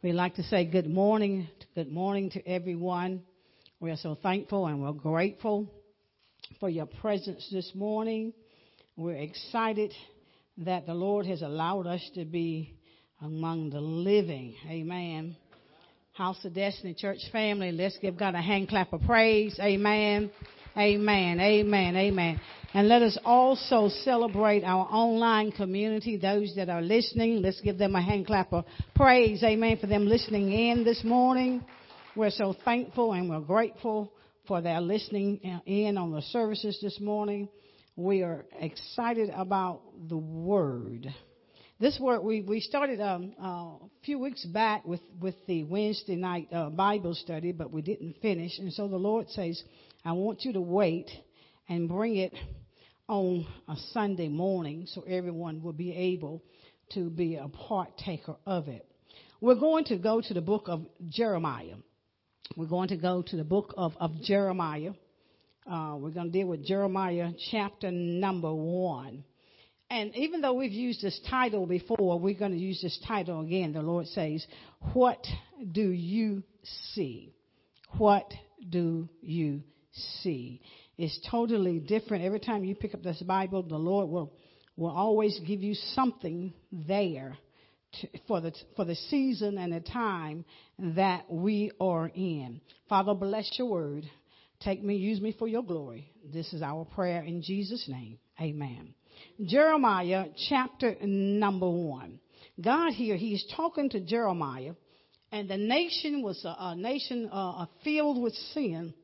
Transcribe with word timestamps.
We'd 0.00 0.12
like 0.12 0.36
to 0.36 0.44
say 0.44 0.64
good 0.64 0.88
morning, 0.88 1.48
good 1.74 1.90
morning 1.90 2.30
to 2.30 2.48
everyone. 2.48 3.20
We 3.80 3.90
are 3.90 3.96
so 3.96 4.14
thankful 4.14 4.68
and 4.68 4.80
we're 4.80 4.92
grateful 4.92 5.66
for 6.60 6.68
your 6.68 6.86
presence 6.86 7.48
this 7.50 7.72
morning. 7.74 8.32
We're 8.94 9.16
excited 9.16 9.92
that 10.58 10.86
the 10.86 10.94
Lord 10.94 11.26
has 11.26 11.42
allowed 11.42 11.88
us 11.88 12.08
to 12.14 12.24
be 12.24 12.76
among 13.20 13.70
the 13.70 13.80
living. 13.80 14.54
Amen. 14.70 15.36
House 16.12 16.44
of 16.44 16.54
Destiny 16.54 16.94
Church 16.94 17.18
family, 17.32 17.72
let's 17.72 17.98
give 17.98 18.16
God 18.16 18.36
a 18.36 18.40
hand 18.40 18.68
clap 18.68 18.92
of 18.92 19.00
praise. 19.02 19.58
Amen. 19.60 20.30
Amen. 20.76 21.40
Amen. 21.40 21.96
Amen. 21.96 22.40
And 22.74 22.86
let 22.86 23.00
us 23.00 23.16
also 23.24 23.88
celebrate 24.04 24.62
our 24.62 24.86
online 24.90 25.52
community, 25.52 26.18
those 26.18 26.52
that 26.56 26.68
are 26.68 26.82
listening. 26.82 27.40
Let's 27.40 27.60
give 27.62 27.78
them 27.78 27.94
a 27.94 28.02
hand 28.02 28.26
clap 28.26 28.52
of 28.52 28.66
praise. 28.94 29.42
Amen. 29.42 29.78
For 29.78 29.86
them 29.86 30.06
listening 30.06 30.52
in 30.52 30.84
this 30.84 31.02
morning. 31.02 31.64
We're 32.14 32.30
so 32.30 32.54
thankful 32.64 33.14
and 33.14 33.30
we're 33.30 33.40
grateful 33.40 34.12
for 34.46 34.60
their 34.60 34.80
listening 34.80 35.38
in 35.66 35.96
on 35.96 36.12
the 36.12 36.20
services 36.22 36.78
this 36.82 37.00
morning. 37.00 37.48
We 37.96 38.22
are 38.22 38.44
excited 38.60 39.30
about 39.30 39.82
the 40.08 40.18
word. 40.18 41.06
This 41.80 41.98
word 42.00 42.20
we 42.20 42.42
we 42.42 42.60
started 42.60 43.00
um, 43.00 43.34
uh, 43.40 43.46
a 43.46 43.78
few 44.04 44.18
weeks 44.18 44.44
back 44.44 44.84
with 44.84 45.00
with 45.20 45.34
the 45.46 45.64
Wednesday 45.64 46.16
night 46.16 46.48
uh, 46.52 46.70
Bible 46.70 47.14
study, 47.14 47.52
but 47.52 47.72
we 47.72 47.82
didn't 47.82 48.16
finish, 48.20 48.58
and 48.58 48.72
so 48.72 48.88
the 48.88 48.96
Lord 48.96 49.28
says, 49.30 49.62
"I 50.04 50.12
want 50.12 50.44
you 50.44 50.52
to 50.54 50.60
wait 50.60 51.08
and 51.68 51.88
bring 51.88 52.16
it 52.16 52.32
on 53.08 53.46
a 53.68 53.76
Sunday 53.92 54.28
morning 54.28 54.86
so 54.86 55.02
everyone 55.02 55.62
will 55.62 55.72
be 55.72 55.94
able 55.94 56.42
to 56.92 57.08
be 57.08 57.36
a 57.36 57.48
partaker 57.48 58.36
of 58.46 58.68
it. 58.68 58.86
We're 59.40 59.54
going 59.54 59.84
to 59.86 59.96
go 59.96 60.20
to 60.20 60.34
the 60.34 60.40
book 60.40 60.64
of 60.66 60.84
Jeremiah. 61.08 61.76
We're 62.56 62.66
going 62.66 62.88
to 62.88 62.96
go 62.96 63.22
to 63.22 63.36
the 63.36 63.44
book 63.44 63.72
of, 63.76 63.92
of 63.98 64.20
Jeremiah. 64.22 64.92
Uh, 65.70 65.96
we're 65.98 66.10
going 66.10 66.26
to 66.26 66.32
deal 66.32 66.48
with 66.48 66.64
Jeremiah 66.64 67.30
chapter 67.50 67.90
number 67.90 68.52
one. 68.52 69.24
And 69.90 70.14
even 70.14 70.42
though 70.42 70.54
we've 70.54 70.72
used 70.72 71.00
this 71.00 71.18
title 71.30 71.66
before, 71.66 72.20
we're 72.20 72.38
going 72.38 72.52
to 72.52 72.58
use 72.58 72.80
this 72.82 72.98
title 73.06 73.40
again. 73.40 73.72
The 73.72 73.80
Lord 73.80 74.06
says, 74.08 74.46
What 74.92 75.24
do 75.72 75.88
you 75.90 76.42
see? 76.94 77.32
What 77.96 78.30
do 78.68 79.08
you 79.22 79.62
see? 79.92 80.60
Is 80.98 81.18
totally 81.30 81.78
different. 81.78 82.24
Every 82.24 82.40
time 82.40 82.64
you 82.64 82.74
pick 82.74 82.94
up 82.94 83.02
this 83.02 83.22
Bible, 83.22 83.62
the 83.62 83.78
Lord 83.78 84.08
will 84.08 84.32
will 84.76 84.90
always 84.90 85.38
give 85.46 85.60
you 85.60 85.74
something 85.94 86.52
there 86.70 87.36
to, 88.00 88.08
for 88.26 88.40
the 88.40 88.52
for 88.76 88.84
the 88.84 88.94
season 88.94 89.58
and 89.58 89.72
the 89.72 89.80
time 89.80 90.44
that 90.78 91.30
we 91.30 91.70
are 91.80 92.10
in. 92.14 92.60
Father, 92.88 93.14
bless 93.14 93.50
your 93.58 93.68
word. 93.68 94.04
Take 94.60 94.82
me, 94.82 94.96
use 94.96 95.20
me 95.20 95.34
for 95.38 95.46
your 95.46 95.62
glory. 95.62 96.10
This 96.32 96.52
is 96.52 96.62
our 96.62 96.84
prayer 96.84 97.22
in 97.22 97.42
Jesus' 97.42 97.88
name. 97.88 98.18
Amen. 98.40 98.94
Jeremiah 99.46 100.26
chapter 100.48 100.96
number 101.02 101.68
one. 101.68 102.18
God 102.60 102.92
here, 102.92 103.16
he's 103.16 103.44
talking 103.56 103.88
to 103.90 104.00
Jeremiah, 104.00 104.74
and 105.30 105.48
the 105.48 105.56
nation 105.56 106.22
was 106.22 106.44
a, 106.44 106.56
a 106.58 106.76
nation 106.76 107.28
uh, 107.32 107.66
filled 107.84 108.20
with 108.20 108.34
sin 108.52 108.94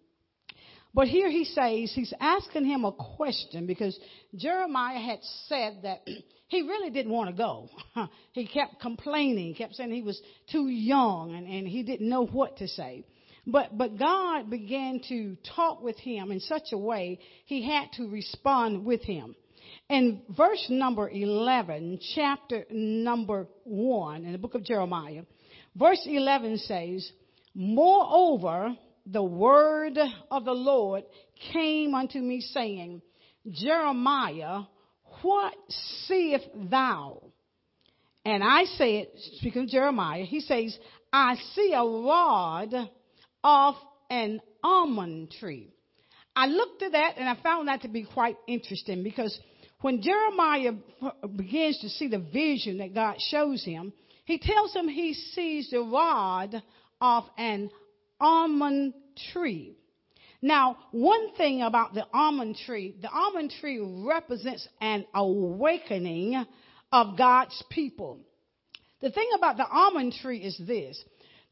but 0.95 1.09
here 1.09 1.29
he 1.29 1.45
says, 1.45 1.93
he's 1.93 2.15
asking 2.21 2.65
him 2.65 2.85
a 2.85 2.93
question 2.93 3.67
because 3.67 3.99
Jeremiah 4.37 5.01
had 5.01 5.19
said 5.49 5.81
that 5.83 6.07
he 6.49 6.63
really 6.63 6.91
didn't 6.91 7.11
want 7.11 7.31
to 7.31 7.37
go. 7.37 7.69
he 8.33 8.47
kept 8.47 8.81
complaining, 8.81 9.55
kept 9.55 9.75
saying 9.75 9.91
he 9.91 10.03
was 10.03 10.21
too 10.53 10.69
young 10.69 11.35
and, 11.35 11.49
and 11.49 11.67
he 11.67 11.83
didn't 11.83 12.09
know 12.09 12.25
what 12.25 12.59
to 12.59 12.69
say. 12.69 13.05
But, 13.47 13.77
but 13.77 13.99
God 13.99 14.49
began 14.49 15.01
to 15.09 15.37
talk 15.55 15.83
with 15.83 15.99
him 15.99 16.31
in 16.31 16.41
such 16.41 16.73
a 16.73 16.79
way 16.79 17.19
he 17.45 17.69
had 17.69 17.93
to 17.95 18.09
respond 18.09 18.85
with 18.85 19.03
him. 19.03 19.35
In 19.91 20.23
verse 20.35 20.65
number 20.71 21.11
11, 21.11 21.99
chapter 22.15 22.65
number 22.71 23.49
1 23.65 24.25
in 24.25 24.33
the 24.33 24.39
book 24.39 24.55
of 24.55 24.65
Jeremiah, 24.65 25.23
verse 25.75 26.01
11 26.07 26.59
says, 26.59 27.11
Moreover, 27.55 28.77
the 29.07 29.23
word 29.23 29.99
of 30.31 30.45
the 30.45 30.53
Lord 30.53 31.05
came 31.53 31.95
unto 31.95 32.19
me 32.19 32.41
saying, 32.41 33.03
Jeremiah, 33.51 34.63
what 35.23 35.55
seest 36.07 36.49
thou? 36.71 37.23
And 38.25 38.43
I 38.43 38.65
said, 38.65 39.09
speaking 39.39 39.65
of 39.65 39.69
Jeremiah, 39.69 40.25
he 40.25 40.41
says, 40.41 40.77
I 41.13 41.37
see 41.55 41.73
a 41.75 41.85
rod 41.85 42.75
of 43.43 43.75
an 44.09 44.41
almond 44.63 45.33
tree. 45.39 45.75
I 46.35 46.47
looked 46.47 46.83
at 46.83 46.93
that 46.93 47.15
and 47.19 47.29
I 47.29 47.41
found 47.43 47.69
that 47.69 47.83
to 47.83 47.89
be 47.89 48.05
quite 48.05 48.37
interesting 48.49 49.03
because 49.03 49.39
when 49.83 50.01
Jeremiah 50.01 50.73
begins 51.37 51.79
to 51.81 51.91
see 51.91 52.09
the 52.09 52.19
vision 52.19 52.79
that 52.79 52.95
God 52.95 53.17
shows 53.19 53.63
him, 53.63 53.93
he 54.25 54.39
tells 54.39 54.75
him 54.75 54.89
he 54.89 55.13
sees 55.13 55.69
the 55.71 55.81
rod 55.81 56.63
of 57.01 57.25
an 57.37 57.71
almond 58.21 58.95
tree. 59.33 59.77
Now, 60.43 60.77
one 60.91 61.33
thing 61.37 61.63
about 61.63 61.95
the 61.95 62.07
almond 62.13 62.57
tree, 62.67 62.95
the 63.01 63.09
almond 63.09 63.53
tree 63.61 63.81
represents 63.81 64.69
an 64.81 65.07
awakening 65.15 66.45
of 66.93 67.17
God's 67.17 67.63
people. 67.71 68.21
The 69.01 69.11
thing 69.11 69.29
about 69.37 69.57
the 69.57 69.67
almond 69.67 70.15
tree 70.21 70.39
is 70.39 70.59
this. 70.59 71.03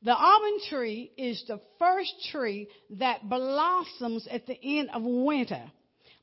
The 0.03 0.15
almond 0.15 0.61
tree 0.69 1.13
is 1.17 1.43
the 1.47 1.61
first 1.79 2.13
tree 2.31 2.69
that 2.99 3.29
blossoms 3.29 4.27
at 4.31 4.47
the 4.47 4.59
end 4.63 4.91
of 4.93 5.03
winter, 5.03 5.63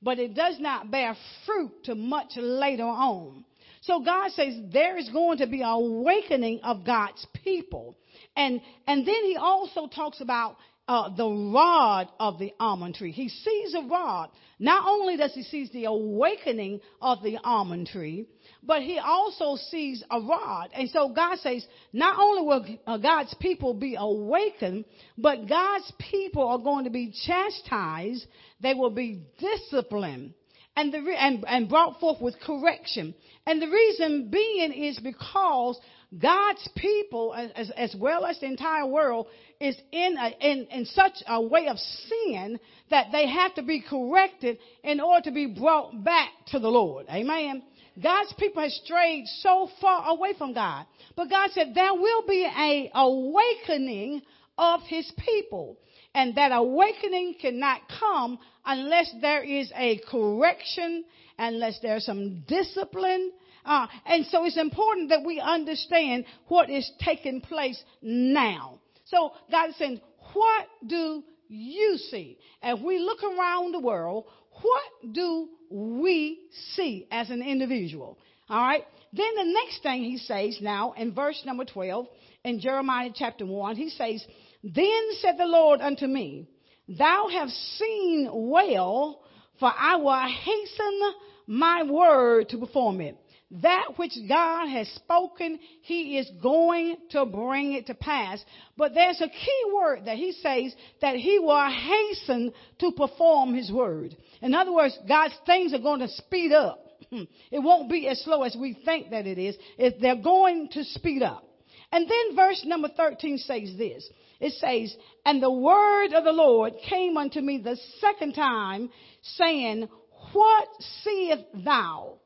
but 0.01 0.19
it 0.19 0.35
does 0.35 0.59
not 0.59 0.91
bear 0.91 1.15
fruit 1.45 1.71
till 1.85 1.95
much 1.95 2.31
later 2.35 2.83
on. 2.83 3.45
So 3.81 4.01
God 4.01 4.31
says 4.31 4.53
there 4.71 4.97
is 4.97 5.09
going 5.09 5.37
to 5.37 5.47
be 5.47 5.61
an 5.61 5.69
awakening 5.69 6.59
of 6.63 6.85
God's 6.85 7.25
people. 7.43 7.97
And, 8.35 8.61
and 8.87 9.05
then 9.05 9.23
he 9.25 9.37
also 9.37 9.87
talks 9.87 10.21
about 10.21 10.57
uh, 10.89 11.15
the 11.15 11.51
rod 11.53 12.07
of 12.19 12.39
the 12.39 12.51
almond 12.59 12.95
tree. 12.95 13.11
He 13.11 13.29
sees 13.29 13.75
a 13.75 13.87
rod. 13.87 14.31
Not 14.57 14.87
only 14.87 15.17
does 15.17 15.33
he 15.35 15.43
see 15.43 15.69
the 15.71 15.85
awakening 15.85 16.81
of 16.99 17.21
the 17.21 17.37
almond 17.43 17.87
tree, 17.87 18.25
but 18.63 18.81
he 18.81 18.97
also 18.97 19.55
sees 19.69 20.03
a 20.09 20.19
rod. 20.19 20.69
And 20.73 20.89
so 20.89 21.09
God 21.09 21.37
says, 21.39 21.65
not 21.93 22.19
only 22.19 22.41
will 22.41 22.65
uh, 22.87 22.97
God's 22.97 23.35
people 23.39 23.75
be 23.75 23.95
awakened, 23.99 24.85
but 25.15 25.47
God's 25.47 25.93
people 26.11 26.47
are 26.47 26.57
going 26.57 26.85
to 26.85 26.89
be 26.89 27.13
chastised. 27.25 28.25
They 28.59 28.73
will 28.73 28.89
be 28.89 29.21
disciplined 29.37 30.33
and, 30.75 30.93
the, 30.93 30.99
and, 31.17 31.45
and 31.47 31.69
brought 31.69 31.99
forth 31.99 32.19
with 32.19 32.35
correction. 32.39 33.13
And 33.45 33.61
the 33.61 33.67
reason 33.69 34.29
being 34.31 34.73
is 34.73 34.99
because 34.99 35.79
God's 36.17 36.67
people, 36.75 37.35
as, 37.35 37.69
as 37.77 37.95
well 37.97 38.25
as 38.25 38.39
the 38.39 38.47
entire 38.47 38.85
world, 38.85 39.27
is 39.59 39.77
in, 39.91 40.17
a, 40.17 40.29
in, 40.41 40.67
in 40.71 40.85
such 40.85 41.13
a 41.27 41.39
way 41.39 41.67
of 41.67 41.77
sin 41.77 42.59
that 42.89 43.07
they 43.11 43.27
have 43.27 43.53
to 43.55 43.61
be 43.61 43.83
corrected 43.87 44.57
in 44.83 44.99
order 44.99 45.25
to 45.25 45.31
be 45.31 45.45
brought 45.45 46.03
back 46.03 46.29
to 46.47 46.59
the 46.59 46.67
Lord. 46.67 47.05
Amen. 47.09 47.61
God's 48.01 48.33
people 48.39 48.63
have 48.63 48.71
strayed 48.71 49.25
so 49.41 49.69
far 49.79 50.09
away 50.09 50.33
from 50.37 50.53
God. 50.53 50.85
But 51.15 51.29
God 51.29 51.51
said 51.51 51.73
there 51.75 51.93
will 51.93 52.23
be 52.27 52.43
a 52.45 52.89
awakening 52.95 54.21
of 54.57 54.81
his 54.87 55.11
people. 55.17 55.77
And 56.15 56.35
that 56.35 56.51
awakening 56.51 57.35
cannot 57.39 57.81
come 57.99 58.39
unless 58.65 59.13
there 59.21 59.43
is 59.43 59.71
a 59.75 59.99
correction, 60.09 61.03
unless 61.37 61.79
there's 61.81 62.05
some 62.05 62.43
discipline, 62.47 63.31
uh, 63.65 63.87
and 64.05 64.25
so 64.27 64.45
it's 64.45 64.57
important 64.57 65.09
that 65.09 65.23
we 65.25 65.39
understand 65.39 66.25
what 66.47 66.69
is 66.69 66.89
taking 67.03 67.41
place 67.41 67.81
now. 68.01 68.79
So 69.05 69.31
God 69.51 69.69
is 69.69 69.77
saying, 69.77 70.01
what 70.33 70.67
do 70.85 71.23
you 71.47 71.97
see? 72.09 72.37
As 72.61 72.79
we 72.79 72.99
look 72.99 73.23
around 73.23 73.73
the 73.73 73.79
world, 73.79 74.25
what 74.61 74.83
do 75.11 75.49
we 75.69 76.39
see 76.75 77.07
as 77.11 77.29
an 77.29 77.41
individual? 77.41 78.17
All 78.49 78.61
right. 78.61 78.83
Then 79.11 79.35
the 79.35 79.53
next 79.53 79.81
thing 79.81 80.03
he 80.03 80.17
says 80.17 80.59
now 80.61 80.93
in 80.93 81.13
verse 81.13 81.41
number 81.45 81.65
12 81.65 82.07
in 82.43 82.59
Jeremiah 82.59 83.09
chapter 83.13 83.45
1, 83.45 83.75
he 83.75 83.89
says, 83.89 84.23
Then 84.63 85.01
said 85.19 85.35
the 85.37 85.45
Lord 85.45 85.81
unto 85.81 86.05
me, 86.05 86.47
Thou 86.87 87.27
hast 87.31 87.53
seen 87.77 88.29
well, 88.31 89.21
for 89.59 89.71
I 89.75 89.95
will 89.97 90.27
hasten 90.27 91.01
my 91.47 91.83
word 91.83 92.49
to 92.49 92.57
perform 92.57 93.01
it 93.01 93.17
that 93.51 93.93
which 93.97 94.13
God 94.27 94.67
has 94.67 94.87
spoken, 94.89 95.59
He 95.81 96.17
is 96.17 96.29
going 96.41 96.97
to 97.11 97.25
bring 97.25 97.73
it 97.73 97.87
to 97.87 97.95
pass. 97.95 98.43
But 98.77 98.93
there's 98.93 99.21
a 99.21 99.27
key 99.27 99.63
word 99.73 100.05
that 100.05 100.17
He 100.17 100.33
says 100.33 100.73
that 101.01 101.15
He 101.15 101.39
will 101.39 101.69
hasten 101.69 102.53
to 102.79 102.91
perform 102.91 103.55
His 103.55 103.71
word. 103.71 104.15
In 104.41 104.53
other 104.53 104.71
words, 104.73 104.97
God's 105.07 105.33
things 105.45 105.73
are 105.73 105.79
going 105.79 106.01
to 106.01 106.07
speed 106.09 106.51
up. 106.51 106.85
It 107.51 107.59
won't 107.59 107.89
be 107.89 108.07
as 108.07 108.21
slow 108.23 108.43
as 108.43 108.55
we 108.59 108.77
think 108.85 109.09
that 109.09 109.25
it 109.25 109.39
is. 109.39 109.55
They're 109.99 110.21
going 110.21 110.69
to 110.73 110.83
speed 110.83 111.23
up. 111.23 111.43
And 111.91 112.07
then 112.07 112.35
verse 112.35 112.63
number 112.65 112.89
13 112.95 113.39
says 113.39 113.73
this. 113.77 114.07
It 114.39 114.53
says, 114.53 114.95
And 115.25 115.41
the 115.41 115.51
word 115.51 116.13
of 116.13 116.23
the 116.23 116.31
Lord 116.31 116.73
came 116.87 117.17
unto 117.17 117.41
me 117.41 117.57
the 117.57 117.77
second 117.99 118.33
time, 118.33 118.89
saying, 119.23 119.89
What 120.33 120.67
seest 121.03 121.45
thou? 121.65 122.19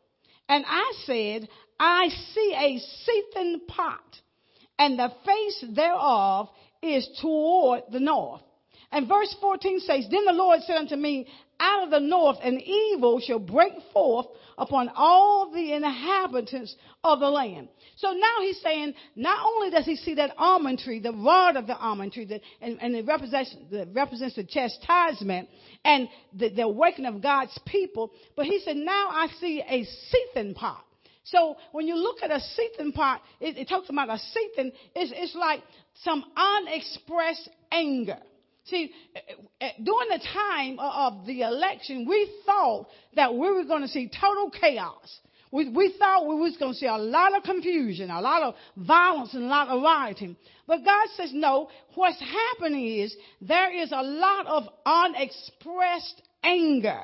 And 0.50 0.66
I 0.68 0.94
said, 1.06 1.48
I 1.80 2.10
see 2.34 2.54
a 2.56 2.80
seething 3.06 3.62
pot, 3.68 4.22
and 4.78 5.00
the 5.00 5.12
face 5.25 5.66
thereof 5.75 6.50
is 6.81 7.07
toward 7.22 7.84
the 7.92 8.00
north. 8.00 8.42
And 8.92 9.07
verse 9.07 9.36
14 9.42 9.80
says, 9.80 10.06
Then 10.12 10.25
the 10.25 10.34
Lord 10.34 10.62
said 10.62 10.78
unto 10.78 10.95
me, 10.95 11.28
Out 11.60 11.84
of 11.84 11.90
the 11.92 12.00
north 12.00 12.38
an 12.44 12.60
evil 12.60 13.20
shall 13.20 13.40
break 13.40 13.74
forth 13.92 14.28
upon 14.58 14.90
all 14.96 15.52
the 15.52 15.74
inhabitants 15.74 16.76
of 17.04 17.20
the 17.20 17.30
land. 17.30 17.70
So 17.96 18.12
now 18.12 18.36
he's 18.42 18.60
saying, 18.62 18.94
not 19.16 19.46
only 19.46 19.70
does 19.70 19.86
he 19.86 19.96
see 19.96 20.16
that 20.16 20.34
almond 20.38 20.80
tree, 20.80 21.00
the 21.00 21.14
rod 21.14 21.56
of 21.56 21.68
the 21.68 21.78
almond 21.78 22.14
tree, 22.14 22.42
and, 22.62 22.78
and 22.82 22.96
it 22.96 23.06
represents, 23.06 23.56
represents 23.94 24.36
the 24.36 24.44
chastisement 24.44 25.50
and 25.86 26.10
the, 26.34 26.50
the 26.50 26.64
awakening 26.64 27.14
of 27.14 27.22
God's 27.22 27.58
people, 27.66 28.12
but 28.36 28.46
he 28.46 28.60
said, 28.60 28.78
now 28.78 29.10
I 29.10 29.28
see 29.40 29.62
a 29.68 29.84
seething 29.84 30.54
pot. 30.54 30.84
So 31.26 31.56
when 31.72 31.88
you 31.88 31.96
look 31.96 32.18
at 32.22 32.32
a 32.32 32.40
seething 32.40 32.92
pot, 32.92 33.22
it, 33.40 33.58
it 33.58 33.70
talks 33.70 33.90
about 33.90 34.10
a 34.10 34.18
seething, 34.18 34.72
it's, 34.96 35.14
it's 35.16 35.36
like 35.36 35.62
some 36.04 36.24
unexpressed 36.36 37.50
anger. 37.72 38.20
See, 38.65 38.92
eh, 39.15 39.19
eh, 39.27 39.33
eh, 39.60 39.71
during 39.83 40.10
the 40.10 40.21
time 40.33 40.80
of 40.80 41.25
the 41.25 41.42
election, 41.42 42.07
we 42.07 42.31
thought 42.45 42.88
that 43.15 43.33
we 43.33 43.51
were 43.51 43.65
going 43.65 43.81
to 43.81 43.88
see 43.89 44.10
total 44.10 44.50
chaos. 44.50 45.19
We, 45.51 45.69
we 45.69 45.94
thought 46.00 46.27
we 46.27 46.36
was 46.36 46.56
going 46.57 46.71
to 46.74 46.77
see 46.77 46.88
a 46.88 46.98
lot 46.98 47.36
of 47.36 47.44
confusion, 47.44 48.10
a 48.10 48.21
lot 48.21 48.42
of 48.42 48.56
violence, 48.77 49.33
and 49.33 49.44
a 49.44 49.48
lot 49.48 49.68
of 49.68 49.83
rioting. 49.83 50.36
But 50.65 50.86
God 50.86 51.07
says, 51.15 51.31
no, 51.33 51.69
what's 51.95 52.19
happening 52.19 53.00
is 53.00 53.15
there 53.42 53.71
is 53.71 53.92
a 53.92 54.01
lot 54.01 54.48
of 54.48 54.63
unexpressed 54.86 56.21
anger. 56.44 57.01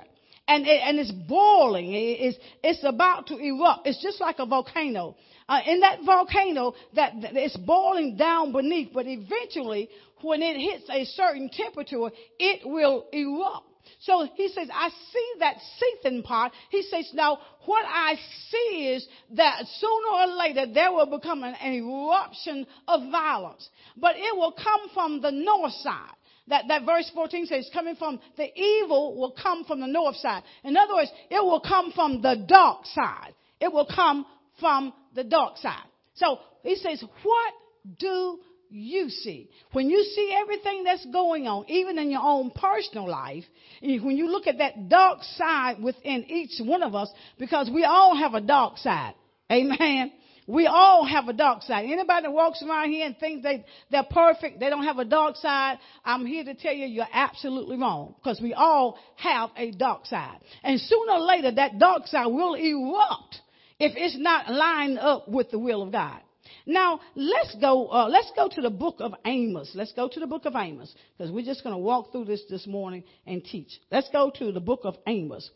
And, 0.49 0.65
it, 0.65 0.81
and 0.83 0.97
it's 0.97 1.11
boiling. 1.11 1.93
It, 1.93 2.17
it's, 2.19 2.37
it's 2.63 2.83
about 2.83 3.27
to 3.27 3.37
erupt. 3.37 3.85
It's 3.85 4.01
just 4.01 4.19
like 4.19 4.37
a 4.39 4.47
volcano. 4.47 5.15
Uh, 5.47 5.59
in 5.67 5.79
that 5.81 5.99
volcano, 6.03 6.73
that, 6.95 7.13
that 7.21 7.35
it's 7.35 7.55
boiling 7.57 8.17
down 8.17 8.51
beneath, 8.51 8.89
but 8.91 9.05
eventually, 9.07 9.89
when 10.21 10.41
it 10.41 10.57
hits 10.57 10.89
a 10.89 11.05
certain 11.05 11.49
temperature, 11.49 12.09
it 12.39 12.61
will 12.65 13.05
erupt. 13.13 13.67
So 14.01 14.27
he 14.35 14.47
says, 14.49 14.69
I 14.73 14.89
see 14.89 15.33
that 15.39 15.57
seething 15.79 16.23
pot. 16.23 16.51
He 16.69 16.83
says, 16.83 17.09
now 17.13 17.39
what 17.65 17.85
I 17.87 18.15
see 18.49 18.89
is 18.95 19.07
that 19.35 19.63
sooner 19.79 20.07
or 20.13 20.37
later 20.37 20.71
there 20.73 20.91
will 20.91 21.05
become 21.17 21.43
an, 21.43 21.55
an 21.61 21.73
eruption 21.73 22.65
of 22.87 23.11
violence. 23.11 23.69
But 23.97 24.15
it 24.15 24.35
will 24.35 24.53
come 24.53 24.89
from 24.93 25.21
the 25.21 25.31
north 25.31 25.73
side. 25.73 26.15
That, 26.49 26.65
that 26.67 26.85
verse 26.85 27.09
14 27.13 27.45
says, 27.45 27.69
coming 27.73 27.95
from 27.95 28.19
the 28.37 28.47
evil 28.59 29.15
will 29.17 29.35
come 29.41 29.65
from 29.65 29.81
the 29.81 29.87
north 29.87 30.15
side. 30.17 30.43
In 30.63 30.75
other 30.75 30.95
words, 30.95 31.11
it 31.29 31.43
will 31.43 31.61
come 31.61 31.91
from 31.93 32.21
the 32.21 32.43
dark 32.47 32.85
side. 32.85 33.33
It 33.59 33.71
will 33.71 33.87
come 33.93 34.25
from 34.59 34.93
the 35.15 35.23
dark 35.23 35.57
side. 35.57 35.85
So 36.15 36.39
he 36.63 36.75
says, 36.75 37.03
what 37.23 37.53
do 37.99 38.39
you 38.69 39.09
see. 39.09 39.49
When 39.71 39.89
you 39.89 40.03
see 40.03 40.35
everything 40.39 40.83
that's 40.83 41.05
going 41.07 41.47
on, 41.47 41.65
even 41.69 41.97
in 41.97 42.11
your 42.11 42.21
own 42.21 42.51
personal 42.51 43.09
life, 43.09 43.43
when 43.81 44.15
you 44.15 44.27
look 44.27 44.47
at 44.47 44.59
that 44.59 44.89
dark 44.89 45.23
side 45.23 45.81
within 45.81 46.25
each 46.25 46.59
one 46.59 46.83
of 46.83 46.93
us, 46.93 47.09
because 47.37 47.69
we 47.73 47.83
all 47.83 48.15
have 48.15 48.35
a 48.35 48.41
dark 48.41 48.77
side. 48.77 49.15
Amen. 49.51 50.11
We 50.49 50.65
all 50.65 51.05
have 51.05 51.27
a 51.27 51.33
dark 51.33 51.61
side. 51.61 51.85
Anybody 51.85 52.23
that 52.23 52.31
walks 52.31 52.63
around 52.63 52.89
here 52.89 53.05
and 53.05 53.15
thinks 53.19 53.43
they, 53.43 53.63
they're 53.91 54.07
perfect, 54.09 54.59
they 54.59 54.71
don't 54.71 54.83
have 54.83 54.97
a 54.97 55.05
dark 55.05 55.35
side, 55.35 55.77
I'm 56.03 56.25
here 56.25 56.43
to 56.43 56.55
tell 56.55 56.73
you 56.73 56.87
you're 56.87 57.05
absolutely 57.13 57.77
wrong. 57.77 58.15
Because 58.17 58.41
we 58.41 58.55
all 58.55 58.97
have 59.17 59.51
a 59.55 59.69
dark 59.69 60.07
side. 60.07 60.39
And 60.63 60.79
sooner 60.79 61.13
or 61.13 61.19
later 61.19 61.51
that 61.51 61.77
dark 61.77 62.07
side 62.07 62.25
will 62.25 62.55
erupt 62.55 63.41
if 63.79 63.93
it's 63.95 64.17
not 64.17 64.49
lined 64.49 64.97
up 64.97 65.29
with 65.29 65.51
the 65.51 65.59
will 65.59 65.83
of 65.83 65.91
God. 65.91 66.19
Now, 66.65 66.99
let's 67.13 67.55
go, 67.61 67.87
uh, 67.87 68.07
let's 68.07 68.31
go 68.35 68.49
to 68.49 68.61
the 68.61 68.71
book 68.71 68.95
of 69.01 69.13
Amos. 69.25 69.69
Let's 69.75 69.93
go 69.93 70.09
to 70.09 70.19
the 70.19 70.25
book 70.25 70.45
of 70.45 70.55
Amos 70.55 70.91
because 71.15 71.31
we're 71.31 71.45
just 71.45 71.63
going 71.63 71.75
to 71.75 71.79
walk 71.79 72.11
through 72.11 72.25
this 72.25 72.41
this 72.49 72.65
morning 72.65 73.03
and 73.27 73.43
teach. 73.45 73.69
Let's 73.91 74.09
go 74.11 74.31
to 74.39 74.51
the 74.51 74.59
book 74.59 74.81
of 74.83 74.95
Amos. 75.05 75.47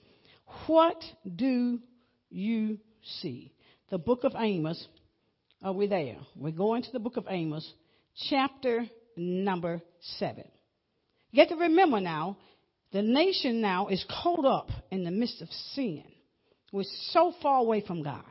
What 0.68 1.04
do 1.36 1.80
you 2.30 2.78
see? 3.22 3.54
The 3.90 3.98
book 3.98 4.24
of 4.24 4.34
Amos. 4.38 4.88
Are 5.62 5.74
we 5.74 5.88
there? 5.88 6.18
We're 6.36 6.52
going 6.52 6.84
to 6.84 6.92
the 6.92 7.00
book 7.00 7.18
of 7.18 7.26
Amos, 7.30 7.70
chapter 8.30 8.86
number 9.16 9.82
seven. 10.18 10.46
You 11.32 11.42
have 11.42 11.50
to 11.50 11.56
remember 11.56 12.00
now, 12.00 12.38
the 12.92 13.02
nation 13.02 13.62
now 13.62 13.88
is 13.88 14.06
caught 14.24 14.46
up 14.46 14.70
in 14.92 15.04
the 15.04 15.12
midst 15.12 15.42
of 15.42 15.50
sin. 15.74 16.04
We're 16.72 16.84
so 17.12 17.34
far 17.42 17.60
away 17.60 17.82
from 17.86 18.04
God. 18.04 18.24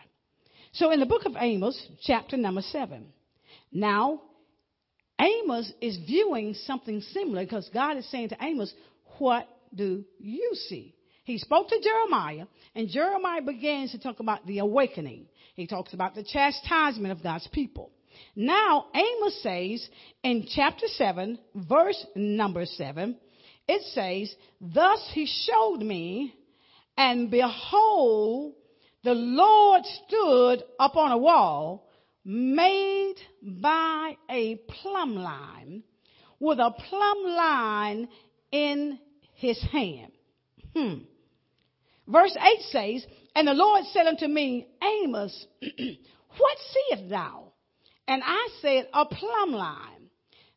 So 0.73 0.91
in 0.91 1.01
the 1.01 1.07
book 1.07 1.27
of 1.27 1.33
Amos, 1.39 1.81
chapter 2.03 2.37
number 2.37 2.63
seven, 2.63 3.07
now 3.71 4.21
Amos 5.21 5.73
is 5.81 5.99
viewing 6.07 6.55
something 6.67 7.01
similar 7.13 7.45
because 7.45 7.71
God 7.73 7.97
is 7.97 8.11
saying 8.11 8.31
to 8.31 8.37
Amos, 8.41 8.73
What 9.19 9.49
do 9.75 10.05
you 10.19 10.51
see? 10.69 10.95
He 11.25 11.39
spoke 11.39 11.69
to 11.69 11.81
Jeremiah, 11.81 12.47
and 12.75 12.89
Jeremiah 12.89 13.43
begins 13.43 13.93
to 13.93 13.99
talk 13.99 14.21
about 14.21 14.47
the 14.47 14.59
awakening. 14.59 15.27
He 15.55 15.67
talks 15.67 15.95
about 15.95 16.15
the 16.15 16.25
chastisement 16.25 17.13
of 17.13 17.23
God's 17.23 17.47
people. 17.53 17.91
Now, 18.35 18.87
Amos 18.95 19.43
says 19.43 19.89
in 20.23 20.47
chapter 20.55 20.87
7, 20.87 21.39
verse 21.55 22.05
number 22.15 22.67
7, 22.67 23.17
it 23.69 23.83
says, 23.93 24.35
Thus 24.61 25.11
he 25.13 25.27
showed 25.47 25.81
me, 25.81 26.35
and 26.97 27.31
behold, 27.31 28.55
the 29.05 29.15
Lord 29.15 29.83
stood 29.85 30.65
upon 30.79 31.13
a 31.13 31.19
wall 31.19 31.89
made 32.25 33.17
by 33.43 34.17
a 34.31 34.57
plumb 34.69 35.17
line 35.17 35.83
with 36.39 36.59
a 36.59 36.71
plumb 36.71 37.25
line 37.25 38.09
in 38.51 38.99
his 39.35 39.61
hand. 39.73 40.13
Hmm. 40.75 40.99
Verse 42.13 42.37
8 42.37 42.63
says, 42.71 43.07
And 43.35 43.49
the 43.49 43.55
Lord 43.55 43.85
said 43.93 44.07
unto 44.07 44.27
me, 44.27 44.69
Amos, 44.83 45.47
what 45.63 46.59
seest 46.91 47.09
thou? 47.09 47.53
And 48.07 48.23
I 48.25 48.49
said, 48.61 48.89
A 48.93 49.07
plumb 49.07 49.53
line. 49.53 50.11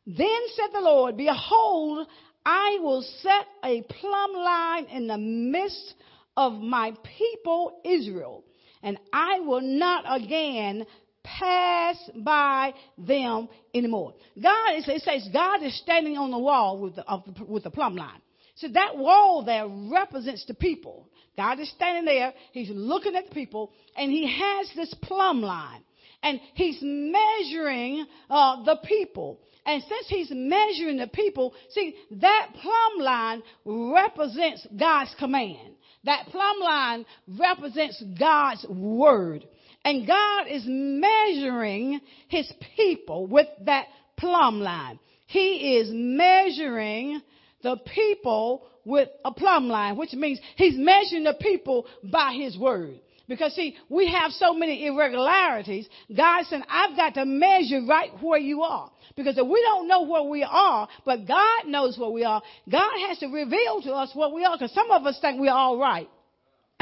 Then 0.06 0.40
said 0.54 0.68
the 0.72 0.80
Lord, 0.80 1.16
Behold, 1.16 2.06
I 2.44 2.78
will 2.80 3.02
set 3.22 3.46
a 3.64 3.82
plumb 3.82 4.32
line 4.34 4.84
in 4.86 5.06
the 5.08 5.18
midst 5.18 5.94
of 6.36 6.52
my 6.52 6.92
people 7.18 7.80
Israel, 7.84 8.44
and 8.82 8.98
I 9.12 9.40
will 9.40 9.62
not 9.62 10.04
again 10.06 10.86
pass 11.24 11.96
by 12.14 12.72
them 12.98 13.48
anymore. 13.74 14.14
God, 14.40 14.74
it 14.74 15.02
says 15.02 15.28
God 15.32 15.62
is 15.64 15.76
standing 15.80 16.16
on 16.16 16.30
the 16.30 16.38
wall 16.38 16.78
with 16.80 16.96
the, 16.96 17.04
the, 17.04 17.44
with 17.44 17.64
the 17.64 17.70
plumb 17.70 17.96
line. 17.96 18.20
So 18.56 18.68
that 18.68 18.96
wall 18.96 19.44
there 19.44 19.66
represents 19.68 20.44
the 20.46 20.54
people. 20.54 21.08
God 21.36 21.60
is 21.60 21.70
standing 21.70 22.06
there. 22.06 22.32
He's 22.52 22.70
looking 22.70 23.14
at 23.14 23.28
the 23.28 23.34
people 23.34 23.72
and 23.96 24.10
he 24.10 24.26
has 24.26 24.70
this 24.74 24.94
plumb 25.02 25.42
line 25.42 25.82
and 26.22 26.40
he's 26.54 26.78
measuring 26.82 28.06
uh, 28.30 28.64
the 28.64 28.76
people. 28.84 29.40
And 29.64 29.82
since 29.82 30.06
he's 30.08 30.30
measuring 30.30 30.96
the 30.96 31.08
people, 31.08 31.54
see, 31.70 31.96
that 32.12 32.48
plumb 32.60 33.04
line 33.04 33.42
represents 33.64 34.66
God's 34.78 35.14
command. 35.18 35.74
That 36.04 36.26
plumb 36.30 36.60
line 36.60 37.06
represents 37.38 38.02
God's 38.18 38.64
word. 38.68 39.44
And 39.84 40.06
God 40.06 40.46
is 40.48 40.62
measuring 40.66 42.00
his 42.28 42.50
people 42.76 43.26
with 43.26 43.48
that 43.66 43.86
plumb 44.16 44.60
line. 44.60 44.98
He 45.26 45.76
is 45.76 45.88
measuring 45.92 47.20
the 47.66 47.76
people 47.78 48.64
with 48.84 49.08
a 49.24 49.32
plumb 49.32 49.66
line, 49.66 49.96
which 49.96 50.12
means 50.12 50.38
he's 50.54 50.74
measuring 50.76 51.24
the 51.24 51.34
people 51.40 51.86
by 52.04 52.32
his 52.32 52.56
word. 52.56 53.00
Because 53.28 53.52
see, 53.56 53.74
we 53.88 54.08
have 54.12 54.30
so 54.30 54.54
many 54.54 54.86
irregularities. 54.86 55.88
God 56.16 56.44
said, 56.44 56.62
I've 56.68 56.96
got 56.96 57.14
to 57.14 57.24
measure 57.24 57.80
right 57.84 58.10
where 58.22 58.38
you 58.38 58.62
are. 58.62 58.88
Because 59.16 59.36
if 59.36 59.44
we 59.44 59.60
don't 59.62 59.88
know 59.88 60.02
where 60.02 60.22
we 60.22 60.44
are, 60.48 60.86
but 61.04 61.26
God 61.26 61.66
knows 61.66 61.98
where 61.98 62.10
we 62.10 62.22
are, 62.22 62.40
God 62.70 62.92
has 63.08 63.18
to 63.18 63.26
reveal 63.26 63.82
to 63.82 63.92
us 63.92 64.10
what 64.14 64.32
we 64.32 64.44
are. 64.44 64.56
Because 64.56 64.72
some 64.72 64.92
of 64.92 65.04
us 65.06 65.18
think 65.20 65.40
we're 65.40 65.50
all 65.50 65.76
right. 65.76 66.08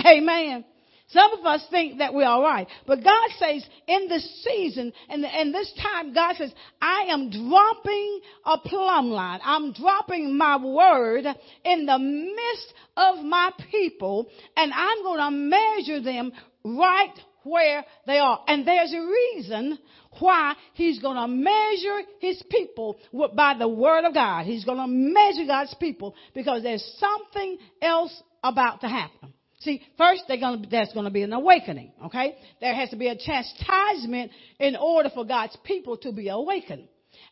Amen. 0.07 0.67
Some 1.09 1.39
of 1.39 1.45
us 1.45 1.65
think 1.71 1.99
that 1.99 2.15
we're 2.15 2.27
all 2.27 2.43
right. 2.43 2.67
But 2.87 3.05
God 3.05 3.29
says 3.39 3.65
in 3.87 4.09
this 4.09 4.43
season 4.43 4.93
and, 5.09 5.25
and 5.25 5.55
this 5.55 5.73
time, 5.81 6.15
God 6.15 6.37
says, 6.37 6.53
I 6.81 7.07
am 7.11 7.31
dropping 7.31 8.21
a 8.45 8.59
plumb 8.59 9.11
line. 9.11 9.41
I'm 9.45 9.73
dropping 9.73 10.37
my 10.37 10.57
word 10.57 11.27
in 11.65 11.87
the 11.87 11.99
midst 11.99 12.75
of 12.97 13.25
my 13.25 13.51
people 13.71 14.29
and 14.57 14.73
I'm 14.75 15.03
going 15.03 15.21
to 15.21 15.31
measure 15.31 16.01
them 16.03 16.33
right 16.65 17.15
where 17.43 17.85
they 18.07 18.19
are. 18.19 18.41
And 18.49 18.67
there's 18.67 18.95
a 18.95 19.07
reason 19.07 19.79
why 20.19 20.55
he's 20.73 21.01
going 21.01 21.17
to 21.17 21.29
measure 21.29 22.09
his 22.21 22.43
people 22.51 22.99
by 23.37 23.55
the 23.59 23.69
word 23.69 24.07
of 24.07 24.15
God. 24.15 24.47
He's 24.47 24.65
going 24.65 24.79
to 24.79 24.87
measure 24.87 25.47
God's 25.47 25.75
people 25.79 26.15
because 26.35 26.63
there's 26.63 26.99
something 26.99 27.59
else 27.83 28.23
about 28.43 28.81
to 28.81 28.89
happen. 28.89 29.35
See, 29.65 29.83
first 29.97 30.25
gonna, 30.29 30.63
there's 30.71 30.93
going 30.93 31.07
to 31.07 31.11
be 31.11 31.23
an 31.23 31.33
awakening, 31.33 31.93
okay? 32.05 32.37
There 32.61 32.75
has 32.75 32.91
to 32.91 32.97
be 32.97 33.09
a 33.09 33.17
chastisement 33.17 34.31
in 34.61 34.77
order 34.77 35.11
for 35.13 35.25
God's 35.25 35.57
people 35.65 35.97
to 35.99 36.13
be 36.13 36.29
awakened. 36.29 36.89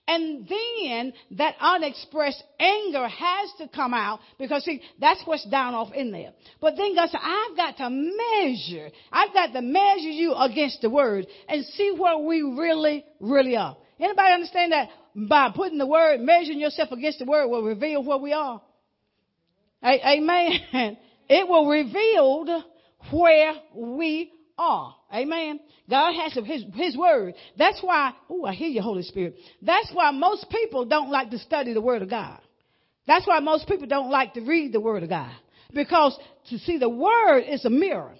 And 0.08 0.48
then 0.48 1.12
that 1.38 1.56
unexpressed 1.60 2.42
anger 2.58 3.06
has 3.06 3.52
to 3.58 3.68
come 3.68 3.92
out 3.92 4.20
because 4.38 4.64
see, 4.64 4.80
that's 5.00 5.22
what's 5.24 5.44
down 5.46 5.74
off 5.74 5.92
in 5.92 6.10
there. 6.10 6.32
But 6.60 6.76
then 6.76 6.94
God 6.94 7.10
said, 7.10 7.20
I've 7.22 7.56
got 7.56 7.76
to 7.78 7.90
measure. 7.90 8.90
I've 9.12 9.32
got 9.32 9.52
to 9.52 9.60
measure 9.60 10.10
you 10.10 10.34
against 10.34 10.80
the 10.80 10.90
word 10.90 11.26
and 11.48 11.64
see 11.64 11.94
where 11.96 12.18
we 12.18 12.42
really, 12.42 13.04
really 13.20 13.56
are. 13.56 13.76
Anybody 14.00 14.32
understand 14.32 14.72
that 14.72 14.88
by 15.14 15.50
putting 15.54 15.78
the 15.78 15.86
word, 15.86 16.20
measuring 16.20 16.60
yourself 16.60 16.90
against 16.92 17.18
the 17.18 17.26
word 17.26 17.48
will 17.48 17.62
reveal 17.62 18.02
where 18.02 18.18
we 18.18 18.32
are? 18.32 18.62
Amen. 19.84 20.96
It 21.28 21.48
will 21.48 21.68
reveal 21.68 22.64
where 23.10 23.54
we 23.74 24.32
are. 24.58 24.94
Amen. 25.12 25.60
God 25.88 26.12
has 26.14 26.34
his, 26.34 26.64
his 26.74 26.96
word. 26.96 27.34
That's 27.58 27.80
why, 27.82 28.12
oh, 28.30 28.44
I 28.44 28.54
hear 28.54 28.68
you, 28.68 28.82
Holy 28.82 29.02
Spirit. 29.02 29.36
That's 29.60 29.90
why 29.92 30.10
most 30.10 30.46
people 30.50 30.84
don't 30.84 31.10
like 31.10 31.30
to 31.30 31.38
study 31.38 31.72
the 31.72 31.80
word 31.80 32.02
of 32.02 32.10
God. 32.10 32.40
That's 33.06 33.26
why 33.26 33.40
most 33.40 33.66
people 33.66 33.86
don't 33.86 34.10
like 34.10 34.34
to 34.34 34.40
read 34.40 34.72
the 34.72 34.80
word 34.80 35.02
of 35.02 35.08
God. 35.08 35.32
Because 35.74 36.16
to 36.50 36.58
see 36.58 36.78
the 36.78 36.88
word 36.88 37.40
is 37.48 37.64
a 37.64 37.70
mirror. 37.70 38.14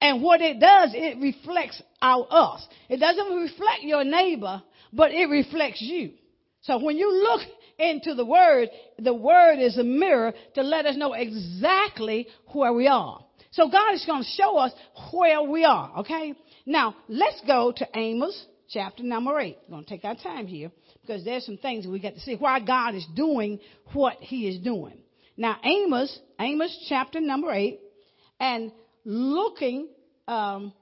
And 0.00 0.22
what 0.22 0.40
it 0.40 0.60
does, 0.60 0.92
it 0.94 1.18
reflects 1.20 1.82
our 2.00 2.26
us. 2.30 2.66
It 2.88 2.98
doesn't 2.98 3.36
reflect 3.36 3.82
your 3.82 4.04
neighbor, 4.04 4.62
but 4.92 5.10
it 5.10 5.28
reflects 5.28 5.82
you. 5.82 6.12
So 6.62 6.78
when 6.82 6.96
you 6.96 7.12
look 7.12 7.40
into 7.78 8.14
the 8.14 8.24
word, 8.24 8.68
the 8.98 9.14
word 9.14 9.58
is 9.58 9.78
a 9.78 9.84
mirror 9.84 10.32
to 10.54 10.62
let 10.62 10.86
us 10.86 10.96
know 10.96 11.12
exactly 11.12 12.26
where 12.52 12.72
we 12.72 12.86
are. 12.86 13.24
So 13.52 13.68
God 13.70 13.94
is 13.94 14.04
going 14.04 14.22
to 14.22 14.28
show 14.28 14.58
us 14.58 14.72
where 15.12 15.42
we 15.42 15.64
are, 15.64 16.00
okay? 16.00 16.34
Now, 16.66 16.96
let's 17.08 17.40
go 17.46 17.72
to 17.74 17.88
Amos 17.94 18.46
chapter 18.68 19.02
number 19.02 19.38
8. 19.38 19.56
We're 19.66 19.72
going 19.72 19.84
to 19.84 19.90
take 19.90 20.04
our 20.04 20.16
time 20.16 20.46
here 20.46 20.70
because 21.00 21.24
there's 21.24 21.46
some 21.46 21.56
things 21.56 21.86
we 21.86 22.00
got 22.00 22.14
to 22.14 22.20
see 22.20 22.36
why 22.36 22.60
God 22.60 22.94
is 22.94 23.06
doing 23.14 23.60
what 23.92 24.16
he 24.20 24.48
is 24.48 24.62
doing. 24.62 24.98
Now, 25.36 25.56
Amos, 25.64 26.18
Amos 26.40 26.86
chapter 26.88 27.20
number 27.20 27.52
8, 27.52 27.80
and 28.40 28.72
looking 29.04 29.88
um, 30.26 30.72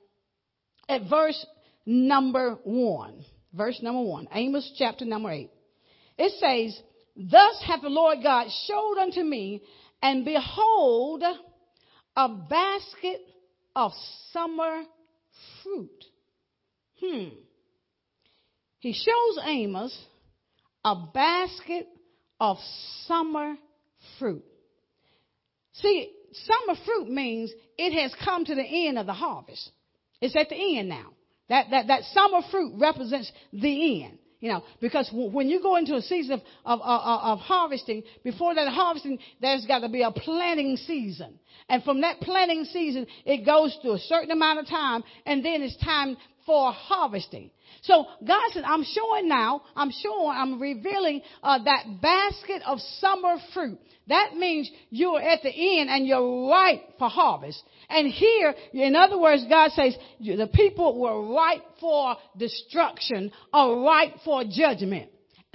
at 0.88 1.02
verse 1.08 1.46
number 1.84 2.58
1. 2.64 3.24
Verse 3.54 3.78
number 3.80 4.02
1. 4.02 4.28
Amos 4.32 4.72
chapter 4.76 5.04
number 5.04 5.30
8. 5.30 5.50
It 6.18 6.32
says, 6.38 6.80
Thus 7.16 7.62
hath 7.66 7.82
the 7.82 7.88
Lord 7.88 8.18
God 8.22 8.48
showed 8.66 8.98
unto 9.00 9.22
me, 9.22 9.62
and 10.02 10.24
behold, 10.24 11.22
a 12.16 12.28
basket 12.28 13.20
of 13.74 13.92
summer 14.32 14.82
fruit. 15.62 16.04
Hmm. 17.00 17.28
He 18.80 18.92
shows 18.92 19.44
Amos 19.44 19.96
a 20.84 20.94
basket 21.12 21.88
of 22.38 22.58
summer 23.06 23.56
fruit. 24.18 24.44
See, 25.72 26.12
summer 26.32 26.78
fruit 26.84 27.08
means 27.08 27.52
it 27.76 28.00
has 28.00 28.14
come 28.24 28.44
to 28.44 28.54
the 28.54 28.86
end 28.86 28.98
of 28.98 29.06
the 29.06 29.12
harvest. 29.12 29.70
It's 30.20 30.36
at 30.36 30.48
the 30.48 30.78
end 30.78 30.88
now. 30.88 31.12
That, 31.48 31.66
that, 31.70 31.86
that 31.88 32.02
summer 32.12 32.40
fruit 32.50 32.74
represents 32.76 33.30
the 33.52 34.04
end. 34.04 34.18
You 34.40 34.52
know, 34.52 34.64
because 34.80 35.10
when 35.12 35.48
you 35.48 35.62
go 35.62 35.76
into 35.76 35.94
a 35.94 36.02
season 36.02 36.34
of, 36.34 36.40
of, 36.64 36.80
of, 36.80 37.20
of 37.22 37.38
harvesting, 37.38 38.02
before 38.22 38.54
that 38.54 38.68
harvesting, 38.68 39.18
there's 39.40 39.64
got 39.64 39.78
to 39.78 39.88
be 39.88 40.02
a 40.02 40.10
planting 40.10 40.76
season. 40.76 41.38
And 41.68 41.82
from 41.82 42.02
that 42.02 42.20
planting 42.20 42.64
season, 42.64 43.06
it 43.24 43.46
goes 43.46 43.76
to 43.82 43.92
a 43.92 43.98
certain 43.98 44.30
amount 44.30 44.58
of 44.58 44.66
time, 44.68 45.04
and 45.24 45.44
then 45.44 45.62
it's 45.62 45.76
time 45.78 46.16
for 46.44 46.70
harvesting. 46.72 47.50
So 47.82 48.06
God 48.26 48.50
said, 48.52 48.64
I'm 48.64 48.84
showing 48.84 49.28
now, 49.28 49.62
I'm 49.74 49.90
showing, 49.90 50.36
I'm 50.36 50.60
revealing 50.60 51.22
uh, 51.42 51.58
that 51.64 52.00
basket 52.00 52.62
of 52.66 52.78
summer 53.00 53.36
fruit. 53.52 53.78
That 54.08 54.34
means 54.36 54.70
you're 54.90 55.20
at 55.20 55.42
the 55.42 55.50
end 55.50 55.90
and 55.90 56.06
you're 56.06 56.48
ripe 56.48 56.98
for 56.98 57.08
harvest. 57.08 57.60
And 57.88 58.08
here, 58.08 58.54
in 58.72 58.96
other 58.96 59.18
words, 59.18 59.44
God 59.48 59.70
says 59.72 59.96
the 60.20 60.50
people 60.52 60.98
were 60.98 61.34
ripe 61.34 61.64
for 61.80 62.16
destruction 62.36 63.30
or 63.52 63.82
ripe 63.82 64.14
for 64.24 64.44
judgment. 64.48 65.10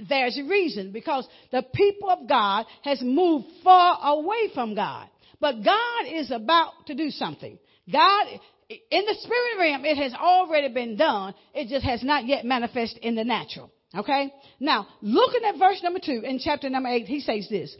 There's 0.08 0.38
a 0.38 0.44
reason 0.44 0.92
because 0.92 1.28
the 1.50 1.64
people 1.74 2.10
of 2.10 2.28
God 2.28 2.66
has 2.82 3.00
moved 3.02 3.46
far 3.62 3.98
away 4.02 4.50
from 4.54 4.74
God. 4.74 5.08
But 5.40 5.64
God 5.64 6.04
is 6.06 6.30
about 6.30 6.86
to 6.86 6.94
do 6.94 7.10
something. 7.10 7.58
God, 7.92 8.26
in 8.68 9.04
the 9.04 9.16
spirit 9.20 9.58
realm, 9.58 9.84
it 9.84 9.96
has 9.96 10.14
already 10.14 10.72
been 10.72 10.96
done. 10.96 11.34
It 11.54 11.68
just 11.68 11.84
has 11.84 12.02
not 12.02 12.26
yet 12.26 12.44
manifested 12.44 13.02
in 13.02 13.14
the 13.14 13.24
natural. 13.24 13.70
Okay? 13.94 14.32
Now, 14.58 14.86
looking 15.00 15.42
at 15.44 15.58
verse 15.58 15.82
number 15.82 16.00
two 16.04 16.22
in 16.24 16.38
chapter 16.38 16.70
number 16.70 16.88
eight, 16.88 17.06
he 17.06 17.20
says 17.20 17.46
this. 17.50 17.74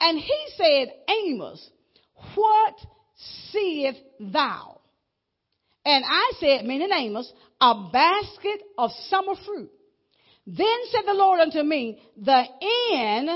And 0.00 0.18
he 0.18 0.46
said, 0.56 0.88
Amos, 1.08 1.70
what 2.34 2.74
seest 3.50 4.00
thou? 4.20 4.80
And 5.84 6.04
I 6.06 6.32
said, 6.38 6.64
meaning 6.64 6.90
Amos, 6.92 7.32
a 7.60 7.88
basket 7.92 8.62
of 8.78 8.90
summer 9.08 9.34
fruit. 9.44 9.70
Then 10.46 10.76
said 10.90 11.02
the 11.06 11.14
Lord 11.14 11.40
unto 11.40 11.62
me, 11.62 12.00
the 12.16 12.44
end 12.94 13.28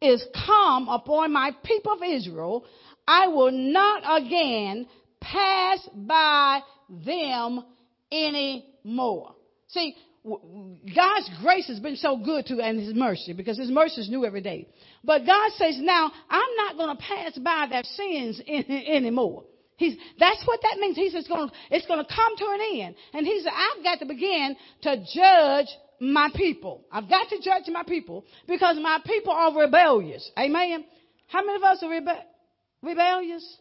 is 0.00 0.24
come 0.46 0.88
upon 0.88 1.32
my 1.32 1.52
people 1.64 1.92
of 1.92 2.00
Israel. 2.02 2.64
I 3.06 3.28
will 3.28 3.52
not 3.52 4.22
again 4.22 4.86
pass 5.20 5.88
by 5.94 6.60
them 6.88 7.64
anymore. 8.10 9.34
See, 9.68 9.94
God's 10.24 11.30
grace 11.40 11.66
has 11.68 11.80
been 11.80 11.96
so 11.96 12.18
good 12.18 12.46
to 12.46 12.60
and 12.60 12.78
His 12.78 12.94
mercy 12.94 13.32
because 13.32 13.58
His 13.58 13.70
mercy 13.70 14.02
is 14.02 14.10
new 14.10 14.24
every 14.24 14.42
day. 14.42 14.68
But 15.02 15.24
God 15.24 15.50
says 15.52 15.78
now, 15.78 16.12
I'm 16.28 16.56
not 16.56 16.76
going 16.76 16.96
to 16.96 17.02
pass 17.02 17.38
by 17.38 17.66
their 17.70 17.84
sins 17.84 18.40
anymore. 18.48 19.44
He's, 19.76 19.96
that's 20.18 20.42
what 20.44 20.60
that 20.62 20.78
means. 20.78 20.96
He 20.96 21.08
says 21.08 21.26
going, 21.26 21.50
it's 21.70 21.86
going 21.86 22.04
to 22.04 22.14
come 22.14 22.36
to 22.36 22.44
an 22.44 22.80
end. 22.80 22.94
And 23.14 23.26
he 23.26 23.40
said, 23.42 23.52
I've 23.54 23.82
got 23.82 23.98
to 24.00 24.06
begin 24.06 24.54
to 24.82 24.96
judge 25.14 25.68
my 26.00 26.28
people. 26.34 26.84
I've 26.92 27.08
got 27.08 27.30
to 27.30 27.40
judge 27.40 27.62
my 27.68 27.82
people 27.84 28.26
because 28.46 28.76
my 28.76 29.00
people 29.06 29.32
are 29.32 29.58
rebellious. 29.58 30.30
Amen. 30.38 30.84
How 31.28 31.42
many 31.42 31.56
of 31.56 31.62
us 31.62 31.82
are 31.82 31.88
rebe- 31.88 32.24
rebellious? 32.82 33.56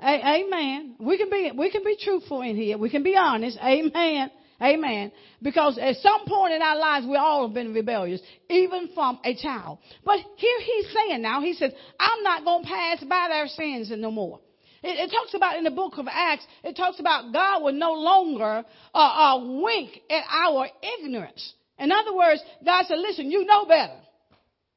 A- 0.00 0.44
amen. 0.44 0.96
We 0.98 1.18
can 1.18 1.28
be, 1.28 1.52
we 1.54 1.70
can 1.70 1.84
be 1.84 1.98
truthful 2.02 2.40
in 2.40 2.56
here. 2.56 2.78
We 2.78 2.88
can 2.88 3.02
be 3.02 3.14
honest. 3.14 3.58
Amen. 3.58 4.30
Amen. 4.62 5.10
Because 5.42 5.78
at 5.78 5.96
some 5.96 6.24
point 6.26 6.54
in 6.54 6.62
our 6.62 6.78
lives, 6.78 7.06
we 7.06 7.16
all 7.16 7.46
have 7.46 7.54
been 7.54 7.74
rebellious, 7.74 8.20
even 8.48 8.90
from 8.94 9.18
a 9.24 9.34
child. 9.34 9.78
But 10.04 10.18
here 10.36 10.60
he's 10.60 10.86
saying 10.92 11.22
now, 11.22 11.40
he 11.40 11.54
says, 11.54 11.72
I'm 11.98 12.22
not 12.22 12.44
going 12.44 12.64
to 12.64 12.68
pass 12.68 13.04
by 13.04 13.28
their 13.28 13.48
sins 13.48 13.92
no 13.96 14.10
more. 14.10 14.40
It, 14.82 15.08
it, 15.08 15.10
talks 15.10 15.34
about 15.34 15.56
in 15.56 15.64
the 15.64 15.70
book 15.70 15.94
of 15.96 16.06
Acts, 16.10 16.46
it 16.62 16.76
talks 16.76 17.00
about 17.00 17.32
God 17.32 17.62
will 17.62 17.72
no 17.72 17.94
longer 17.94 18.64
uh, 18.94 18.98
uh, 18.98 19.60
wink 19.62 20.00
at 20.10 20.24
our 20.30 20.68
ignorance. 20.98 21.54
In 21.78 21.90
other 21.90 22.14
words, 22.14 22.42
God 22.64 22.84
said, 22.86 22.98
listen, 22.98 23.30
you 23.30 23.44
know 23.46 23.64
better. 23.64 23.96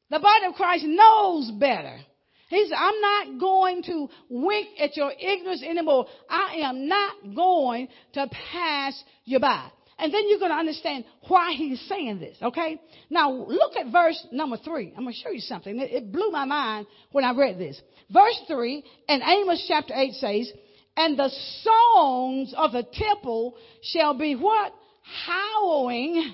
The 0.10 0.20
body 0.20 0.46
of 0.46 0.54
Christ 0.54 0.86
knows 0.88 1.52
better. 1.52 2.00
He 2.50 2.66
said, 2.68 2.78
I'm 2.78 3.02
not 3.02 3.40
going 3.40 3.84
to 3.84 4.10
wink 4.30 4.70
at 4.80 4.96
your 4.96 5.12
ignorance 5.12 5.64
anymore. 5.64 6.08
I 6.30 6.58
am 6.64 6.88
not 6.88 7.36
going 7.36 7.90
to 8.14 8.30
pass 8.52 9.04
you 9.26 9.40
by. 9.40 9.70
And 10.00 10.14
then 10.14 10.30
you're 10.30 10.40
going 10.40 10.52
to 10.52 10.58
understand 10.58 11.06
why 11.28 11.54
he's 11.54 11.82
saying 11.90 12.20
this, 12.20 12.38
okay? 12.42 12.80
Now, 13.10 13.32
look 13.32 13.76
at 13.76 13.92
verse 13.92 14.28
number 14.32 14.58
three. 14.58 14.94
I'm 14.96 15.04
going 15.04 15.14
to 15.14 15.20
show 15.20 15.32
you 15.32 15.42
something. 15.42 15.80
It, 15.80 16.12
blew 16.12 16.30
my 16.30 16.46
mind 16.46 16.86
when 17.12 17.26
I 17.26 17.34
read 17.34 17.58
this. 17.58 17.82
Verse 18.12 18.40
three 18.48 18.84
in 19.10 19.22
Amos 19.22 19.66
chapter 19.68 19.94
8 19.96 20.14
says, 20.14 20.52
And 20.96 21.18
the 21.18 21.32
songs 21.64 22.54
of 22.56 22.74
the 22.74 22.86
temple 22.94 23.56
shall 23.82 24.14
be 24.14 24.36
what? 24.36 24.72
Howling 25.26 26.34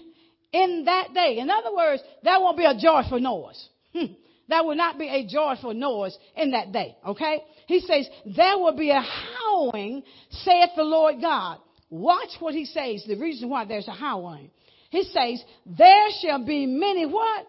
in 0.52 0.84
that 0.86 1.14
day. 1.14 1.38
In 1.40 1.50
other 1.50 1.74
words, 1.74 2.04
there 2.22 2.40
won't 2.40 2.58
be 2.58 2.66
a 2.66 2.78
joyful 2.78 3.20
noise. 3.20 3.70
Hmm. 3.94 4.14
There 4.50 4.64
will 4.64 4.76
not 4.76 5.00
be 5.00 5.08
a 5.08 5.26
joyful 5.26 5.74
noise 5.74 6.18
in 6.36 6.52
that 6.52 6.72
day. 6.72 6.98
Okay? 7.08 7.44
He 7.68 7.80
says, 7.80 8.08
there 8.26 8.58
will 8.58 8.76
be 8.76 8.92
a 8.92 9.02
howling, 9.02 10.04
saith 10.30 10.72
the 10.76 10.84
Lord 10.84 11.16
God. 11.22 11.60
Watch 11.90 12.32
what 12.40 12.54
he 12.54 12.66
says, 12.66 13.04
the 13.08 13.16
reason 13.16 13.50
why 13.50 13.66
there's 13.66 13.88
a 13.88 13.94
howling. 13.94 14.50
He 14.90 15.04
says, 15.04 15.44
there 15.66 16.08
shall 16.22 16.44
be 16.46 16.66
many 16.66 17.06
what? 17.06 17.48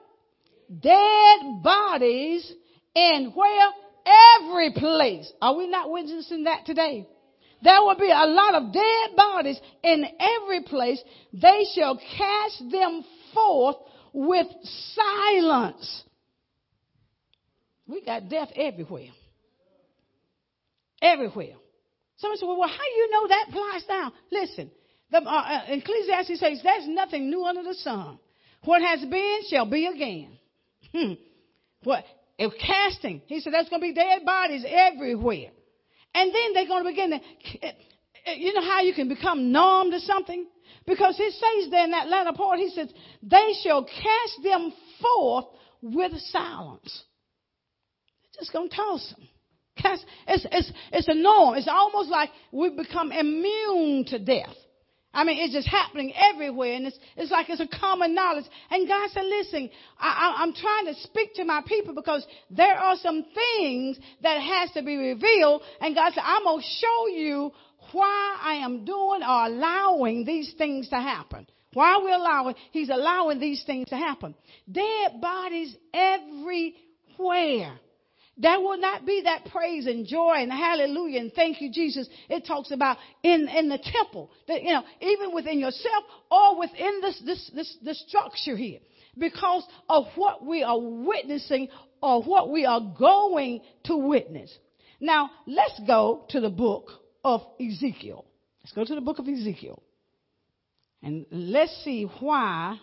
Dead 0.69 1.63
bodies 1.63 2.53
in 2.95 3.33
where? 3.35 3.71
Every 4.37 4.73
place. 4.73 5.33
Are 5.41 5.57
we 5.57 5.67
not 5.67 5.91
witnessing 5.91 6.45
that 6.45 6.67
today? 6.67 7.09
There 7.63 7.81
will 7.81 7.97
be 7.97 8.11
a 8.11 8.27
lot 8.27 8.55
of 8.55 8.73
dead 8.73 9.17
bodies 9.17 9.59
in 9.83 10.05
every 10.21 10.63
place. 10.63 11.03
They 11.33 11.65
shall 11.75 11.99
cast 12.19 12.71
them 12.71 13.03
forth 13.33 13.77
with 14.13 14.47
silence. 14.95 16.05
We 17.87 18.05
got 18.05 18.29
death 18.29 18.49
everywhere. 18.57 19.11
Everywhere. 21.03 21.55
Someone 22.17 22.39
said, 22.39 22.47
well, 22.47 22.69
how 22.69 22.77
do 22.77 22.97
you 22.97 23.11
know 23.11 23.29
that 23.29 23.47
applies 23.49 23.85
now? 23.89 24.13
Listen, 24.31 24.71
the, 25.11 25.19
uh, 25.19 25.31
uh, 25.31 25.61
Ecclesiastes 25.69 26.41
says 26.41 26.61
there's 26.63 26.89
nothing 26.89 27.29
new 27.31 27.45
under 27.45 27.63
the 27.63 27.75
sun. 27.75 28.19
What 28.65 28.83
has 28.83 29.01
been 29.01 29.41
shall 29.51 29.67
be 29.67 29.87
again. 29.87 30.39
Hmm. 30.93 31.13
What? 31.83 32.05
If 32.39 32.53
casting, 32.59 33.21
he 33.27 33.41
said 33.41 33.53
there's 33.53 33.69
going 33.69 33.83
to 33.83 33.87
be 33.89 33.95
dead 33.95 34.25
bodies 34.25 34.65
everywhere. 34.67 35.51
And 36.15 36.33
then 36.35 36.53
they're 36.55 36.67
going 36.67 36.85
to 36.85 36.91
begin 36.91 37.11
to, 37.11 38.41
you 38.41 38.55
know 38.55 38.63
how 38.63 38.81
you 38.81 38.95
can 38.95 39.09
become 39.09 39.53
numb 39.53 39.91
to 39.91 40.01
something? 40.01 40.47
Because 40.87 41.17
he 41.17 41.31
says 41.31 41.71
there 41.71 41.85
in 41.85 41.91
that 41.91 42.09
latter 42.09 42.33
part, 42.33 42.59
he 42.59 42.71
says, 42.71 42.89
they 43.23 43.55
shall 43.63 43.85
cast 43.85 44.43
them 44.43 44.73
forth 45.01 45.47
with 45.83 46.13
silence. 46.31 47.05
Just 48.39 48.53
going 48.53 48.69
to 48.69 48.77
toss 48.77 49.15
them. 49.17 49.29
It's, 50.27 50.47
it's, 50.51 50.73
it's 50.93 51.09
a 51.09 51.15
norm. 51.15 51.57
It's 51.57 51.69
almost 51.69 52.09
like 52.09 52.31
we 52.53 52.71
become 52.71 53.13
immune 53.13 54.05
to 54.07 54.19
death. 54.19 54.55
I 55.15 55.23
mean, 55.23 55.39
it's 55.39 55.55
just 55.55 55.69
happening 55.69 56.13
everywhere, 56.17 56.75
and 56.75 56.89
it's, 56.89 56.99
it's 57.17 57.31
like 57.31 57.49
it's 57.49 57.61
a 57.61 57.69
common 57.69 58.17
knowledge. 58.17 58.47
And 58.69 58.89
God 58.89 59.09
said, 59.11 59.25
listen, 59.25 59.71
I, 59.97 60.09
I, 60.09 60.43
I'm 60.43 60.53
trying 60.53 60.87
to 60.87 60.95
speak 61.03 61.35
to 61.35 61.45
my 61.45 61.63
people 61.67 61.95
because 61.95 62.27
there 62.51 62.75
are 62.75 62.97
some 62.97 63.25
things 63.33 63.97
that 64.23 64.41
has 64.41 64.73
to 64.73 64.83
be 64.83 64.97
revealed. 64.97 65.63
And 65.81 65.95
God 65.95 66.13
said, 66.15 66.25
I'm 66.25 66.43
going 66.43 66.61
to 66.61 66.67
show 66.67 67.07
you 67.09 67.53
why 67.93 68.39
I 68.43 68.55
am 68.65 68.85
doing 68.85 69.23
or 69.23 69.47
allowing 69.47 70.25
these 70.25 70.53
things 70.59 70.89
to 70.89 70.97
happen. 70.97 71.47
Why 71.75 72.01
we're 72.03 72.15
allowing, 72.15 72.57
He's 72.73 72.89
allowing 72.89 73.39
these 73.39 73.63
things 73.65 73.89
to 73.91 73.97
happen. 73.97 74.35
Dead 74.71 75.21
bodies 75.21 75.77
everywhere. 75.93 77.79
There 78.37 78.59
will 78.59 78.79
not 78.79 79.07
be 79.07 79.23
that 79.25 79.47
praise 79.53 79.87
and 79.87 80.07
joy 80.07 80.35
and 80.39 80.51
hallelujah 80.51 81.21
and 81.21 81.33
thank 81.33 81.61
you, 81.61 81.71
Jesus. 81.71 82.09
It 82.29 82.45
talks 82.47 82.73
about 82.73 82.97
in, 83.23 83.49
in 83.49 83.69
the 83.69 83.79
temple, 83.79 84.31
that, 84.49 84.63
you 84.63 84.73
know, 84.73 84.83
even 85.01 85.33
within 85.33 85.61
yourself 85.61 86.05
or 86.31 86.59
within 86.59 87.01
this, 87.01 87.23
this, 87.25 87.51
this, 87.55 87.77
this 87.83 88.05
structure 88.09 88.57
here. 88.57 88.81
Because 89.17 89.65
of 89.89 90.07
what 90.17 90.45
we 90.45 90.65
are 90.65 90.79
witnessing 90.79 91.69
or 92.03 92.23
what 92.25 92.51
we 92.51 92.67
are 92.67 92.81
going 92.99 93.61
to 93.85 93.97
witness. 93.97 94.53
Now, 94.99 95.31
let's 95.47 95.81
go 95.87 96.25
to 96.31 96.41
the 96.41 96.51
book 96.51 96.91
of 97.25 97.43
Ezekiel. 97.61 98.25
Let's 98.65 98.73
go 98.73 98.85
to 98.85 98.95
the 98.97 99.01
book 99.01 99.21
of 99.21 99.29
Ezekiel. 99.29 99.81
And 101.05 101.27
let's 101.31 101.85
see 101.85 102.05
why 102.19 102.81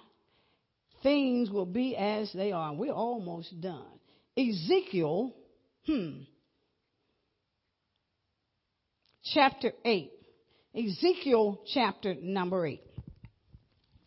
things 1.04 1.50
will 1.50 1.66
be 1.66 1.98
as 1.98 2.32
they 2.32 2.54
are. 2.54 2.74
We're 2.74 2.94
almost 2.94 3.60
done. 3.60 3.84
Ezekiel 4.38 5.34
Hmm. 5.86 6.22
Chapter 9.34 9.72
8. 9.84 10.12
Ezekiel 10.76 11.62
chapter 11.74 12.16
number 12.22 12.66
8. 12.66 12.82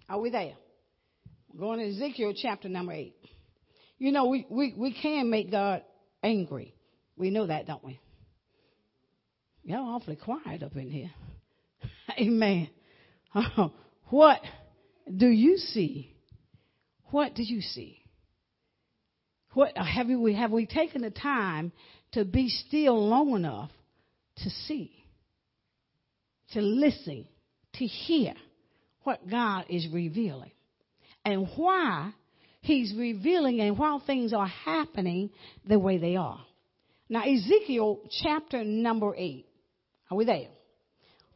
Are 0.09 0.21
we 0.21 0.31
there? 0.31 0.55
We're 1.53 1.61
going 1.61 1.79
to 1.81 1.89
Ezekiel 1.89 2.33
chapter 2.37 2.69
number 2.69 2.93
8. 2.93 3.15
You 3.99 4.13
know, 4.13 4.27
we, 4.27 4.47
we, 4.49 4.75
we 4.77 4.93
can 4.93 5.31
make 5.31 5.51
God 5.51 5.83
angry. 6.23 6.75
We 7.17 7.31
know 7.31 7.47
that, 7.47 7.67
don't 7.67 7.85
we? 7.85 8.01
Y'all 9.63 9.95
awfully 9.95 10.17
quiet 10.17 10.63
up 10.63 10.77
in 10.77 10.91
here. 10.91 11.11
Amen. 12.19 12.69
what 14.11 14.41
do 15.17 15.27
you 15.27 15.57
see? 15.57 16.15
What 17.11 17.35
do 17.35 17.43
you 17.43 17.61
see? 17.61 18.04
What 19.55 19.77
have 19.77 20.09
we 20.09 20.35
have 20.35 20.51
we 20.51 20.67
taken 20.67 21.03
the 21.03 21.11
time 21.11 21.73
to 22.13 22.25
be 22.25 22.49
still 22.49 23.09
long 23.09 23.35
enough 23.35 23.71
to 24.39 24.51
see, 24.51 24.93
to 26.53 26.61
listen, 26.61 27.27
to 27.75 27.87
hear 27.87 28.35
what 29.05 29.29
God 29.29 29.67
is 29.69 29.87
revealing 29.93 30.51
and 31.25 31.49
why 31.57 32.13
He's 32.61 32.95
revealing 32.97 33.61
and 33.61 33.79
why 33.79 33.99
things 34.07 34.33
are 34.33 34.47
happening 34.47 35.31
the 35.69 35.79
way 35.79 35.99
they 35.99 36.17
are. 36.17 36.41
Now, 37.11 37.23
Ezekiel 37.23 38.01
chapter 38.23 38.65
number 38.65 39.15
eight. 39.17 39.47
Are 40.11 40.17
we 40.17 40.25
there? 40.25 40.49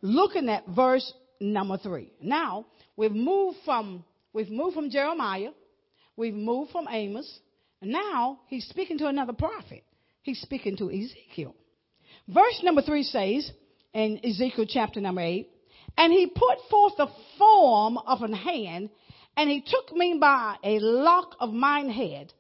Looking 0.01 0.49
at 0.49 0.67
verse 0.67 1.13
number 1.39 1.77
three. 1.77 2.13
Now, 2.23 2.65
we've 2.97 3.13
moved 3.13 3.59
from, 3.65 4.05
we've 4.33 4.49
moved 4.49 4.75
from 4.75 4.91
Jeremiah. 4.91 5.51
We've 6.17 6.35
moved 6.35 6.73
from 6.73 6.89
Amos. 6.91 7.41
Now 7.81 8.41
he's 8.49 8.67
speaking 8.67 8.99
to 8.99 9.07
another 9.07 9.33
prophet. 9.33 9.85
He's 10.23 10.41
speaking 10.41 10.77
to 10.79 10.91
Ezekiel. 10.91 11.55
Verse 12.27 12.61
number 12.63 12.83
three 12.83 13.05
says 13.05 13.51
in 13.95 14.21
Ezekiel 14.25 14.67
chapter 14.69 15.01
number 15.01 15.23
eight, 15.23 15.51
and 15.97 16.13
he 16.13 16.27
put 16.27 16.59
forth 16.71 16.95
the 16.97 17.09
form 17.39 17.99
of 17.99 18.23
an 18.23 18.33
hand, 18.33 18.91
and 19.37 19.49
he 19.49 19.65
took 19.67 19.97
me 19.97 20.19
by 20.21 20.57
a 20.63 20.79
lock 20.81 21.37
of 21.41 21.53
mine 21.53 21.91
head, 21.91 22.33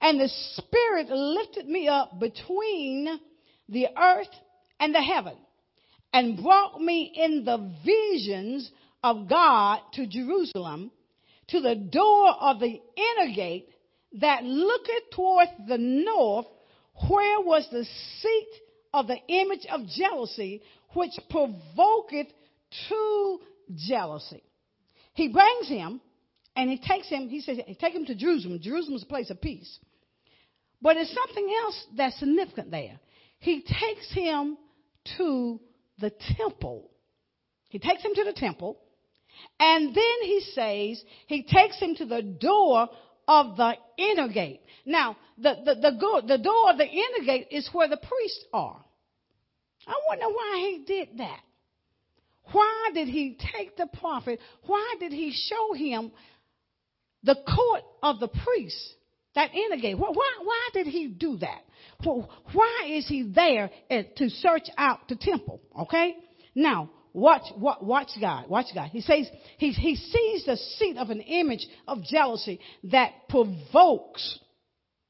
and 0.00 0.20
the 0.20 0.28
Spirit 0.28 1.08
lifted 1.08 1.66
me 1.66 1.88
up 1.88 2.18
between 2.20 3.20
the 3.68 3.86
earth 3.98 4.28
and 4.78 4.94
the 4.94 5.02
heaven, 5.02 5.36
and 6.12 6.42
brought 6.42 6.80
me 6.80 7.12
in 7.14 7.44
the 7.44 7.72
visions 7.84 8.70
of 9.02 9.28
God 9.28 9.80
to 9.94 10.06
Jerusalem, 10.06 10.90
to 11.48 11.60
the 11.60 11.74
door 11.74 12.30
of 12.40 12.60
the 12.60 12.80
inner 12.96 13.34
gate 13.34 13.68
that 14.20 14.44
looketh 14.44 15.10
toward 15.12 15.48
the 15.68 15.78
north, 15.78 16.46
where 17.08 17.40
was 17.40 17.66
the 17.70 17.86
seat 18.20 18.48
of 18.92 19.06
the 19.06 19.18
image 19.28 19.66
of 19.70 19.86
jealousy, 19.86 20.62
which 20.94 21.12
provoketh 21.30 22.28
to 22.88 23.40
jealousy. 23.74 24.42
He 25.14 25.28
brings 25.28 25.68
him 25.68 26.00
and 26.54 26.70
he 26.70 26.78
takes 26.78 27.08
him, 27.08 27.28
he 27.28 27.40
says, 27.40 27.58
take 27.80 27.94
him 27.94 28.06
to 28.06 28.14
Jerusalem. 28.14 28.58
Jerusalem 28.60 28.96
is 28.96 29.02
a 29.02 29.06
place 29.06 29.30
of 29.30 29.40
peace. 29.40 29.78
But 30.82 30.94
there's 30.94 31.14
something 31.14 31.54
else 31.62 31.86
that's 31.96 32.18
significant 32.18 32.70
there. 32.70 32.98
He 33.38 33.62
takes 33.62 34.12
him 34.12 34.58
to 35.16 35.60
the 35.98 36.12
temple. 36.36 36.90
He 37.68 37.78
takes 37.78 38.02
him 38.02 38.14
to 38.14 38.24
the 38.24 38.32
temple. 38.32 38.78
And 39.58 39.94
then 39.94 40.22
he 40.22 40.40
says, 40.52 41.02
he 41.26 41.42
takes 41.44 41.78
him 41.78 41.94
to 41.96 42.04
the 42.04 42.22
door 42.22 42.88
of 43.28 43.56
the 43.56 43.74
inner 43.98 44.28
gate. 44.28 44.60
Now, 44.84 45.16
the, 45.38 45.54
the, 45.64 45.74
the, 45.74 45.96
go, 46.00 46.20
the 46.26 46.38
door 46.38 46.70
of 46.70 46.78
the 46.78 46.86
inner 46.86 47.24
gate 47.24 47.48
is 47.50 47.68
where 47.72 47.88
the 47.88 47.96
priests 47.96 48.44
are. 48.52 48.84
I 49.86 49.94
wonder 50.08 50.26
why 50.26 50.58
he 50.58 50.84
did 50.86 51.18
that. 51.18 51.40
Why 52.52 52.90
did 52.94 53.08
he 53.08 53.38
take 53.56 53.76
the 53.76 53.86
prophet? 53.86 54.40
Why 54.66 54.94
did 54.98 55.12
he 55.12 55.32
show 55.32 55.74
him 55.74 56.12
the 57.22 57.36
court 57.36 57.82
of 58.02 58.18
the 58.18 58.28
priests, 58.28 58.94
that 59.34 59.54
inner 59.54 59.80
gate? 59.80 59.96
Why, 59.98 60.12
why 60.12 60.68
did 60.72 60.86
he 60.86 61.08
do 61.08 61.38
that? 61.38 61.62
Why 62.04 62.84
is 62.88 63.06
he 63.06 63.22
there 63.22 63.70
to 63.88 64.30
search 64.30 64.68
out 64.76 65.08
the 65.08 65.16
temple? 65.16 65.60
Okay? 65.82 66.16
Now, 66.54 66.90
Watch, 67.14 67.42
watch, 67.56 67.78
watch 67.82 68.10
God. 68.20 68.48
Watch 68.48 68.66
God. 68.74 68.88
He 68.90 69.02
says 69.02 69.28
he, 69.58 69.72
he 69.72 69.96
sees 69.96 70.44
the 70.46 70.56
seat 70.56 70.96
of 70.96 71.10
an 71.10 71.20
image 71.20 71.66
of 71.86 72.02
jealousy 72.02 72.58
that 72.84 73.28
provokes 73.28 74.38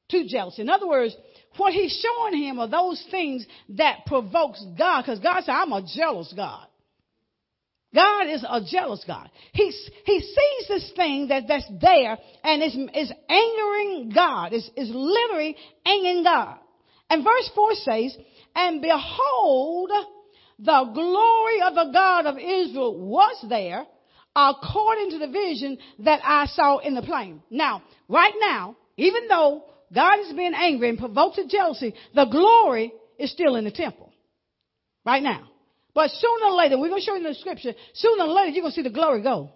to 0.09 0.27
jealousy. 0.27 0.61
In 0.61 0.69
other 0.69 0.87
words, 0.87 1.15
what 1.57 1.73
he's 1.73 2.03
showing 2.03 2.41
him 2.41 2.59
are 2.59 2.67
those 2.67 3.03
things 3.09 3.45
that 3.69 4.05
provokes 4.05 4.63
God, 4.77 5.03
because 5.03 5.19
God 5.19 5.43
said, 5.43 5.53
I'm 5.53 5.71
a 5.71 5.85
jealous 5.95 6.33
God. 6.35 6.67
God 7.93 8.27
is 8.27 8.43
a 8.47 8.59
jealous 8.69 9.03
God. 9.05 9.29
He, 9.53 9.71
he 10.05 10.19
sees 10.19 10.67
this 10.67 10.91
thing 10.95 11.27
that, 11.27 11.43
that's 11.47 11.69
there 11.79 12.17
and 12.43 12.63
is, 12.63 12.75
is 12.95 13.11
angering 13.29 14.11
God. 14.13 14.51
Is, 14.51 14.67
is 14.75 14.89
literally 14.91 15.55
angering 15.85 16.23
God. 16.23 16.57
And 17.09 17.23
verse 17.23 17.51
4 17.53 17.73
says, 17.75 18.17
And 18.55 18.81
behold, 18.81 19.91
the 20.63 20.91
glory 20.93 21.61
of 21.61 21.75
the 21.75 21.91
God 21.93 22.25
of 22.25 22.37
Israel 22.37 22.97
was 22.97 23.45
there 23.49 23.85
according 24.35 25.11
to 25.11 25.19
the 25.19 25.27
vision 25.27 25.77
that 25.99 26.21
I 26.23 26.45
saw 26.47 26.77
in 26.77 26.95
the 26.95 27.01
plain. 27.01 27.41
Now, 27.49 27.83
right 28.07 28.33
now, 28.39 28.77
even 28.97 29.27
though 29.27 29.65
God 29.93 30.19
is 30.21 30.33
being 30.33 30.53
angry 30.55 30.89
and 30.89 30.97
provoked 30.97 31.35
to 31.35 31.47
jealousy, 31.47 31.93
the 32.15 32.25
glory 32.25 32.93
is 33.19 33.31
still 33.31 33.55
in 33.55 33.65
the 33.65 33.71
temple. 33.71 34.11
Right 35.05 35.21
now. 35.21 35.49
But 35.93 36.09
sooner 36.11 36.45
or 36.45 36.55
later, 36.55 36.79
we're 36.79 36.89
going 36.89 37.01
to 37.01 37.05
show 37.05 37.15
you 37.15 37.25
in 37.25 37.31
the 37.31 37.35
scripture, 37.35 37.73
sooner 37.93 38.23
or 38.23 38.29
later 38.29 38.49
you're 38.51 38.63
going 38.63 38.71
to 38.71 38.75
see 38.75 38.81
the 38.83 38.89
glory 38.89 39.21
go. 39.21 39.51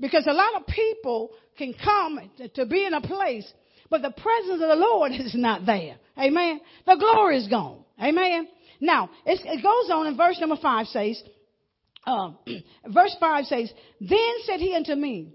Because 0.00 0.26
a 0.26 0.32
lot 0.32 0.60
of 0.60 0.66
people 0.66 1.30
can 1.58 1.74
come 1.74 2.18
to 2.54 2.66
be 2.66 2.84
in 2.86 2.94
a 2.94 3.02
place, 3.02 3.50
but 3.90 4.02
the 4.02 4.10
presence 4.10 4.62
of 4.62 4.68
the 4.68 4.76
Lord 4.76 5.12
is 5.14 5.34
not 5.34 5.66
there. 5.66 5.96
Amen. 6.18 6.60
The 6.86 6.96
glory 6.96 7.36
is 7.36 7.48
gone. 7.48 7.84
Amen. 8.02 8.48
Now, 8.80 9.10
it 9.26 9.62
goes 9.62 9.90
on 9.92 10.06
in 10.06 10.16
verse 10.16 10.38
number 10.40 10.56
5 10.60 10.86
says, 10.86 11.22
uh, 12.06 12.30
verse 12.88 13.14
5 13.20 13.44
says, 13.44 13.72
Then 14.00 14.34
said 14.44 14.60
he 14.60 14.74
unto 14.74 14.94
me, 14.94 15.34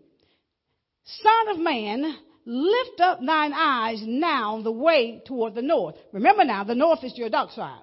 Son 1.05 1.49
of 1.49 1.59
man, 1.59 2.17
lift 2.45 2.99
up 2.99 3.19
thine 3.19 3.53
eyes 3.53 4.01
now 4.05 4.61
the 4.61 4.71
way 4.71 5.21
toward 5.25 5.53
the 5.53 5.61
north. 5.61 5.95
Remember 6.11 6.43
now, 6.43 6.63
the 6.63 6.75
north 6.75 7.03
is 7.03 7.17
your 7.17 7.29
dark 7.29 7.51
side. 7.51 7.81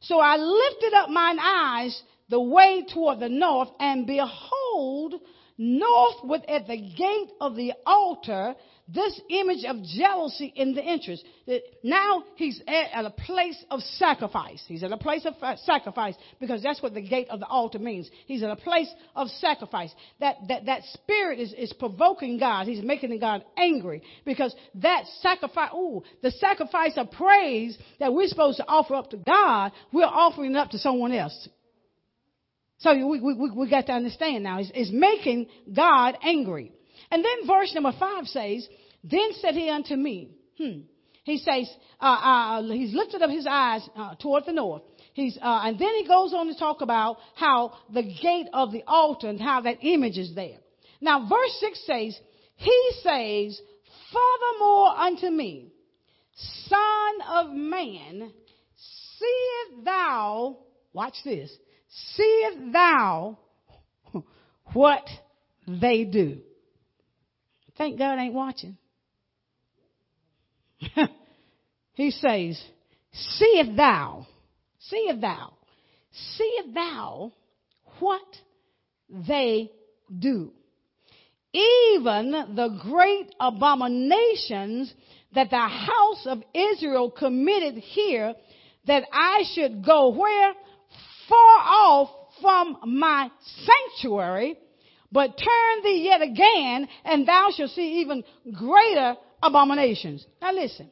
So 0.00 0.18
I 0.18 0.36
lifted 0.36 0.94
up 0.94 1.10
mine 1.10 1.38
eyes 1.38 2.02
the 2.28 2.40
way 2.40 2.84
toward 2.92 3.18
the 3.18 3.28
north, 3.28 3.68
and 3.80 4.06
behold, 4.06 5.14
northward 5.58 6.42
at 6.48 6.66
the 6.68 6.76
gate 6.76 7.30
of 7.40 7.56
the 7.56 7.72
altar 7.84 8.54
this 8.92 9.20
image 9.28 9.64
of 9.64 9.82
jealousy 9.82 10.52
in 10.54 10.74
the 10.74 10.82
interest. 10.82 11.24
That 11.46 11.62
now 11.82 12.24
he's 12.36 12.60
at 12.66 13.04
a 13.04 13.10
place 13.10 13.62
of 13.70 13.80
sacrifice. 13.80 14.62
He's 14.66 14.82
at 14.82 14.92
a 14.92 14.96
place 14.96 15.24
of 15.26 15.34
uh, 15.40 15.56
sacrifice 15.64 16.14
because 16.40 16.62
that's 16.62 16.82
what 16.82 16.94
the 16.94 17.00
gate 17.00 17.28
of 17.30 17.40
the 17.40 17.46
altar 17.46 17.78
means. 17.78 18.10
He's 18.26 18.42
at 18.42 18.50
a 18.50 18.56
place 18.56 18.92
of 19.14 19.28
sacrifice. 19.28 19.92
That, 20.20 20.36
that, 20.48 20.66
that 20.66 20.82
spirit 20.92 21.38
is, 21.38 21.52
is 21.52 21.72
provoking 21.72 22.38
God. 22.38 22.66
He's 22.66 22.82
making 22.82 23.18
God 23.20 23.44
angry 23.56 24.02
because 24.24 24.54
that 24.76 25.04
sacrifice, 25.20 25.70
ooh, 25.74 26.02
the 26.22 26.30
sacrifice 26.32 26.92
of 26.96 27.10
praise 27.10 27.78
that 27.98 28.12
we're 28.12 28.28
supposed 28.28 28.58
to 28.58 28.66
offer 28.66 28.94
up 28.94 29.10
to 29.10 29.16
God, 29.16 29.72
we're 29.92 30.04
offering 30.04 30.52
it 30.52 30.58
up 30.58 30.70
to 30.70 30.78
someone 30.78 31.12
else. 31.12 31.48
So 32.78 32.94
we, 32.94 33.20
we, 33.20 33.50
we 33.50 33.70
got 33.70 33.86
to 33.86 33.92
understand 33.92 34.42
now. 34.42 34.58
It's, 34.58 34.70
it's 34.74 34.90
making 34.90 35.48
God 35.74 36.16
angry. 36.22 36.72
And 37.10 37.24
then 37.24 37.46
verse 37.46 37.72
number 37.74 37.92
five 37.98 38.26
says, 38.26 38.66
Then 39.02 39.32
said 39.40 39.54
he 39.54 39.68
unto 39.68 39.96
me, 39.96 40.30
hmm. 40.56 40.80
He 41.24 41.38
says, 41.38 41.70
uh, 42.00 42.04
uh, 42.04 42.62
he's 42.72 42.94
lifted 42.94 43.22
up 43.22 43.30
his 43.30 43.46
eyes 43.48 43.88
uh, 43.94 44.14
toward 44.16 44.46
the 44.46 44.52
north. 44.52 44.82
He's, 45.12 45.36
uh, 45.36 45.60
and 45.64 45.78
then 45.78 45.94
he 45.96 46.06
goes 46.06 46.32
on 46.32 46.46
to 46.46 46.58
talk 46.58 46.80
about 46.80 47.18
how 47.34 47.74
the 47.92 48.02
gate 48.02 48.48
of 48.52 48.72
the 48.72 48.82
altar 48.86 49.28
and 49.28 49.40
how 49.40 49.60
that 49.62 49.78
image 49.82 50.16
is 50.16 50.34
there. 50.34 50.58
Now, 51.00 51.28
verse 51.28 51.56
6 51.60 51.86
says, 51.86 52.20
He 52.56 52.90
says, 53.02 53.60
Furthermore 54.12 54.88
unto 54.88 55.28
me, 55.28 55.72
Son 56.68 57.20
of 57.28 57.50
man, 57.50 58.32
seest 58.76 59.84
thou, 59.84 60.58
watch 60.92 61.14
this, 61.24 61.54
seest 61.88 62.72
thou 62.72 63.38
what 64.72 65.06
they 65.66 66.04
do. 66.04 66.38
Thank 67.76 67.98
God 67.98 68.18
ain't 68.18 68.34
watching. 68.34 68.76
he 71.94 72.10
says, 72.10 72.62
Seest 73.12 73.76
thou, 73.76 74.26
seest 74.78 75.20
thou, 75.20 75.52
seest 76.12 76.74
thou 76.74 77.32
what 77.98 78.22
they 79.08 79.70
do. 80.16 80.52
Even 81.52 82.54
the 82.54 82.78
great 82.82 83.34
abominations 83.40 84.92
that 85.34 85.50
the 85.50 85.56
house 85.56 86.26
of 86.26 86.42
Israel 86.54 87.10
committed 87.10 87.74
here, 87.74 88.34
that 88.86 89.04
I 89.12 89.44
should 89.54 89.84
go 89.84 90.08
where? 90.10 90.54
Far 91.28 91.58
off 91.58 92.10
from 92.40 92.76
my 92.86 93.30
sanctuary 93.98 94.56
but 95.12 95.36
turn 95.36 95.82
thee 95.82 96.04
yet 96.04 96.22
again, 96.22 96.88
and 97.04 97.26
thou 97.26 97.48
shalt 97.54 97.70
see 97.70 98.00
even 98.00 98.24
greater 98.52 99.16
abominations. 99.42 100.26
Now 100.40 100.52
listen. 100.52 100.90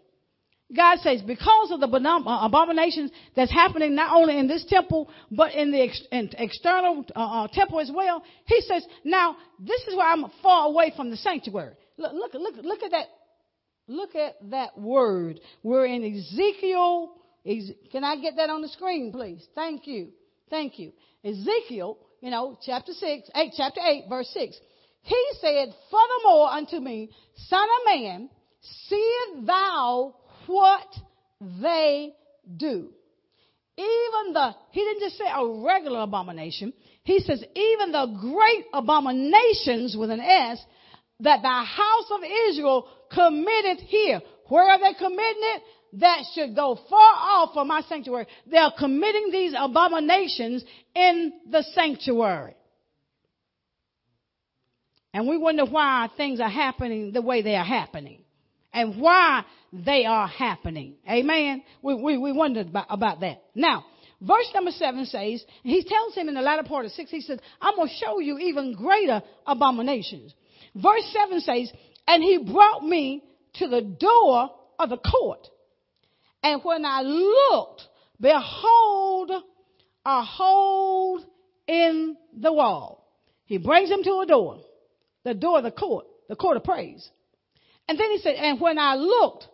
God 0.77 0.99
says, 0.99 1.23
because 1.23 1.71
of 1.71 1.81
the 1.81 1.87
uh, 1.87 2.45
abominations 2.45 3.11
that's 3.35 3.51
happening 3.51 3.95
not 3.95 4.15
only 4.15 4.39
in 4.39 4.49
this 4.49 4.67
temple, 4.69 5.09
but 5.31 5.55
in 5.55 5.71
the 5.71 5.81
ex- 5.81 6.07
in 6.13 6.29
external 6.37 7.07
uh, 7.17 7.45
uh, 7.45 7.49
temple 7.49 7.81
as 7.81 7.91
well, 7.95 8.23
He 8.45 8.61
says, 8.63 8.85
now 9.03 9.37
this 9.59 9.81
is 9.89 9.97
where 9.97 10.07
I'm 10.07 10.27
far 10.43 10.69
away 10.69 10.93
from 10.95 11.11
the 11.11 11.17
sanctuary. 11.17 11.73
Look, 11.97 12.13
look, 12.13 12.35
look, 12.35 12.57
look 12.63 12.83
at 12.83 12.91
that. 12.91 13.07
Look 13.87 14.15
at 14.15 14.35
that 14.51 14.79
word. 14.79 15.41
We're 15.63 15.87
in 15.87 16.05
Ezekiel. 16.05 17.15
Can 17.91 18.05
I 18.05 18.17
get 18.17 18.37
that 18.37 18.51
on 18.51 18.61
the 18.61 18.69
screen, 18.69 19.11
please? 19.11 19.47
Thank 19.55 19.87
you. 19.87 20.09
Thank 20.51 20.79
you. 20.79 20.93
Ezekiel 21.25 21.97
you 22.21 22.31
know, 22.31 22.59
chapter 22.65 22.93
6, 22.93 23.31
8, 23.35 23.53
chapter 23.57 23.81
8, 23.85 24.05
verse 24.09 24.29
6. 24.33 24.57
He 25.03 25.25
said, 25.41 25.75
Furthermore 25.91 26.49
unto 26.49 26.77
me, 26.81 27.11
Son 27.49 27.63
of 27.63 27.87
man, 27.87 28.31
seest 28.61 29.47
thou 29.47 30.15
what 30.47 30.87
they 31.41 32.13
do? 32.57 32.89
Even 33.77 34.33
the, 34.33 34.55
he 34.73 34.81
didn't 34.81 35.01
just 35.01 35.19
say 35.19 35.27
a 35.33 35.47
regular 35.65 36.01
abomination. 36.01 36.73
He 37.05 37.21
says, 37.21 37.43
even 37.55 37.93
the 37.93 38.19
great 38.21 38.65
abominations 38.75 39.97
with 39.97 40.11
an 40.11 40.21
S 40.21 40.59
that 41.21 41.43
the 41.43 41.49
house 41.49 42.11
of 42.11 42.21
Israel 42.49 42.89
committed 43.13 43.79
here. 43.87 44.21
Where 44.49 44.65
are 44.65 44.79
they 44.81 44.95
committing 44.99 45.43
it? 45.43 45.63
That 45.95 46.23
should 46.35 46.55
go 46.55 46.79
far 46.89 47.15
off 47.15 47.55
from 47.55 47.69
my 47.69 47.83
sanctuary. 47.89 48.27
They 48.47 48.59
are 48.59 48.73
committing 48.79 49.31
these 49.33 49.55
abominations 49.59 50.65
in 50.95 51.33
the 51.51 51.65
sanctuary. 51.75 52.55
And 55.15 55.27
we 55.27 55.39
wonder 55.39 55.65
why 55.65 56.09
things 56.17 56.41
are 56.41 56.51
happening 56.51 57.13
the 57.13 57.23
way 57.23 57.43
they 57.43 57.57
are 57.57 57.65
happening. 57.65 58.23
And 58.73 59.01
why 59.01 59.45
they 59.73 60.05
are 60.05 60.29
happening. 60.29 60.97
Amen. 61.09 61.63
We, 61.83 61.95
we, 61.95 62.19
we 62.19 62.33
wondered 62.33 62.69
about, 62.69 62.87
about 62.91 63.21
that. 63.21 63.43
Now, 63.55 63.87
verse 64.21 64.51
number 64.55 64.71
seven 64.71 65.07
says, 65.07 65.43
he 65.63 65.83
tells 65.85 66.15
him 66.15 66.29
in 66.29 66.35
the 66.35 66.43
latter 66.43 66.65
part 66.65 66.85
of 66.85 66.93
six, 66.93 67.11
he 67.11 67.23
says, 67.23 67.41
I'm 67.61 67.77
going 67.77 67.89
to 67.89 67.95
show 67.95 68.19
you 68.21 68.39
even 68.39 68.75
greater 68.75 69.23
abominations. 69.47 70.35
Verse 70.75 71.11
seven 71.13 71.41
says, 71.41 71.73
and 72.07 72.23
he 72.23 72.39
brought 72.53 72.85
me 72.85 73.25
to 73.55 73.69
the 73.69 73.81
door 73.81 74.51
of 74.79 74.91
the 74.91 74.99
court 74.99 75.49
and 76.43 76.63
when 76.63 76.85
I 76.85 77.03
looked, 77.03 77.83
behold, 78.21 79.31
a 80.05 80.23
hole 80.23 81.23
in 81.67 82.17
the 82.37 82.53
wall. 82.53 83.07
He 83.45 83.59
brings 83.59 83.91
him 83.91 84.03
to 84.05 84.21
a 84.21 84.27
door, 84.27 84.61
the 85.25 85.35
door 85.35 85.59
of 85.59 85.65
the 85.65 85.71
court, 85.71 86.07
the 86.29 86.37
court 86.37 86.57
of 86.57 86.65
praise. 86.65 87.09
And 87.89 87.99
then 87.99 88.11
he 88.11 88.19
said, 88.19 88.35
and 88.35 88.61
when 88.61 88.79
I 88.79 88.97
looked, 88.97 89.47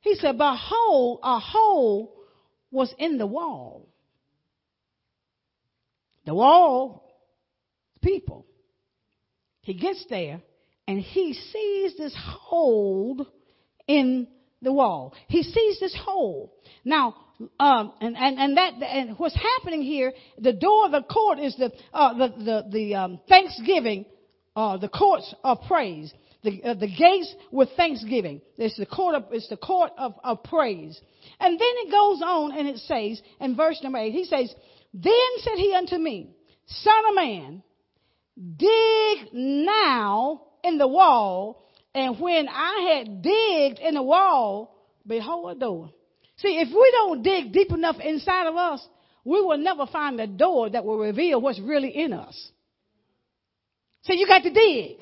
he 0.00 0.14
said, 0.14 0.36
behold, 0.36 1.20
a 1.22 1.38
hole 1.38 2.14
was 2.70 2.94
in 2.98 3.18
the 3.18 3.26
wall. 3.26 3.88
The 6.26 6.34
wall, 6.34 7.10
people. 8.02 8.46
He 9.62 9.74
gets 9.74 10.04
there 10.08 10.40
and 10.86 10.98
he 11.00 11.34
sees 11.34 11.96
this 11.96 12.14
hole 12.16 13.26
in 13.86 14.28
the 14.62 14.72
wall. 14.72 15.14
He 15.28 15.42
sees 15.42 15.80
this 15.80 15.96
hole. 16.04 16.52
Now, 16.84 17.14
um, 17.58 17.92
and, 18.00 18.16
and, 18.16 18.38
and 18.38 18.56
that, 18.56 18.74
and 18.82 19.18
what's 19.18 19.36
happening 19.36 19.82
here, 19.82 20.12
the 20.38 20.52
door 20.52 20.86
of 20.86 20.92
the 20.92 21.02
court 21.02 21.38
is 21.38 21.56
the, 21.56 21.72
uh, 21.92 22.14
the, 22.14 22.28
the, 22.28 22.64
the, 22.70 22.94
um, 22.94 23.20
thanksgiving, 23.28 24.04
uh, 24.54 24.76
the 24.76 24.88
courts 24.88 25.34
of 25.42 25.58
praise. 25.66 26.12
The, 26.42 26.62
uh, 26.64 26.74
the 26.74 26.88
gates 26.88 27.34
with 27.50 27.68
thanksgiving. 27.76 28.40
It's 28.56 28.78
the 28.78 28.86
court 28.86 29.14
of, 29.14 29.24
it's 29.30 29.50
the 29.50 29.58
court 29.58 29.92
of, 29.98 30.14
of 30.24 30.42
praise. 30.44 30.98
And 31.38 31.52
then 31.52 31.60
it 31.60 31.90
goes 31.90 32.22
on 32.22 32.56
and 32.56 32.66
it 32.66 32.78
says, 32.78 33.20
in 33.40 33.56
verse 33.56 33.78
number 33.82 33.98
eight, 33.98 34.12
he 34.12 34.24
says, 34.24 34.54
Then 34.94 35.12
said 35.40 35.56
he 35.56 35.74
unto 35.74 35.98
me, 35.98 36.30
Son 36.66 37.02
of 37.10 37.14
man, 37.14 37.62
dig 38.56 39.34
now 39.34 40.42
in 40.64 40.78
the 40.78 40.88
wall 40.88 41.68
and 41.94 42.20
when 42.20 42.48
I 42.48 42.98
had 42.98 43.22
digged 43.22 43.78
in 43.80 43.94
the 43.94 44.02
wall, 44.02 44.76
behold 45.06 45.56
a 45.56 45.58
door. 45.58 45.90
See, 46.36 46.58
if 46.58 46.68
we 46.68 46.90
don't 46.92 47.22
dig 47.22 47.52
deep 47.52 47.70
enough 47.70 47.96
inside 48.00 48.46
of 48.46 48.56
us, 48.56 48.86
we 49.24 49.40
will 49.40 49.58
never 49.58 49.86
find 49.86 50.18
the 50.18 50.26
door 50.26 50.70
that 50.70 50.84
will 50.84 50.98
reveal 50.98 51.40
what's 51.40 51.60
really 51.60 51.90
in 51.90 52.12
us. 52.12 52.50
So 54.02 54.14
you 54.14 54.26
got 54.26 54.42
to 54.42 54.50
dig. 54.50 54.98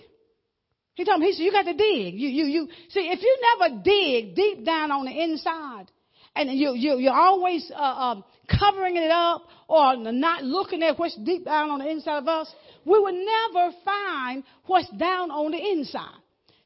He 0.95 1.05
told 1.05 1.21
me, 1.21 1.27
he 1.27 1.33
said, 1.35 1.43
you 1.45 1.53
got 1.53 1.63
to 1.63 1.75
dig. 1.75 2.15
You, 2.15 2.29
you, 2.29 2.45
you, 2.47 2.69
see, 2.89 3.09
if 3.13 3.23
you 3.23 3.39
never 3.61 3.83
dig 3.85 4.35
deep 4.35 4.65
down 4.65 4.91
on 4.91 5.05
the 5.05 5.13
inside, 5.13 5.87
and 6.35 6.51
you, 6.51 6.75
you, 6.75 6.99
you're 6.99 7.15
always 7.15 7.71
uh, 7.75 7.81
um, 7.81 8.25
covering 8.49 8.97
it 8.97 9.11
up 9.11 9.43
or 9.69 9.97
not 9.97 10.43
looking 10.43 10.83
at 10.83 10.99
what's 10.99 11.17
deep 11.17 11.45
down 11.45 11.71
on 11.71 11.79
the 11.79 11.89
inside 11.89 12.19
of 12.19 12.29
us, 12.29 12.53
we 12.85 12.99
will 12.99 13.13
never 13.13 13.77
find 13.85 14.43
what's 14.67 14.91
down 14.91 15.31
on 15.31 15.53
the 15.53 15.59
inside. 15.59 16.19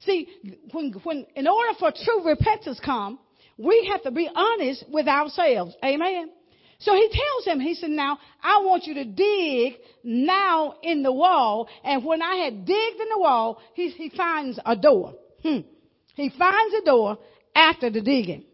See, 0.05 0.29
when, 0.73 0.93
when, 1.05 1.27
in 1.37 1.47
order 1.47 1.79
for 1.79 1.93
true 1.93 2.25
repentance 2.29 2.81
come, 2.85 3.19
we 3.57 3.88
have 3.93 4.03
to 4.03 4.11
be 4.11 4.29
honest 4.35 4.85
with 4.88 5.07
ourselves. 5.07 5.75
Amen. 5.85 6.31
So 6.81 6.95
he 6.95 7.09
tells 7.09 7.47
him, 7.47 7.61
he 7.61 7.75
said, 7.75 7.91
now 7.91 8.19
I 8.43 8.62
want 8.65 8.87
you 8.87 8.95
to 8.95 9.05
dig 9.05 9.75
now 10.03 10.75
in 10.83 11.05
the 11.05 11.12
wall. 11.12 11.69
And 11.85 12.05
when 12.05 12.23
I 12.23 12.37
had 12.37 12.65
digged 12.65 13.01
in 13.01 13.09
the 13.09 13.19
wall, 13.19 13.61
he, 13.75 13.91
he 13.91 14.11
finds 14.11 14.59
a 14.65 14.75
door. 14.75 15.15
Hmm. 15.43 15.61
He 16.15 16.31
finds 16.37 16.75
a 16.83 16.85
door 16.85 17.19
after 17.55 17.88
the 17.88 18.01
digging. 18.01 18.45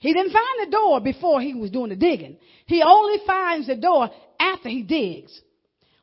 He 0.00 0.12
didn't 0.12 0.32
find 0.32 0.66
the 0.66 0.70
door 0.70 1.00
before 1.00 1.40
he 1.40 1.54
was 1.54 1.70
doing 1.70 1.90
the 1.90 1.96
digging. 1.96 2.38
He 2.66 2.82
only 2.82 3.18
finds 3.24 3.68
the 3.68 3.76
door 3.76 4.10
after 4.38 4.68
he 4.68 4.82
digs. 4.82 5.40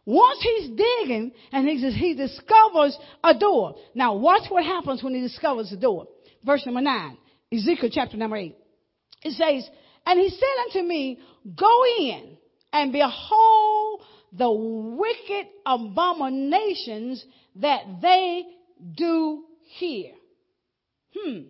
Once 0.06 0.40
he's 0.42 0.70
digging 0.70 1.32
and 1.52 1.68
he, 1.68 1.80
says 1.80 1.94
he 1.96 2.14
discovers 2.14 2.98
a 3.24 3.38
door. 3.38 3.76
Now 3.96 4.16
watch 4.16 4.50
what 4.50 4.66
happens 4.66 5.02
when 5.02 5.14
he 5.14 5.22
discovers 5.22 5.70
the 5.70 5.78
door. 5.78 6.08
Verse 6.46 6.66
number 6.66 6.82
nine, 6.82 7.18
Ezekiel 7.52 7.90
chapter 7.92 8.18
number 8.18 8.36
eight. 8.36 8.58
It 9.24 9.32
says, 9.32 9.70
and 10.06 10.20
he 10.20 10.30
said 10.30 10.64
unto 10.66 10.88
me, 10.88 11.20
go 11.56 11.84
in 12.00 12.38
and 12.74 12.92
behold 12.92 14.02
the 14.34 14.52
wicked 14.52 15.48
abominations 15.66 17.24
that 17.58 17.84
they 18.02 18.44
do 18.96 19.44
here. 19.78 20.14
Hmm. 21.16 21.42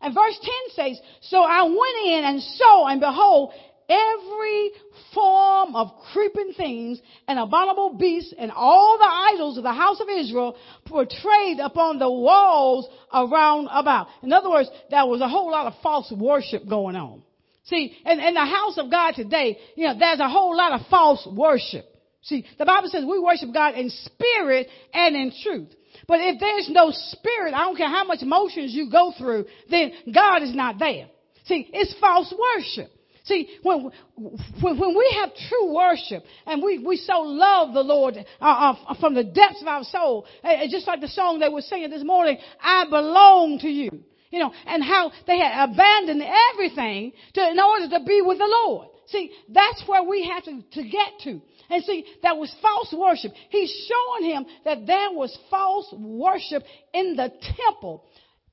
And 0.00 0.14
verse 0.14 0.38
10 0.40 0.52
says, 0.76 1.00
So 1.22 1.42
I 1.42 1.62
went 1.62 2.06
in 2.06 2.24
and 2.24 2.42
saw, 2.42 2.86
and 2.86 3.00
behold, 3.00 3.52
every 3.88 4.70
form 5.14 5.74
of 5.74 5.90
creeping 6.12 6.52
things 6.56 7.00
and 7.26 7.38
abominable 7.38 7.94
beasts 7.94 8.34
and 8.38 8.52
all 8.52 8.98
the 8.98 9.34
idols 9.34 9.56
of 9.56 9.62
the 9.62 9.72
house 9.72 10.00
of 10.00 10.08
Israel 10.08 10.56
portrayed 10.86 11.58
upon 11.60 11.98
the 11.98 12.10
walls 12.10 12.88
around 13.12 13.68
about. 13.72 14.08
In 14.22 14.32
other 14.32 14.50
words, 14.50 14.70
there 14.90 15.06
was 15.06 15.20
a 15.20 15.28
whole 15.28 15.50
lot 15.50 15.66
of 15.66 15.74
false 15.82 16.12
worship 16.16 16.68
going 16.68 16.96
on. 16.96 17.22
See, 17.64 17.96
in, 18.04 18.20
in 18.20 18.34
the 18.34 18.40
house 18.40 18.78
of 18.78 18.90
God 18.90 19.14
today, 19.14 19.58
you 19.76 19.86
know, 19.86 19.98
there's 19.98 20.20
a 20.20 20.28
whole 20.28 20.56
lot 20.56 20.72
of 20.72 20.86
false 20.88 21.26
worship. 21.30 21.84
See, 22.22 22.44
the 22.58 22.64
Bible 22.64 22.88
says 22.88 23.04
we 23.04 23.18
worship 23.18 23.52
God 23.52 23.74
in 23.74 23.90
spirit 23.90 24.68
and 24.92 25.14
in 25.14 25.32
truth. 25.42 25.68
But 26.06 26.20
if 26.20 26.40
there's 26.40 26.68
no 26.70 26.90
spirit, 26.90 27.54
I 27.54 27.60
don't 27.60 27.76
care 27.76 27.88
how 27.88 28.04
much 28.04 28.20
motions 28.22 28.72
you 28.72 28.90
go 28.90 29.12
through, 29.16 29.46
then 29.70 29.92
God 30.12 30.42
is 30.42 30.54
not 30.54 30.78
there. 30.78 31.08
See, 31.44 31.68
it's 31.72 31.94
false 32.00 32.32
worship. 32.56 32.90
See, 33.28 33.48
when, 33.62 33.90
when, 34.60 34.78
when 34.78 34.96
we 34.96 35.16
have 35.20 35.30
true 35.48 35.74
worship 35.74 36.24
and 36.46 36.62
we, 36.62 36.78
we 36.78 36.96
so 36.96 37.20
love 37.20 37.74
the 37.74 37.82
Lord 37.82 38.16
uh, 38.40 38.74
uh, 38.88 38.94
from 38.98 39.14
the 39.14 39.24
depths 39.24 39.60
of 39.60 39.68
our 39.68 39.84
soul, 39.84 40.26
uh, 40.42 40.66
just 40.70 40.86
like 40.86 41.02
the 41.02 41.08
song 41.08 41.38
they 41.38 41.48
were 41.48 41.60
singing 41.60 41.90
this 41.90 42.02
morning, 42.02 42.38
I 42.60 42.86
belong 42.88 43.58
to 43.60 43.68
you. 43.68 43.90
You 44.30 44.40
know, 44.40 44.52
and 44.66 44.82
how 44.82 45.10
they 45.26 45.38
had 45.38 45.70
abandoned 45.70 46.22
everything 46.52 47.12
to, 47.34 47.50
in 47.50 47.58
order 47.58 47.88
to 47.98 48.04
be 48.04 48.20
with 48.20 48.38
the 48.38 48.46
Lord. 48.64 48.88
See, 49.06 49.30
that's 49.48 49.82
where 49.86 50.02
we 50.02 50.28
have 50.28 50.44
to, 50.44 50.62
to 50.72 50.82
get 50.82 51.20
to. 51.24 51.40
And 51.70 51.82
see, 51.84 52.04
that 52.22 52.36
was 52.36 52.54
false 52.60 52.94
worship. 52.96 53.32
He's 53.48 53.70
showing 53.88 54.30
him 54.30 54.46
that 54.66 54.86
there 54.86 55.12
was 55.12 55.36
false 55.50 55.92
worship 55.96 56.62
in 56.92 57.16
the 57.16 57.32
temple. 57.56 58.04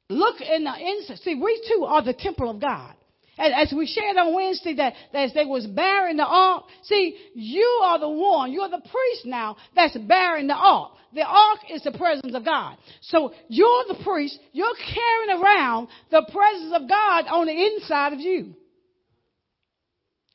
Look 0.09 0.39
in 0.39 0.63
the 0.63 0.77
inside. 0.77 1.17
See, 1.19 1.35
we 1.35 1.61
too 1.67 1.83
are 1.85 2.01
the 2.01 2.13
temple 2.13 2.49
of 2.49 2.61
God. 2.61 2.95
As 3.37 3.73
we 3.75 3.85
shared 3.85 4.15
on 4.17 4.33
Wednesday 4.33 4.75
that, 4.75 4.93
that 5.11 5.23
as 5.25 5.33
they 5.33 5.45
was 5.45 5.67
bearing 5.67 6.17
the 6.17 6.25
ark, 6.25 6.63
see, 6.83 7.17
you 7.33 7.81
are 7.83 7.99
the 7.99 8.09
one, 8.09 8.53
you're 8.53 8.69
the 8.69 8.79
priest 8.79 9.25
now 9.25 9.57
that's 9.75 9.97
bearing 9.97 10.47
the 10.47 10.55
ark. 10.55 10.91
The 11.13 11.23
ark 11.23 11.59
is 11.69 11.83
the 11.83 11.91
presence 11.91 12.33
of 12.33 12.45
God. 12.45 12.77
So 13.01 13.33
you're 13.47 13.85
the 13.87 14.03
priest, 14.03 14.39
you're 14.53 14.75
carrying 14.75 15.41
around 15.41 15.87
the 16.11 16.25
presence 16.31 16.73
of 16.73 16.87
God 16.87 17.25
on 17.27 17.45
the 17.47 17.65
inside 17.65 18.13
of 18.13 18.19
you. 18.19 18.53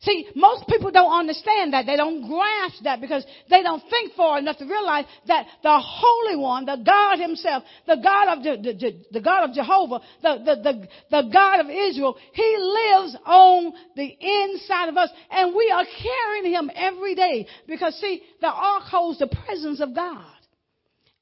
See, 0.03 0.29
most 0.35 0.67
people 0.67 0.91
don't 0.91 1.13
understand 1.13 1.75
that. 1.75 1.85
They 1.85 1.97
don't 1.97 2.27
grasp 2.27 2.85
that 2.85 3.03
because 3.03 3.23
they 3.51 3.63
don't 3.63 3.83
think 3.91 4.15
far 4.15 4.39
enough 4.39 4.57
to 4.57 4.65
realize 4.65 5.05
that 5.27 5.47
the 5.63 5.79
Holy 5.79 6.37
One, 6.37 6.65
the 6.65 6.83
God 6.85 7.19
Himself, 7.19 7.65
the 7.87 7.97
God 7.97 8.39
of 8.39 8.43
the, 8.43 9.03
the, 9.13 9.21
God 9.21 9.51
of 9.51 9.55
Jehovah, 9.55 10.01
the, 10.23 10.39
the, 10.39 10.55
the, 10.63 10.89
the 11.11 11.31
God 11.31 11.61
of 11.61 11.67
Israel, 11.67 12.17
He 12.33 12.57
lives 12.59 13.17
on 13.27 13.75
the 13.95 14.17
inside 14.19 14.89
of 14.89 14.97
us 14.97 15.11
and 15.31 15.55
we 15.55 15.71
are 15.71 15.85
carrying 15.85 16.55
Him 16.55 16.71
every 16.75 17.15
day 17.15 17.47
because 17.69 17.95
see, 18.01 18.23
the 18.41 18.49
ark 18.49 18.85
holds 18.85 19.19
the 19.19 19.27
presence 19.27 19.83
of 19.83 19.95
God. 19.95 20.25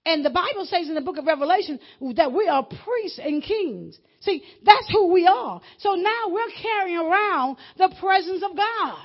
And 0.07 0.25
the 0.25 0.31
Bible 0.31 0.65
says 0.65 0.89
in 0.89 0.95
the 0.95 1.01
book 1.01 1.19
of 1.19 1.27
Revelation 1.27 1.79
that 2.17 2.33
we 2.33 2.49
are 2.49 2.63
priests 2.63 3.21
and 3.23 3.43
kings. 3.43 3.99
See, 4.21 4.43
that's 4.65 4.91
who 4.91 5.13
we 5.13 5.27
are. 5.27 5.61
So 5.79 5.95
now 5.95 6.29
we're 6.29 6.51
carrying 6.63 6.99
around 6.99 7.57
the 7.77 7.95
presence 8.01 8.43
of 8.43 8.57
God. 8.57 8.99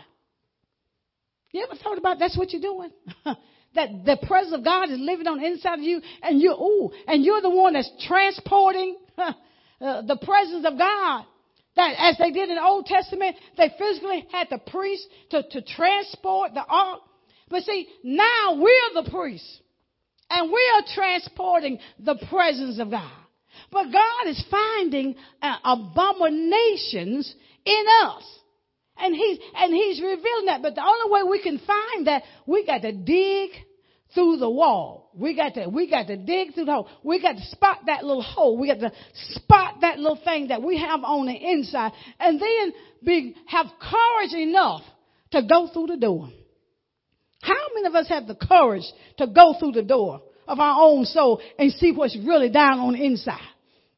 You 1.52 1.68
ever 1.70 1.80
thought 1.82 1.98
about 1.98 2.20
that's 2.20 2.38
what 2.38 2.52
you're 2.52 2.62
doing? 2.62 2.92
that 3.76 4.06
the 4.06 4.18
presence 4.28 4.56
of 4.56 4.64
God 4.64 4.90
is 4.90 5.00
living 5.00 5.28
on 5.28 5.40
the 5.40 5.46
inside 5.46 5.80
of 5.80 5.82
you 5.82 6.02
and 6.22 6.40
you 6.40 6.52
ooh, 6.52 6.92
and 7.08 7.24
you're 7.24 7.42
the 7.42 7.50
one 7.50 7.74
that's 7.74 7.92
transporting 8.08 8.98
uh, 9.18 9.34
the 9.80 10.18
presence 10.24 10.66
of 10.66 10.78
God. 10.78 11.26
That 11.76 11.96
as 11.98 12.18
they 12.20 12.32
did 12.32 12.50
in 12.50 12.56
the 12.56 12.64
Old 12.64 12.86
Testament, 12.86 13.36
they 13.58 13.72
physically 13.78 14.28
had 14.32 14.48
the 14.50 14.60
priest 14.60 15.08
to, 15.32 15.44
to 15.44 15.62
transport 15.62 16.54
the 16.54 16.64
ark. 16.64 17.02
But 17.50 17.64
see, 17.64 17.88
now 18.04 18.58
we're 18.60 19.04
the 19.04 19.10
priests. 19.10 19.60
And 20.36 20.52
we 20.52 20.72
are 20.76 20.84
transporting 20.96 21.78
the 22.00 22.16
presence 22.30 22.80
of 22.80 22.90
God. 22.90 23.12
But 23.72 23.92
God 23.92 24.28
is 24.28 24.44
finding 24.50 25.16
uh, 25.40 25.58
abominations 25.64 27.34
in 27.64 27.86
us. 28.04 28.24
And 28.98 29.16
he's, 29.16 29.38
and 29.56 29.74
he's 29.74 30.02
revealing 30.02 30.46
that. 30.48 30.64
But 30.64 30.74
the 30.74 30.84
only 30.84 31.12
way 31.12 31.30
we 31.30 31.44
can 31.44 31.60
find 31.60 32.08
that, 32.08 32.24
we 32.48 32.66
got 32.66 32.82
to 32.82 32.92
dig 32.92 33.52
through 34.16 34.38
the 34.38 34.50
wall. 34.50 35.12
We 35.16 35.36
got 35.36 35.54
to, 35.54 35.68
we 35.68 35.88
got 35.88 36.08
to 36.08 36.18
dig 36.18 36.56
through 36.56 36.66
the 36.66 36.72
hole. 36.72 36.90
We 37.04 37.22
got 37.22 37.34
to 37.34 37.46
spot 37.52 37.82
that 37.86 38.04
little 38.04 38.24
hole. 38.24 38.58
We 38.58 38.68
got 38.68 38.80
to 38.80 38.92
spot 39.36 39.82
that 39.82 40.00
little 40.00 40.20
thing 40.24 40.48
that 40.48 40.64
we 40.64 40.80
have 40.80 41.04
on 41.04 41.28
the 41.28 41.36
inside 41.36 41.92
and 42.20 42.42
then 42.42 42.74
be, 43.04 43.36
have 43.46 43.68
courage 43.80 44.34
enough 44.34 44.82
to 45.32 45.44
go 45.44 45.70
through 45.72 45.88
the 45.88 45.98
door. 45.98 46.30
How 47.44 47.74
many 47.76 47.88
of 47.88 47.96
us 47.96 48.08
have 48.08 48.26
the 48.26 48.36
courage 48.36 48.86
to 49.18 49.28
go 49.28 49.56
through 49.60 49.74
the 49.74 49.84
door 49.84 50.22
of 50.48 50.60
our 50.60 50.82
own 50.82 51.04
soul 51.04 51.42
and 51.60 51.72
see 51.74 51.92
what's 51.92 52.18
really 52.18 52.50
down 52.50 52.80
on 52.80 52.94
the 52.94 53.04
inside 53.04 53.42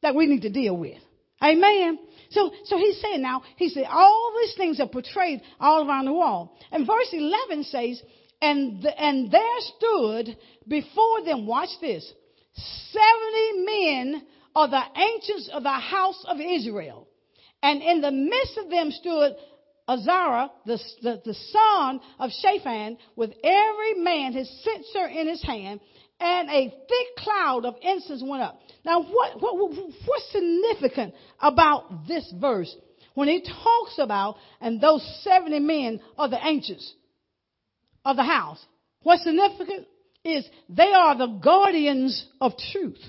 that 0.02 0.16
we 0.16 0.26
need 0.26 0.42
to 0.42 0.50
deal 0.50 0.76
with? 0.76 0.98
Amen. 1.42 1.98
So, 2.30 2.50
so 2.64 2.76
he's 2.76 3.00
saying 3.00 3.22
now, 3.22 3.42
he 3.56 3.68
said, 3.68 3.84
all 3.88 4.32
these 4.40 4.54
things 4.56 4.80
are 4.80 4.88
portrayed 4.88 5.42
all 5.60 5.88
around 5.88 6.06
the 6.06 6.12
wall. 6.12 6.58
And 6.72 6.86
verse 6.86 7.08
11 7.12 7.64
says, 7.64 8.02
and, 8.42 8.82
the, 8.82 9.00
and 9.00 9.30
there 9.30 9.60
stood 9.76 10.36
before 10.66 11.22
them, 11.24 11.46
watch 11.46 11.70
this, 11.80 12.12
70 12.90 13.64
men 13.64 14.26
of 14.56 14.70
the 14.70 14.82
ancients 14.96 15.50
of 15.52 15.62
the 15.62 15.70
house 15.70 16.24
of 16.26 16.38
Israel. 16.40 17.06
And 17.62 17.80
in 17.80 18.00
the 18.00 18.10
midst 18.10 18.58
of 18.58 18.70
them 18.70 18.90
stood 18.90 19.36
Azariah, 19.88 20.48
the, 20.64 20.78
the, 21.02 21.22
the 21.24 21.34
son 21.34 22.00
of 22.18 22.30
Shaphan, 22.30 22.98
with 23.14 23.32
every 23.42 23.94
man 24.02 24.32
his 24.32 24.50
censer 24.64 25.06
in 25.06 25.28
his 25.28 25.42
hand, 25.42 25.80
and 26.18 26.50
a 26.50 26.70
thick 26.70 27.16
cloud 27.18 27.64
of 27.64 27.74
incense 27.82 28.22
went 28.24 28.42
up. 28.42 28.58
Now, 28.84 29.02
what, 29.02 29.40
what, 29.40 29.54
what's 30.06 30.32
significant 30.32 31.14
about 31.40 32.06
this 32.08 32.32
verse? 32.40 32.74
When 33.14 33.28
he 33.28 33.42
talks 33.42 33.98
about, 33.98 34.36
and 34.60 34.80
those 34.80 35.02
70 35.22 35.60
men 35.60 36.00
are 36.18 36.28
the 36.28 36.44
ancients 36.44 36.92
of 38.04 38.16
the 38.16 38.24
house, 38.24 38.64
what's 39.02 39.24
significant 39.24 39.86
is 40.24 40.46
they 40.68 40.92
are 40.92 41.16
the 41.16 41.38
guardians 41.42 42.26
of 42.40 42.52
truth. 42.72 43.00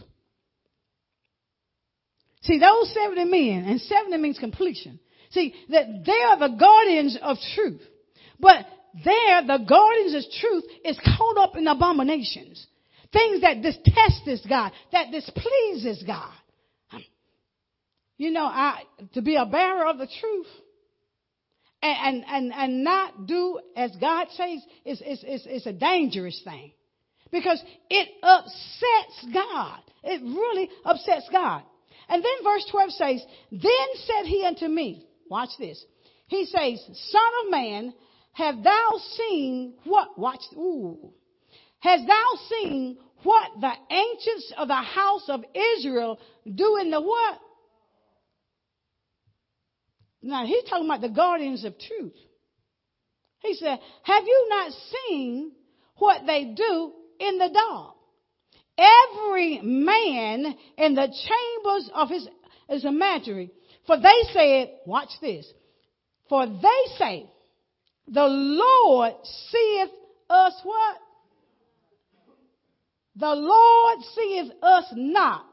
See, 2.44 2.60
those 2.60 2.94
70 2.94 3.26
men, 3.26 3.66
and 3.66 3.82
70 3.82 4.18
means 4.18 4.40
completion. 4.40 5.00
See, 5.32 5.54
that 5.70 5.86
they 6.06 6.12
are 6.12 6.40
the 6.40 6.56
guardians 6.58 7.18
of 7.22 7.38
truth. 7.56 7.82
But 8.40 8.66
there, 9.04 9.44
the 9.46 9.66
guardians 9.68 10.16
of 10.16 10.32
truth 10.40 10.64
is 10.86 11.00
caught 11.00 11.38
up 11.38 11.56
in 11.56 11.68
abominations. 11.68 12.66
Things 13.12 13.42
that 13.42 13.62
detest 13.62 14.22
this 14.26 14.46
God, 14.48 14.72
that 14.92 15.12
displeases 15.12 16.04
God. 16.06 16.34
Um, 16.92 17.04
you 18.18 18.32
know, 18.32 18.46
I, 18.46 18.84
to 19.14 19.22
be 19.22 19.36
a 19.36 19.46
bearer 19.46 19.88
of 19.88 19.98
the 19.98 20.08
truth 20.20 20.48
and, 21.82 22.24
and, 22.28 22.52
and 22.54 22.84
not 22.84 23.28
do 23.28 23.60
as 23.76 23.92
God 24.00 24.28
says 24.32 24.62
is, 24.86 25.02
is, 25.02 25.24
is, 25.24 25.46
is 25.46 25.68
a 25.68 25.74
dangerous 25.74 26.42
thing. 26.44 26.72
Because 27.32 27.62
it 27.90 28.10
upsets 28.24 29.34
God. 29.34 29.80
It 30.04 30.22
really 30.22 30.70
upsets 30.86 31.28
God. 31.32 31.64
And 32.10 32.24
then 32.24 32.44
verse 32.44 32.66
12 32.72 32.92
says, 32.92 33.26
Then 33.52 33.88
said 33.96 34.26
he 34.26 34.46
unto 34.46 34.68
me, 34.68 35.07
Watch 35.30 35.50
this. 35.60 35.84
He 36.28 36.46
says, 36.46 36.80
Son 37.10 37.32
of 37.46 37.52
man, 37.52 37.94
have 38.34 38.64
thou 38.64 39.02
seen 39.16 39.74
what? 39.86 40.18
Watch. 40.18 40.42
Ooh. 40.56 41.14
Has 41.80 42.02
thou 42.06 42.40
seen 42.50 42.98
what 43.24 43.52
the 43.60 43.72
ancients 43.92 44.54
of 44.58 44.68
the 44.68 44.76
house 44.76 45.24
of 45.28 45.44
Israel 45.78 46.20
do 46.46 46.78
in 46.78 46.92
the 46.92 47.02
what? 47.02 47.40
Now 50.22 50.46
he's 50.46 50.64
talking 50.66 50.86
about 50.86 51.02
the 51.02 51.10
guardians 51.10 51.64
of 51.64 51.76
truth. 51.80 52.14
He 53.40 53.54
said, 53.56 53.80
Have 54.04 54.24
you 54.26 54.48
not 54.50 54.72
seen 54.72 55.52
what 55.96 56.26
they 56.26 56.54
do 56.56 56.94
in 57.20 57.38
the 57.38 57.50
dark? 57.50 57.96
Every 58.78 59.62
man 59.64 60.56
in 60.78 60.96
the 60.96 61.08
chambers 61.08 61.90
of 61.94 62.10
his, 62.10 62.28
his 62.70 62.86
imagery 62.86 63.52
For 63.88 63.98
they 63.98 64.34
said, 64.34 64.70
watch 64.86 65.10
this. 65.22 65.52
For 66.30 66.46
they 66.46 66.98
say, 66.98 67.26
the 68.08 68.28
Lord 68.28 69.14
seeth 69.50 69.92
us 70.30 70.54
what? 70.64 70.98
The 73.16 73.34
Lord 73.34 74.00
seeth 74.14 74.52
us 74.62 74.86
not. 74.94 75.46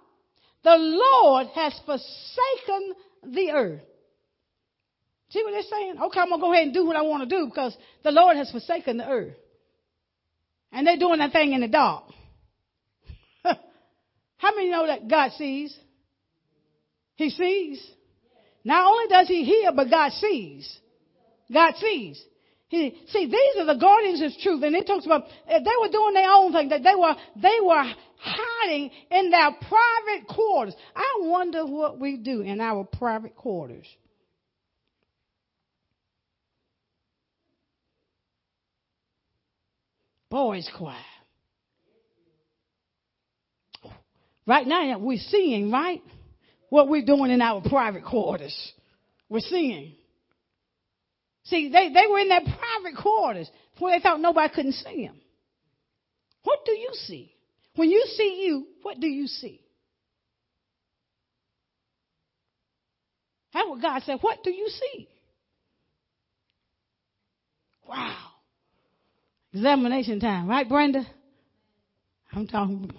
The 0.64 0.76
Lord 0.76 1.46
has 1.54 1.78
forsaken 1.86 2.94
the 3.22 3.50
earth. 3.52 3.82
See 5.30 5.42
what 5.42 5.52
they're 5.52 5.62
saying? 5.62 5.96
Okay, 6.00 6.20
I'm 6.20 6.28
going 6.28 6.40
to 6.40 6.44
go 6.44 6.52
ahead 6.52 6.64
and 6.64 6.74
do 6.74 6.86
what 6.86 6.96
I 6.96 7.02
want 7.02 7.28
to 7.28 7.36
do 7.36 7.46
because 7.46 7.76
the 8.02 8.10
Lord 8.10 8.36
has 8.36 8.50
forsaken 8.50 8.98
the 8.98 9.08
earth. 9.08 9.34
And 10.72 10.86
they're 10.86 10.98
doing 10.98 11.18
that 11.18 11.32
thing 11.32 11.52
in 11.52 11.60
the 11.60 11.68
dark. 11.68 12.04
How 13.44 14.54
many 14.54 14.70
know 14.70 14.86
that 14.86 15.08
God 15.08 15.30
sees? 15.32 15.76
He 17.16 17.30
sees. 17.30 17.84
Not 18.64 18.86
only 18.90 19.06
does 19.08 19.28
he 19.28 19.44
hear, 19.44 19.72
but 19.72 19.90
God 19.90 20.12
sees. 20.12 20.78
God 21.52 21.74
sees. 21.76 22.22
He, 22.68 22.98
see, 23.08 23.26
these 23.26 23.62
are 23.62 23.66
the 23.66 23.78
guardians 23.78 24.22
of 24.22 24.32
truth, 24.42 24.62
and 24.62 24.74
it 24.74 24.86
talks 24.86 25.04
about 25.04 25.24
eh, 25.46 25.58
they 25.58 25.70
were 25.80 25.92
doing 25.92 26.14
their 26.14 26.30
own 26.30 26.52
thing. 26.52 26.70
That 26.70 26.82
they 26.82 26.94
were 26.94 27.14
they 27.40 27.58
were 27.62 27.84
hiding 28.18 28.90
in 29.10 29.30
their 29.30 29.50
private 29.52 30.26
quarters. 30.28 30.74
I 30.96 31.18
wonder 31.20 31.66
what 31.66 32.00
we 32.00 32.16
do 32.16 32.40
in 32.40 32.60
our 32.60 32.84
private 32.84 33.36
quarters. 33.36 33.86
Boys 40.30 40.68
choir. 40.76 40.96
Right 44.46 44.66
now, 44.66 44.98
we're 44.98 45.18
seeing, 45.18 45.70
right? 45.70 46.02
What 46.74 46.88
we're 46.88 47.04
doing 47.04 47.30
in 47.30 47.40
our 47.40 47.60
private 47.60 48.04
quarters. 48.04 48.72
We're 49.28 49.38
seeing. 49.38 49.92
See, 51.44 51.68
they, 51.68 51.90
they 51.90 52.08
were 52.10 52.18
in 52.18 52.28
their 52.28 52.40
private 52.40 53.00
quarters 53.00 53.48
where 53.78 53.96
they 53.96 54.02
thought 54.02 54.18
nobody 54.18 54.52
couldn't 54.52 54.72
see 54.72 55.06
them. 55.06 55.14
What 56.42 56.64
do 56.66 56.72
you 56.72 56.90
see? 56.94 57.32
When 57.76 57.90
you 57.90 58.04
see 58.16 58.44
you, 58.44 58.66
what 58.82 58.98
do 58.98 59.06
you 59.06 59.28
see? 59.28 59.60
That's 63.52 63.68
what 63.68 63.80
God 63.80 64.02
said. 64.04 64.18
What 64.20 64.42
do 64.42 64.50
you 64.50 64.66
see? 64.66 65.08
Wow. 67.88 68.16
Examination 69.52 70.18
time, 70.18 70.48
right, 70.48 70.68
Brenda? 70.68 71.06
I'm 72.32 72.48
talking, 72.48 72.90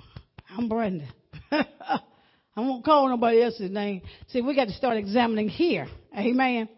I'm 0.50 0.70
Brenda. 0.70 1.10
I 2.56 2.62
won't 2.62 2.86
call 2.86 3.10
nobody 3.10 3.44
else's 3.44 3.72
name. 3.72 4.02
See, 4.30 4.42
we 4.42 4.56
got 4.56 4.68
to 4.68 4.74
start 4.74 4.98
examining 4.98 5.50
here. 5.50 5.88
Amen. 6.18 6.70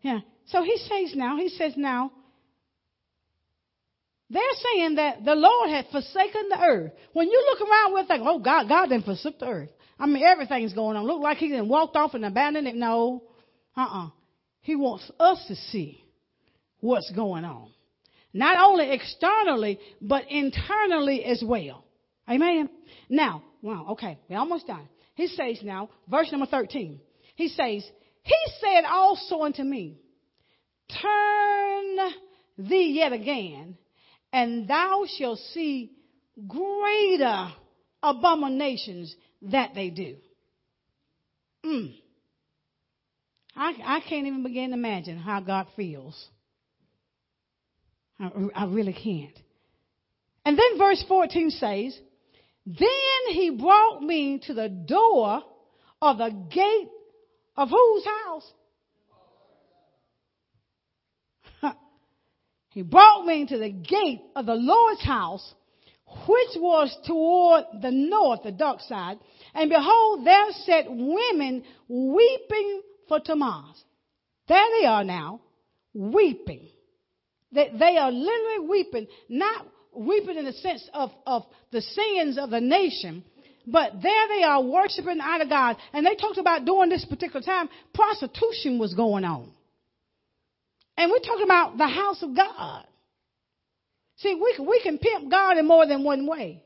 Yeah. 0.00 0.20
So 0.46 0.62
he 0.62 0.76
says 0.78 1.14
now, 1.14 1.36
he 1.36 1.50
says 1.50 1.74
now, 1.76 2.10
they're 4.30 4.42
saying 4.74 4.94
that 4.94 5.24
the 5.24 5.34
Lord 5.34 5.70
had 5.70 5.86
forsaken 5.90 6.48
the 6.48 6.60
earth. 6.60 6.92
When 7.12 7.28
you 7.28 7.44
look 7.50 7.68
around, 7.68 7.92
we're 7.92 8.06
thinking, 8.06 8.28
oh, 8.28 8.38
God, 8.38 8.68
God 8.68 8.86
didn't 8.88 9.04
forsake 9.04 9.40
the 9.40 9.46
earth. 9.46 9.70
I 9.98 10.06
mean, 10.06 10.22
everything's 10.22 10.72
going 10.72 10.96
on. 10.96 11.04
Look 11.04 11.20
like 11.20 11.38
he 11.38 11.48
didn't 11.48 11.68
walked 11.68 11.96
off 11.96 12.14
and 12.14 12.24
abandoned 12.24 12.68
it. 12.68 12.76
No. 12.76 13.24
Uh-uh. 13.76 14.10
He 14.62 14.76
wants 14.76 15.10
us 15.18 15.44
to 15.48 15.56
see 15.56 16.02
what's 16.80 17.10
going 17.14 17.44
on. 17.44 17.70
Not 18.32 18.56
only 18.56 18.92
externally, 18.92 19.80
but 20.00 20.30
internally 20.30 21.24
as 21.24 21.42
well. 21.44 21.84
Amen. 22.28 22.70
Now, 23.08 23.42
wow, 23.60 23.88
okay, 23.90 24.18
we're 24.28 24.38
almost 24.38 24.68
done. 24.68 24.88
He 25.14 25.26
says 25.28 25.60
now, 25.62 25.90
verse 26.08 26.30
number 26.30 26.46
13. 26.46 27.00
He 27.36 27.48
says, 27.48 27.84
He 28.22 28.36
said 28.60 28.84
also 28.84 29.42
unto 29.42 29.62
me, 29.62 29.98
Turn 31.02 31.96
thee 32.58 32.92
yet 32.96 33.12
again, 33.12 33.76
and 34.32 34.68
thou 34.68 35.04
shalt 35.18 35.38
see 35.52 35.92
greater 36.46 37.52
abominations 38.02 39.14
that 39.42 39.74
they 39.74 39.90
do. 39.90 40.16
Mm. 41.64 41.94
I, 43.56 43.74
I 43.84 44.00
can't 44.00 44.26
even 44.26 44.42
begin 44.42 44.70
to 44.70 44.74
imagine 44.74 45.18
how 45.18 45.40
God 45.40 45.66
feels. 45.76 46.28
I, 48.18 48.30
I 48.54 48.64
really 48.66 48.92
can't. 48.92 49.38
And 50.44 50.58
then 50.58 50.78
verse 50.78 51.04
14 51.06 51.50
says, 51.50 51.98
Then 52.66 53.34
he 53.34 53.50
brought 53.50 54.02
me 54.02 54.40
to 54.46 54.54
the 54.54 54.68
door 54.68 55.42
of 56.02 56.18
the 56.18 56.30
gate 56.50 56.88
of 57.56 57.68
whose 57.70 58.04
house? 58.04 58.52
He 62.70 62.82
brought 62.82 63.26
me 63.26 63.46
to 63.46 63.58
the 63.58 63.70
gate 63.70 64.22
of 64.36 64.46
the 64.46 64.54
Lord's 64.54 65.02
house, 65.02 65.54
which 66.26 66.56
was 66.56 66.96
toward 67.04 67.64
the 67.82 67.90
north, 67.90 68.44
the 68.44 68.52
dark 68.52 68.80
side. 68.80 69.18
And 69.54 69.68
behold, 69.68 70.24
there 70.24 70.52
sat 70.64 70.84
women 70.88 71.64
weeping 71.88 72.82
for 73.08 73.18
Tammuz. 73.18 73.84
There 74.46 74.64
they 74.80 74.86
are 74.86 75.02
now, 75.02 75.40
weeping. 75.92 76.68
They, 77.52 77.72
they 77.76 77.96
are 77.96 78.12
literally 78.12 78.68
weeping, 78.68 79.08
not 79.28 79.66
weeping 79.94 80.36
in 80.36 80.44
the 80.44 80.52
sense 80.52 80.88
of, 80.92 81.10
of 81.26 81.44
the 81.72 81.80
sins 81.80 82.38
of 82.38 82.50
the 82.50 82.60
nation, 82.60 83.24
but 83.66 83.92
there 84.02 84.28
they 84.28 84.42
are 84.42 84.62
worshiping 84.62 85.20
idol 85.20 85.48
God. 85.48 85.76
And 85.92 86.06
they 86.06 86.14
talked 86.14 86.38
about 86.38 86.64
during 86.64 86.90
this 86.90 87.04
particular 87.04 87.42
time, 87.42 87.68
prostitution 87.94 88.78
was 88.78 88.94
going 88.94 89.24
on. 89.24 89.52
And 90.96 91.10
we're 91.10 91.18
talking 91.20 91.44
about 91.44 91.78
the 91.78 91.88
house 91.88 92.22
of 92.22 92.36
God. 92.36 92.84
See, 94.16 94.34
we 94.34 94.54
can, 94.54 94.66
we 94.66 94.80
can 94.82 94.98
pimp 94.98 95.30
God 95.30 95.56
in 95.56 95.66
more 95.66 95.86
than 95.86 96.04
one 96.04 96.26
way. 96.26 96.62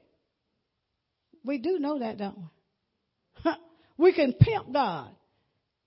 We 1.45 1.59
do 1.59 1.79
know 1.79 1.99
that, 2.01 2.19
don't 2.19 2.37
we? 3.47 3.53
we 3.97 4.13
can 4.13 4.33
pimp 4.33 4.73
God 4.73 5.11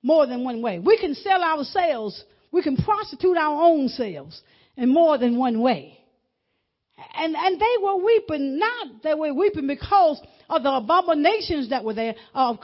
more 0.02 0.26
than 0.28 0.44
one 0.44 0.62
way. 0.62 0.80
We 0.80 0.98
can 0.98 1.14
sell 1.16 1.44
ourselves. 1.44 2.24
We 2.52 2.64
can 2.64 2.78
prostitute 2.78 3.36
our 3.36 3.64
own 3.66 3.90
selves 3.90 4.42
in 4.78 4.90
more 4.90 5.18
than 5.18 5.38
one 5.38 5.60
way. 5.60 5.97
And, 7.16 7.36
and 7.36 7.60
they 7.60 7.76
were 7.84 8.04
weeping, 8.04 8.58
not 8.58 9.04
they 9.04 9.14
were 9.14 9.32
weeping 9.32 9.68
because 9.68 10.20
of 10.50 10.64
the 10.64 10.72
abominations 10.72 11.70
that 11.70 11.84
were 11.84 11.94
there, 11.94 12.16
or 12.34 12.58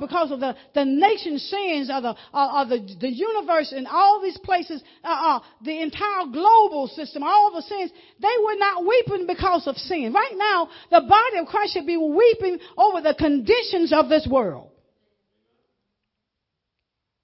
because 0.00 0.30
of 0.30 0.38
the, 0.38 0.54
the 0.74 0.84
nation 0.84 1.38
sins 1.38 1.90
of 1.92 2.04
the, 2.04 2.14
uh, 2.32 2.62
of 2.62 2.68
the, 2.68 2.96
the 3.00 3.08
universe 3.08 3.72
and 3.72 3.88
all 3.88 4.20
these 4.22 4.38
places, 4.38 4.82
uh, 5.02 5.08
uh, 5.08 5.40
the 5.64 5.80
entire 5.82 6.26
global 6.30 6.86
system, 6.94 7.24
all 7.24 7.52
the 7.52 7.62
sins, 7.62 7.90
they 8.20 8.28
were 8.44 8.56
not 8.56 8.86
weeping 8.86 9.26
because 9.26 9.66
of 9.66 9.76
sin. 9.76 10.12
Right 10.14 10.34
now, 10.36 10.68
the 10.90 11.00
body 11.08 11.38
of 11.38 11.46
Christ 11.46 11.72
should 11.72 11.86
be 11.86 11.96
weeping 11.96 12.60
over 12.76 13.00
the 13.00 13.14
conditions 13.18 13.92
of 13.92 14.08
this 14.08 14.28
world. 14.30 14.70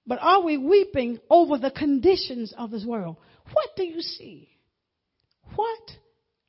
But 0.05 0.19
are 0.21 0.41
we 0.41 0.57
weeping 0.57 1.19
over 1.29 1.57
the 1.57 1.71
conditions 1.71 2.53
of 2.57 2.71
this 2.71 2.85
world? 2.85 3.17
What 3.53 3.69
do 3.77 3.83
you 3.85 4.01
see? 4.01 4.49
What 5.55 5.91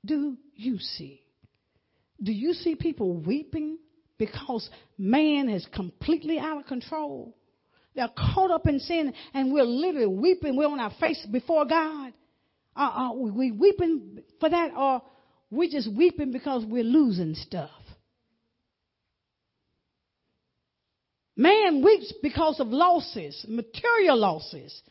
do 0.09 0.37
you 0.55 0.79
see? 0.79 1.23
Do 2.21 2.33
you 2.33 2.53
see 2.55 2.75
people 2.75 3.13
weeping 3.15 3.79
because 4.19 4.69
man 4.97 5.49
is 5.49 5.65
completely 5.73 6.39
out 6.41 6.59
of 6.59 6.67
control? 6.67 7.37
They're 7.95 8.09
caught 8.09 8.51
up 8.51 8.67
in 8.67 8.81
sin 8.81 9.13
and 9.35 9.53
we're 9.53 9.65
literally 9.65 10.07
weeping. 10.07 10.57
We're 10.57 10.67
on 10.67 10.81
our 10.81 10.93
face 10.99 11.25
before 11.31 11.65
God. 11.67 12.13
Uh-uh, 12.77 13.11
Are, 13.11 13.15
we 13.15 13.53
weeping 13.53 14.23
for 14.41 14.49
that 14.49 14.73
or 14.77 15.03
we're 15.51 15.71
just 15.71 15.93
weeping 15.93 16.33
because 16.33 16.65
we're 16.65 16.85
losing 16.85 17.35
stuff? 17.35 17.71
Man 21.37 21.85
weeps 21.85 22.13
because 22.21 22.59
of 22.59 22.69
losses, 22.69 23.45
material 23.49 24.17
losses, 24.17 24.83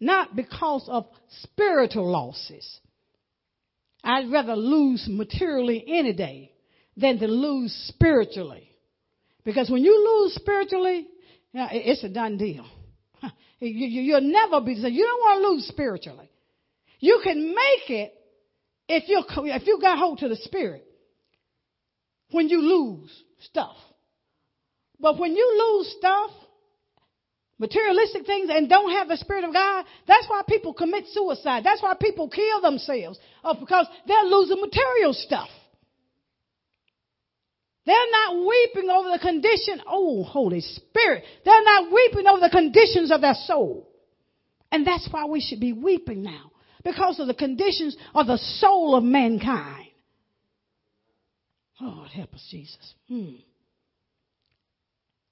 not 0.00 0.34
because 0.34 0.84
of 0.88 1.06
spiritual 1.42 2.10
losses. 2.10 2.80
I'd 4.06 4.30
rather 4.30 4.54
lose 4.54 5.04
materially 5.08 5.84
any 5.88 6.12
day 6.12 6.52
than 6.96 7.18
to 7.18 7.26
lose 7.26 7.72
spiritually. 7.88 8.70
Because 9.44 9.68
when 9.68 9.82
you 9.82 10.22
lose 10.22 10.34
spiritually, 10.34 11.08
it's 11.52 12.04
a 12.04 12.08
done 12.08 12.38
deal. 12.38 12.66
You, 13.58 14.12
will 14.12 14.20
never 14.20 14.60
be, 14.60 14.74
you 14.74 15.02
don't 15.02 15.20
want 15.20 15.42
to 15.42 15.48
lose 15.48 15.66
spiritually. 15.66 16.28
You 17.00 17.20
can 17.24 17.48
make 17.48 17.88
it 17.88 18.12
if 18.86 19.08
you 19.08 19.22
if 19.46 19.66
you 19.66 19.78
got 19.80 19.98
hold 19.98 20.18
to 20.18 20.28
the 20.28 20.36
spirit 20.36 20.84
when 22.32 22.50
you 22.50 22.60
lose 22.60 23.10
stuff. 23.40 23.76
But 25.00 25.18
when 25.18 25.34
you 25.34 25.78
lose 25.78 25.94
stuff, 25.98 26.30
materialistic 27.58 28.26
things, 28.26 28.50
and 28.52 28.68
don't 28.68 28.92
have 28.92 29.08
the 29.08 29.16
spirit 29.16 29.44
of 29.44 29.52
God, 29.52 29.84
that's 30.06 30.28
why 30.28 30.42
people 30.48 30.74
commit 30.74 31.04
suicide. 31.08 31.64
That's 31.64 31.82
why 31.82 31.94
people 32.00 32.28
kill 32.28 32.60
themselves 32.60 33.18
uh, 33.44 33.54
because 33.54 33.86
they're 34.06 34.24
losing 34.24 34.60
material 34.60 35.12
stuff. 35.12 35.48
They're 37.86 38.10
not 38.10 38.46
weeping 38.46 38.90
over 38.90 39.10
the 39.10 39.20
condition. 39.20 39.80
Oh, 39.86 40.24
Holy 40.24 40.60
Spirit. 40.60 41.22
They're 41.44 41.64
not 41.64 41.92
weeping 41.92 42.26
over 42.26 42.40
the 42.40 42.50
conditions 42.50 43.12
of 43.12 43.20
their 43.20 43.36
soul. 43.46 43.88
And 44.72 44.84
that's 44.84 45.08
why 45.10 45.26
we 45.26 45.40
should 45.40 45.60
be 45.60 45.72
weeping 45.72 46.22
now. 46.22 46.50
Because 46.82 47.20
of 47.20 47.28
the 47.28 47.34
conditions 47.34 47.96
of 48.14 48.26
the 48.26 48.38
soul 48.38 48.96
of 48.96 49.04
mankind. 49.04 49.86
Lord, 51.80 52.10
help 52.10 52.34
us, 52.34 52.46
Jesus. 52.50 52.94
Hmm. 53.08 53.34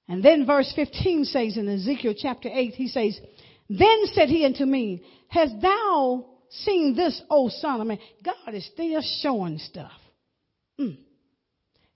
And 0.07 0.23
then 0.23 0.45
verse 0.45 0.71
15 0.75 1.25
says 1.25 1.57
in 1.57 1.67
Ezekiel 1.67 2.13
chapter 2.17 2.49
8, 2.51 2.73
he 2.73 2.87
says, 2.87 3.19
Then 3.69 4.05
said 4.13 4.29
he 4.29 4.45
unto 4.45 4.65
me, 4.65 5.03
Hast 5.27 5.59
thou 5.61 6.25
seen 6.49 6.95
this, 6.95 7.21
O 7.29 7.49
son 7.49 7.81
of 7.81 7.87
man? 7.87 7.99
God 8.23 8.53
is 8.53 8.65
still 8.67 9.01
showing 9.21 9.57
stuff. 9.57 9.91
Mm. 10.79 10.97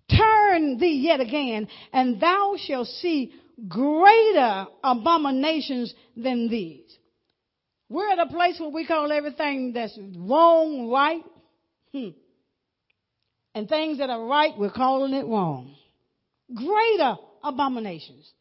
Turn 0.10 0.80
thee 0.80 1.02
yet 1.04 1.20
again, 1.20 1.68
and 1.94 2.20
thou 2.20 2.56
shalt 2.58 2.88
see 2.88 3.34
greater 3.68 4.66
abominations 4.84 5.94
than 6.16 6.50
these. 6.50 6.98
We're 7.90 8.12
at 8.12 8.20
a 8.20 8.28
place 8.28 8.60
where 8.60 8.70
we 8.70 8.86
call 8.88 9.12
everything 9.12 9.74
that's 9.74 9.98
wrong 10.18 10.90
right. 10.90 11.24
Hmm. 11.92 12.10
And 13.56 13.68
things 13.68 13.98
that 13.98 14.10
are 14.10 14.26
right, 14.26 14.54
we're 14.58 14.72
calling 14.72 15.14
it 15.14 15.26
wrong. 15.26 15.76
Greater 16.54 17.16
abominations. 17.44 18.32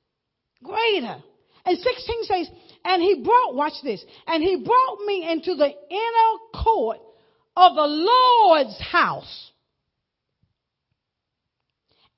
Greater. 0.63 1.23
And 1.65 1.79
16 1.79 2.25
says, 2.25 2.49
and 2.85 3.03
he 3.03 3.23
brought, 3.23 3.55
watch 3.55 3.75
this, 3.83 4.05
and 4.27 4.43
he 4.43 4.57
brought 4.57 5.05
me 5.05 5.31
into 5.31 5.55
the 5.55 5.67
inner 5.69 6.63
court 6.63 6.99
of 7.57 7.75
the 7.75 7.87
Lord's 7.87 8.81
house. 8.81 9.51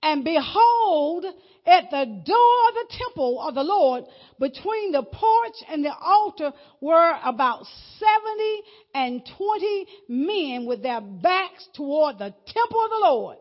And 0.03 0.25
behold, 0.25 1.25
at 1.67 1.91
the 1.91 2.05
door 2.25 2.69
of 2.69 2.75
the 2.75 2.87
temple 2.91 3.41
of 3.41 3.55
the 3.55 3.63
Lord, 3.63 4.05
between 4.39 4.93
the 4.93 5.03
porch 5.03 5.57
and 5.69 5.85
the 5.85 5.95
altar, 5.95 6.53
were 6.81 7.19
about 7.23 7.67
70 7.99 8.63
and 8.95 9.23
20 9.37 9.87
men 10.09 10.67
with 10.67 10.83
their 10.83 11.01
backs 11.01 11.69
toward 11.75 12.19
the 12.19 12.35
temple 12.47 12.85
of 12.85 12.91
the 12.91 13.01
Lord 13.03 13.37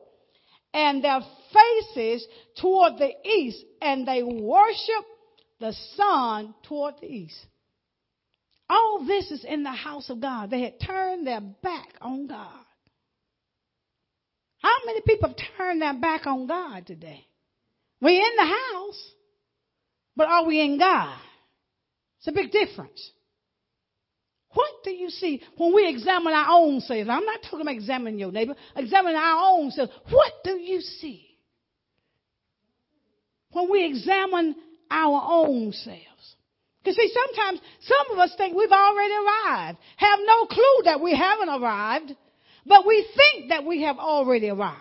and 0.73 1.03
their 1.03 1.21
faces 1.53 2.25
toward 2.59 2.97
the 2.97 3.11
east, 3.27 3.63
and 3.81 4.07
they 4.07 4.23
worship 4.23 5.05
the 5.59 5.73
sun 5.95 6.53
toward 6.63 6.95
the 7.01 7.07
east. 7.07 7.37
All 8.69 9.05
this 9.05 9.31
is 9.31 9.43
in 9.43 9.63
the 9.63 9.71
house 9.71 10.09
of 10.09 10.21
God. 10.21 10.51
They 10.51 10.61
had 10.61 10.79
turned 10.79 11.25
their 11.25 11.41
back 11.41 11.89
on 12.01 12.27
God. 12.27 12.65
How 14.59 14.75
many 14.85 15.01
people 15.01 15.29
have 15.29 15.37
turned 15.57 15.81
their 15.81 15.93
back 15.93 16.27
on 16.27 16.45
God 16.47 16.85
today? 16.85 17.25
We're 18.01 18.21
in 18.21 18.35
the 18.37 18.45
house, 18.45 19.11
but 20.15 20.27
are 20.27 20.45
we 20.45 20.61
in 20.61 20.77
God? 20.77 21.17
It's 22.19 22.27
a 22.27 22.31
big 22.31 22.51
difference. 22.51 23.11
What 24.51 24.69
do 24.83 24.91
you 24.91 25.09
see 25.09 25.41
when 25.57 25.73
we 25.73 25.87
examine 25.87 26.33
our 26.33 26.47
own 26.49 26.81
selves? 26.81 27.09
I'm 27.09 27.25
not 27.25 27.41
talking 27.43 27.61
about 27.61 27.75
examining 27.75 28.19
your 28.19 28.31
neighbor, 28.31 28.55
examine 28.75 29.15
our 29.15 29.57
own 29.57 29.71
selves. 29.71 29.91
What 30.09 30.33
do 30.43 30.51
you 30.51 30.81
see? 30.81 31.28
When 33.51 33.69
we 33.69 33.85
examine 33.85 34.55
our 34.91 35.21
own 35.27 35.71
selves. 35.71 36.35
Because 36.83 36.95
see, 36.95 37.11
sometimes 37.13 37.59
some 37.81 38.13
of 38.13 38.19
us 38.19 38.33
think 38.37 38.55
we've 38.55 38.71
already 38.71 39.13
arrived, 39.13 39.77
have 39.97 40.19
no 40.23 40.45
clue 40.45 40.81
that 40.85 41.01
we 41.01 41.15
haven't 41.15 41.49
arrived, 41.49 42.15
but 42.65 42.85
we 42.87 43.07
think 43.15 43.49
that 43.49 43.65
we 43.65 43.83
have 43.83 43.97
already 43.97 44.49
arrived. 44.49 44.77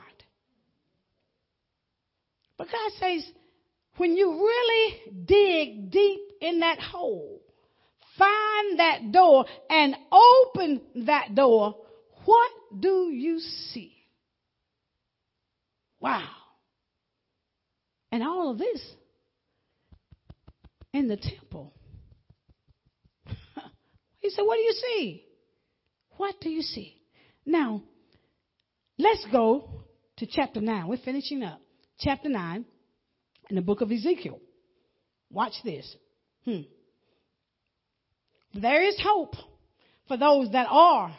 But 2.56 2.68
God 2.70 2.90
says, 2.98 3.24
when 3.96 4.16
you 4.16 4.30
really 4.32 4.94
dig 5.26 5.90
deep 5.90 6.20
in 6.40 6.60
that 6.60 6.78
hole, 6.78 7.40
find 8.16 8.78
that 8.78 9.12
door 9.12 9.44
and 9.68 9.96
open 10.12 10.80
that 11.06 11.34
door, 11.34 11.76
what 12.24 12.50
do 12.78 13.10
you 13.10 13.38
see? 13.40 13.94
Wow. 16.00 16.28
And 18.10 18.22
all 18.22 18.50
of 18.50 18.58
this 18.58 18.80
in 20.92 21.08
the 21.08 21.16
temple. 21.16 21.72
he 24.20 24.30
said, 24.30 24.42
What 24.42 24.56
do 24.56 24.62
you 24.62 24.72
see? 24.72 25.24
What 26.16 26.34
do 26.40 26.50
you 26.50 26.62
see? 26.62 27.00
Now, 27.44 27.82
let's 28.98 29.26
go 29.30 29.84
to 30.18 30.26
chapter 30.26 30.60
9. 30.60 30.88
We're 30.88 30.96
finishing 30.98 31.42
up. 31.42 31.60
Chapter 32.00 32.28
9 32.28 32.64
in 33.50 33.56
the 33.56 33.62
book 33.62 33.80
of 33.80 33.90
Ezekiel. 33.90 34.38
Watch 35.30 35.54
this. 35.64 35.96
Hmm. 36.44 36.62
There 38.54 38.82
is 38.86 38.96
hope 39.02 39.34
for 40.06 40.16
those 40.16 40.50
that 40.52 40.66
are 40.70 41.14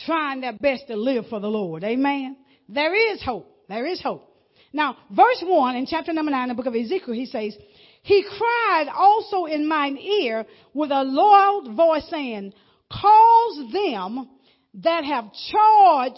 trying 0.00 0.40
their 0.40 0.56
best 0.58 0.88
to 0.88 0.96
live 0.96 1.26
for 1.28 1.40
the 1.40 1.48
Lord. 1.48 1.84
Amen. 1.84 2.36
There 2.68 3.12
is 3.12 3.22
hope. 3.22 3.64
There 3.68 3.86
is 3.86 4.00
hope. 4.02 4.29
Now, 4.72 4.96
verse 5.10 5.42
1 5.42 5.76
in 5.76 5.86
chapter 5.86 6.12
number 6.12 6.30
9 6.30 6.42
in 6.42 6.48
the 6.48 6.54
book 6.54 6.66
of 6.66 6.74
Ezekiel, 6.74 7.14
he 7.14 7.26
says, 7.26 7.56
He 8.02 8.22
cried 8.22 8.86
also 8.94 9.46
in 9.46 9.66
mine 9.66 9.96
ear 9.96 10.46
with 10.74 10.90
a 10.90 11.02
loud 11.02 11.74
voice 11.76 12.06
saying, 12.08 12.52
Cause 12.90 13.72
them 13.72 14.28
that 14.74 15.04
have 15.04 15.24
charge 15.50 16.12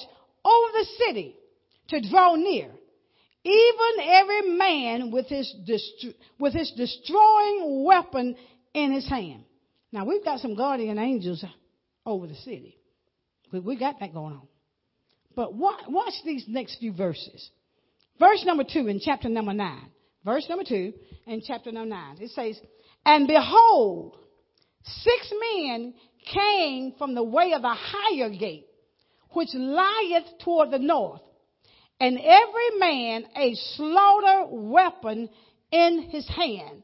over 0.45 0.73
the 0.73 0.87
city 1.07 1.37
to 1.89 2.11
draw 2.11 2.35
near, 2.35 2.69
even 3.45 4.05
every 4.05 4.43
man 4.57 5.11
with 5.11 5.27
his, 5.27 5.53
dest- 5.67 6.15
with 6.39 6.53
his 6.53 6.73
destroying 6.77 7.85
weapon 7.85 8.37
in 8.75 8.93
his 8.93 9.09
hand. 9.09 9.45
Now 9.93 10.05
we've 10.05 10.25
got 10.25 10.41
some 10.41 10.57
guardian 10.57 10.99
angels 10.99 11.45
over 12.05 12.27
the 12.27 12.35
city. 12.35 12.79
We, 13.53 13.61
we 13.61 13.77
got 13.77 14.01
that 14.01 14.13
going 14.13 14.35
on. 14.35 14.49
But 15.35 15.55
watch, 15.55 15.85
watch 15.89 16.15
these 16.25 16.45
next 16.49 16.79
few 16.79 16.93
verses. 16.93 17.51
Verse 18.19 18.45
number 18.45 18.65
two 18.65 18.89
in 18.89 19.01
chapter 19.01 19.29
number 19.29 19.53
nine. 19.53 19.91
Verse 20.25 20.47
number 20.49 20.65
two 20.65 20.93
in 21.27 21.43
chapter 21.47 21.73
number 21.73 21.91
nine. 21.91 22.17
It 22.21 22.31
says, 22.31 22.61
And 23.05 23.27
behold, 23.27 24.17
six 24.85 25.33
men 25.41 25.95
came 26.33 26.95
from 26.99 27.15
the 27.15 27.23
way 27.23 27.53
of 27.53 27.63
the 27.63 27.75
higher 27.77 28.31
gate, 28.31 28.67
which 29.31 29.49
lieth 29.55 30.39
toward 30.45 30.71
the 30.71 30.79
north, 30.79 31.21
and 31.99 32.19
every 32.19 32.79
man 32.79 33.25
a 33.37 33.55
slaughter 33.77 34.47
weapon 34.51 35.29
in 35.71 36.09
his 36.11 36.29
hand. 36.29 36.83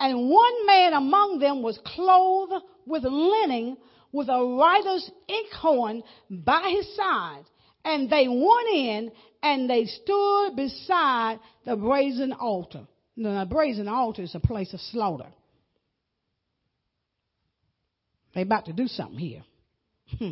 And 0.00 0.30
one 0.30 0.66
man 0.66 0.92
among 0.92 1.38
them 1.40 1.62
was 1.62 1.78
clothed 1.84 2.64
with 2.86 3.02
linen, 3.04 3.76
with 4.12 4.28
a 4.28 4.44
writer's 4.44 5.10
inkhorn 5.28 6.02
by 6.30 6.72
his 6.74 6.96
side. 6.96 7.44
And 7.88 8.10
they 8.10 8.28
went 8.28 8.68
in 8.68 9.12
and 9.42 9.70
they 9.70 9.86
stood 9.86 10.56
beside 10.56 11.40
the 11.64 11.74
brazen 11.74 12.34
altar. 12.34 12.86
Now, 13.16 13.42
the 13.42 13.48
brazen 13.48 13.88
altar 13.88 14.22
is 14.22 14.34
a 14.34 14.40
place 14.40 14.74
of 14.74 14.80
slaughter. 14.80 15.32
They 18.34 18.42
about 18.42 18.66
to 18.66 18.74
do 18.74 18.88
something 18.88 19.18
here. 19.18 19.42
Hmm. 20.18 20.30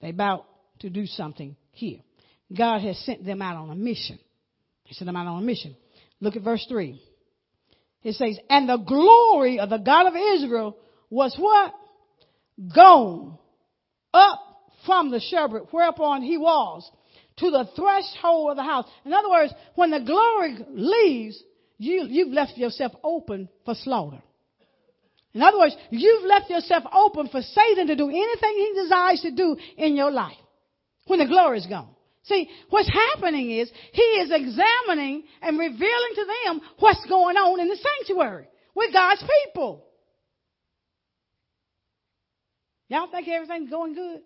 they 0.00 0.10
about 0.10 0.46
to 0.80 0.90
do 0.90 1.06
something 1.06 1.56
here. 1.70 2.00
God 2.56 2.82
has 2.82 2.98
sent 3.04 3.24
them 3.24 3.40
out 3.40 3.56
on 3.56 3.70
a 3.70 3.76
mission. 3.76 4.18
He 4.82 4.94
sent 4.94 5.06
them 5.06 5.16
out 5.16 5.28
on 5.28 5.42
a 5.42 5.46
mission. 5.46 5.76
Look 6.20 6.34
at 6.34 6.42
verse 6.42 6.66
3. 6.68 7.00
It 8.02 8.14
says, 8.14 8.36
and 8.50 8.68
the 8.68 8.78
glory 8.78 9.60
of 9.60 9.70
the 9.70 9.78
God 9.78 10.08
of 10.08 10.14
Israel 10.16 10.76
was 11.08 11.34
what? 11.38 11.72
Gone 12.74 13.38
up 14.12 14.40
from 14.84 15.10
the 15.10 15.20
cherub 15.30 15.68
whereupon 15.70 16.22
he 16.22 16.38
was 16.38 16.90
to 17.36 17.50
the 17.50 17.68
threshold 17.76 18.50
of 18.50 18.56
the 18.56 18.62
house. 18.62 18.86
In 19.04 19.12
other 19.12 19.30
words, 19.30 19.52
when 19.74 19.90
the 19.90 20.00
glory 20.00 20.56
leaves, 20.70 21.42
you, 21.78 22.06
you've 22.08 22.32
left 22.32 22.56
yourself 22.56 22.92
open 23.02 23.48
for 23.64 23.74
slaughter. 23.74 24.22
In 25.32 25.42
other 25.42 25.58
words, 25.58 25.76
you've 25.90 26.24
left 26.24 26.48
yourself 26.48 26.84
open 26.92 27.28
for 27.28 27.42
Satan 27.42 27.88
to 27.88 27.96
do 27.96 28.08
anything 28.08 28.54
he 28.56 28.80
desires 28.82 29.20
to 29.22 29.32
do 29.32 29.56
in 29.76 29.96
your 29.96 30.12
life 30.12 30.36
when 31.06 31.18
the 31.18 31.26
glory 31.26 31.58
is 31.58 31.66
gone. 31.66 31.88
See, 32.22 32.48
what's 32.70 32.90
happening 32.90 33.50
is 33.50 33.70
he 33.92 34.02
is 34.02 34.30
examining 34.32 35.24
and 35.42 35.58
revealing 35.58 36.12
to 36.14 36.24
them 36.24 36.60
what's 36.78 37.04
going 37.06 37.36
on 37.36 37.60
in 37.60 37.68
the 37.68 37.76
sanctuary 37.76 38.46
with 38.74 38.92
God's 38.92 39.22
people. 39.44 39.84
Y'all 42.88 43.10
think 43.10 43.28
everything's 43.28 43.70
going 43.70 43.94
good? 43.94 44.20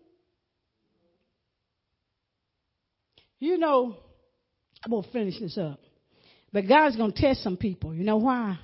You 3.39 3.59
know, 3.59 3.97
I'm 4.85 4.91
going 4.91 5.05
to 5.05 5.11
finish 5.11 5.39
this 5.41 5.59
up. 5.59 5.81
But 6.53 6.67
God's 6.67 6.97
going 6.97 7.13
to 7.13 7.21
test 7.21 7.43
some 7.43 7.57
people. 7.57 7.95
You 7.95 8.05
know 8.05 8.17
why? 8.17 8.59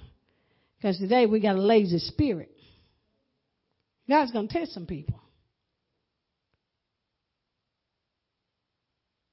Because 0.77 0.99
today 0.99 1.27
we 1.27 1.41
got 1.41 1.57
a 1.57 1.63
lazy 1.63 1.99
spirit. 1.99 2.51
God's 4.09 4.33
going 4.33 4.49
to 4.49 4.55
test 4.55 4.73
some 4.73 4.87
people. 4.87 5.21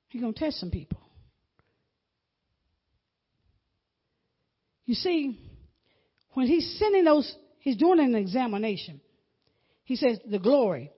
He's 0.09 0.21
going 0.21 0.33
to 0.33 0.39
test 0.39 0.59
some 0.59 0.71
people. 0.71 0.99
You 4.85 4.95
see, 4.95 5.39
when 6.33 6.47
he's 6.47 6.77
sending 6.77 7.05
those, 7.05 7.33
he's 7.59 7.77
doing 7.77 7.99
an 7.99 8.15
examination. 8.15 8.99
He 9.85 9.95
says, 9.95 10.19
the 10.29 10.39
glory. 10.39 10.91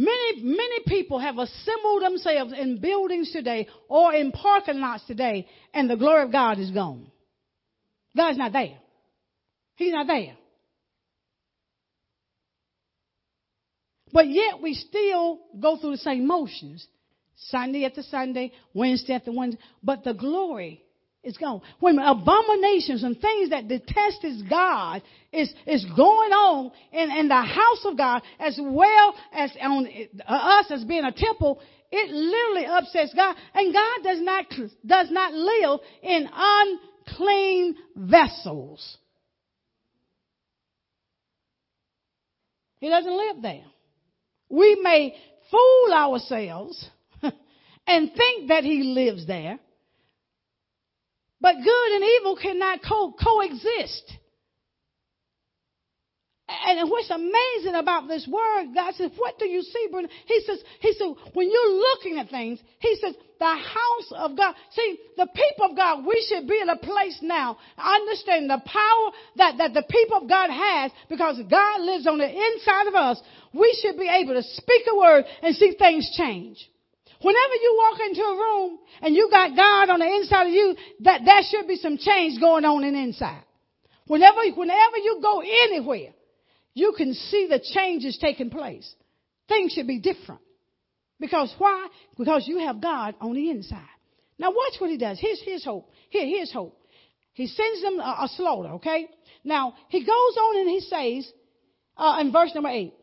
Many, 0.00 0.42
many 0.44 0.78
people 0.86 1.18
have 1.18 1.38
assembled 1.38 2.02
themselves 2.02 2.52
in 2.56 2.80
buildings 2.80 3.32
today 3.32 3.66
or 3.88 4.14
in 4.14 4.30
parking 4.30 4.78
lots 4.78 5.04
today, 5.06 5.48
and 5.74 5.90
the 5.90 5.96
glory 5.96 6.22
of 6.22 6.30
God 6.30 6.60
is 6.60 6.70
gone. 6.70 7.10
God's 8.16 8.38
not 8.38 8.52
there. 8.52 8.78
He's 9.74 9.92
not 9.92 10.06
there. 10.06 10.36
But 14.12 14.28
yet 14.28 14.62
we 14.62 14.74
still 14.74 15.40
go 15.58 15.78
through 15.78 15.92
the 15.92 15.98
same 15.98 16.28
motions. 16.28 16.86
Sunday 17.48 17.84
after 17.84 18.04
Sunday, 18.04 18.52
Wednesday 18.72 19.14
after 19.14 19.32
Wednesday. 19.32 19.60
But 19.82 20.04
the 20.04 20.14
glory 20.14 20.80
is 21.24 21.36
gone. 21.36 21.60
When 21.80 21.98
abominations 21.98 23.02
and 23.02 23.20
things 23.20 23.50
that 23.50 23.68
detests 23.68 24.42
God 24.48 25.02
is, 25.32 25.52
is 25.66 25.84
going 25.96 26.32
on 26.32 26.72
in, 26.92 27.10
in 27.10 27.28
the 27.28 27.42
house 27.42 27.84
of 27.84 27.96
God 27.96 28.22
as 28.38 28.58
well 28.60 29.14
as 29.32 29.50
on 29.60 29.86
uh, 30.26 30.32
us 30.32 30.70
as 30.70 30.84
being 30.84 31.04
a 31.04 31.12
temple, 31.12 31.60
it 31.90 32.10
literally 32.10 32.66
upsets 32.66 33.14
God. 33.14 33.36
And 33.54 33.72
God 33.72 34.02
does 34.04 34.20
not, 34.20 34.44
does 34.86 35.10
not 35.10 35.34
live 35.34 35.80
in 36.02 36.28
unclean 36.32 37.76
vessels. 37.96 38.98
He 42.80 42.88
doesn't 42.88 43.16
live 43.16 43.42
there. 43.42 43.64
We 44.48 44.78
may 44.82 45.14
fool 45.50 45.92
ourselves 45.92 46.88
and 47.86 48.12
think 48.14 48.48
that 48.48 48.64
he 48.64 48.82
lives 48.82 49.26
there, 49.26 49.58
but 51.40 51.54
good 51.54 51.92
and 51.92 52.04
evil 52.04 52.36
cannot 52.36 52.80
co- 52.86 53.12
coexist. 53.12 54.12
And 56.48 56.88
what's 56.88 57.10
amazing 57.10 57.74
about 57.74 58.08
this 58.08 58.26
word, 58.26 58.68
God 58.74 58.94
says, 58.94 59.10
what 59.16 59.38
do 59.38 59.46
you 59.46 59.60
see, 59.60 59.88
Brenda? 59.90 60.08
He 60.24 60.40
says, 60.46 60.58
he 60.80 60.92
said, 60.94 61.08
when 61.34 61.50
you're 61.50 61.72
looking 61.74 62.18
at 62.18 62.30
things, 62.30 62.58
he 62.80 62.96
says, 63.02 63.14
the 63.38 63.44
house 63.44 64.12
of 64.16 64.36
God. 64.36 64.54
See, 64.70 64.98
the 65.16 65.26
people 65.26 65.70
of 65.70 65.76
God, 65.76 66.06
we 66.06 66.26
should 66.28 66.48
be 66.48 66.58
in 66.58 66.70
a 66.70 66.76
place 66.76 67.18
now, 67.20 67.58
understanding 67.76 68.48
the 68.48 68.62
power 68.64 69.10
that, 69.36 69.58
that 69.58 69.74
the 69.74 69.84
people 69.90 70.22
of 70.22 70.28
God 70.28 70.50
has 70.50 70.90
because 71.08 71.38
God 71.50 71.82
lives 71.82 72.06
on 72.06 72.18
the 72.18 72.28
inside 72.28 72.88
of 72.88 72.94
us. 72.94 73.20
We 73.52 73.78
should 73.82 73.98
be 73.98 74.08
able 74.08 74.34
to 74.34 74.42
speak 74.42 74.82
a 74.90 74.96
word 74.96 75.24
and 75.42 75.54
see 75.54 75.74
things 75.78 76.10
change. 76.16 76.58
Whenever 77.20 77.54
you 77.54 77.76
walk 77.76 78.00
into 78.08 78.22
a 78.22 78.36
room 78.36 78.78
and 79.02 79.14
you 79.14 79.28
got 79.30 79.56
God 79.56 79.90
on 79.90 79.98
the 79.98 80.06
inside 80.06 80.46
of 80.46 80.52
you, 80.52 80.76
that 81.00 81.22
there 81.24 81.40
should 81.50 81.66
be 81.66 81.76
some 81.76 81.98
change 81.98 82.40
going 82.40 82.64
on 82.64 82.84
in 82.84 82.94
the 82.94 83.00
inside. 83.00 83.42
Whenever, 84.06 84.40
whenever 84.54 84.98
you 84.98 85.18
go 85.20 85.40
anywhere, 85.40 86.12
you 86.74 86.94
can 86.96 87.12
see 87.14 87.48
the 87.50 87.60
changes 87.74 88.18
taking 88.20 88.50
place. 88.50 88.94
Things 89.48 89.72
should 89.72 89.86
be 89.86 89.98
different. 89.98 90.40
Because 91.18 91.52
why? 91.58 91.88
Because 92.16 92.46
you 92.46 92.58
have 92.58 92.80
God 92.80 93.14
on 93.20 93.34
the 93.34 93.50
inside. 93.50 93.82
Now 94.38 94.50
watch 94.50 94.74
what 94.78 94.90
he 94.90 94.96
does. 94.96 95.18
Here's 95.20 95.42
his 95.42 95.64
hope. 95.64 95.90
Here, 96.10 96.24
here's 96.24 96.52
hope. 96.52 96.78
He 97.32 97.46
sends 97.46 97.82
them 97.82 97.98
a, 97.98 98.24
a 98.24 98.28
slaughter, 98.36 98.70
okay? 98.74 99.08
Now, 99.44 99.74
he 99.88 100.00
goes 100.00 100.10
on 100.10 100.58
and 100.58 100.68
he 100.68 100.80
says, 100.80 101.32
uh, 101.96 102.18
in 102.20 102.32
verse 102.32 102.52
number 102.54 102.70
eight, 102.70 102.94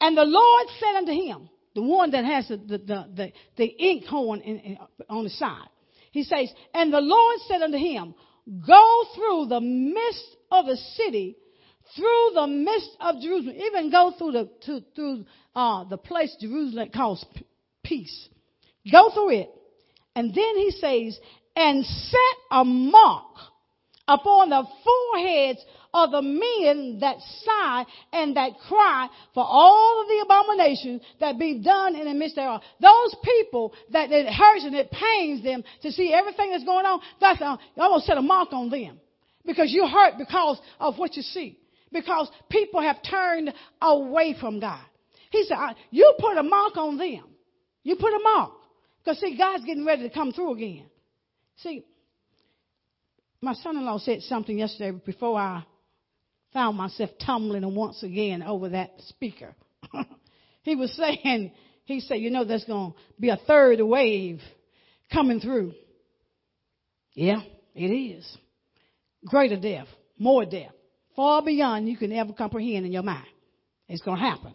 and 0.00 0.16
the 0.16 0.24
Lord 0.24 0.66
said 0.78 0.96
unto 0.96 1.12
him, 1.12 1.48
the 1.74 1.82
one 1.82 2.10
that 2.10 2.24
has 2.24 2.48
the, 2.48 2.56
the, 2.56 2.78
the, 3.14 3.32
the, 3.56 3.64
ink 3.64 4.04
horn 4.04 4.40
in, 4.40 4.58
in, 4.58 4.78
on 5.08 5.24
the 5.24 5.30
side. 5.30 5.68
He 6.10 6.24
says, 6.24 6.52
and 6.74 6.92
the 6.92 7.00
Lord 7.00 7.38
said 7.46 7.62
unto 7.62 7.78
him, 7.78 8.14
go 8.66 9.02
through 9.14 9.46
the 9.48 9.60
midst 9.60 10.36
of 10.50 10.66
the 10.66 10.76
city, 10.76 11.36
through 11.96 12.30
the 12.34 12.46
midst 12.46 12.90
of 13.00 13.20
Jerusalem, 13.20 13.56
even 13.56 13.90
go 13.90 14.12
through 14.18 14.32
the, 14.32 14.50
to, 14.66 14.84
through, 14.94 15.24
uh, 15.54 15.84
the 15.84 15.98
place 15.98 16.36
Jerusalem 16.40 16.90
calls 16.94 17.24
peace. 17.84 18.28
Go 18.90 19.10
through 19.12 19.40
it. 19.40 19.50
And 20.16 20.34
then 20.34 20.56
he 20.56 20.70
says, 20.72 21.18
and 21.54 21.84
set 21.84 22.36
a 22.50 22.64
mark 22.64 23.36
upon 24.08 24.50
the 24.50 24.64
foreheads 24.84 25.64
of 25.92 26.10
the 26.10 26.22
men 26.22 26.98
that 27.00 27.16
sigh 27.44 27.84
and 28.12 28.36
that 28.36 28.52
cry 28.68 29.08
for 29.34 29.44
all 29.44 30.02
of 30.02 30.08
the 30.08 30.22
abominations 30.24 31.02
that 31.20 31.38
be 31.38 31.58
done 31.58 31.96
in 31.96 32.06
the 32.06 32.14
midst 32.14 32.36
thereof. 32.36 32.62
Those 32.80 33.16
people 33.24 33.72
that 33.92 34.10
it 34.10 34.32
hurts 34.32 34.64
and 34.64 34.74
it 34.74 34.90
pains 34.90 35.42
them 35.42 35.64
to 35.82 35.92
see 35.92 36.12
everything 36.12 36.52
that's 36.52 36.64
going 36.64 36.86
on, 36.86 37.00
that's, 37.20 37.40
uh, 37.40 37.56
to 37.56 38.00
set 38.04 38.18
a 38.18 38.22
mark 38.22 38.52
on 38.52 38.70
them. 38.70 39.00
Because 39.44 39.72
you're 39.72 39.88
hurt 39.88 40.14
because 40.18 40.60
of 40.78 40.98
what 40.98 41.16
you 41.16 41.22
see. 41.22 41.58
Because 41.92 42.30
people 42.50 42.80
have 42.80 42.98
turned 43.02 43.52
away 43.82 44.36
from 44.38 44.60
God. 44.60 44.84
He 45.30 45.44
said, 45.44 45.56
you 45.90 46.14
put 46.18 46.36
a 46.36 46.42
mark 46.42 46.76
on 46.76 46.98
them. 46.98 47.24
You 47.82 47.96
put 47.96 48.12
a 48.12 48.20
mark. 48.22 48.52
Because 49.02 49.18
see, 49.18 49.36
God's 49.36 49.64
getting 49.64 49.86
ready 49.86 50.02
to 50.08 50.14
come 50.14 50.32
through 50.32 50.54
again. 50.54 50.86
See, 51.56 51.84
my 53.40 53.54
son-in-law 53.54 53.98
said 53.98 54.20
something 54.22 54.58
yesterday 54.58 54.98
before 55.04 55.38
I 55.38 55.64
found 56.52 56.76
myself 56.76 57.10
tumbling 57.24 57.74
once 57.74 58.02
again 58.02 58.42
over 58.42 58.70
that 58.70 58.92
speaker. 59.08 59.54
he 60.62 60.76
was 60.76 60.92
saying, 60.96 61.52
he 61.84 62.00
said, 62.00 62.16
you 62.16 62.30
know, 62.30 62.44
there's 62.44 62.64
going 62.64 62.92
to 62.92 62.98
be 63.18 63.28
a 63.28 63.36
third 63.36 63.80
wave 63.80 64.40
coming 65.12 65.40
through. 65.40 65.74
Yeah, 67.14 67.40
it 67.74 67.88
is. 67.88 68.36
Greater 69.26 69.58
death, 69.58 69.88
more 70.18 70.44
death, 70.44 70.72
far 71.16 71.42
beyond 71.42 71.88
you 71.88 71.96
can 71.96 72.12
ever 72.12 72.32
comprehend 72.32 72.86
in 72.86 72.92
your 72.92 73.02
mind. 73.02 73.26
It's 73.88 74.02
going 74.02 74.18
to 74.18 74.24
happen. 74.24 74.54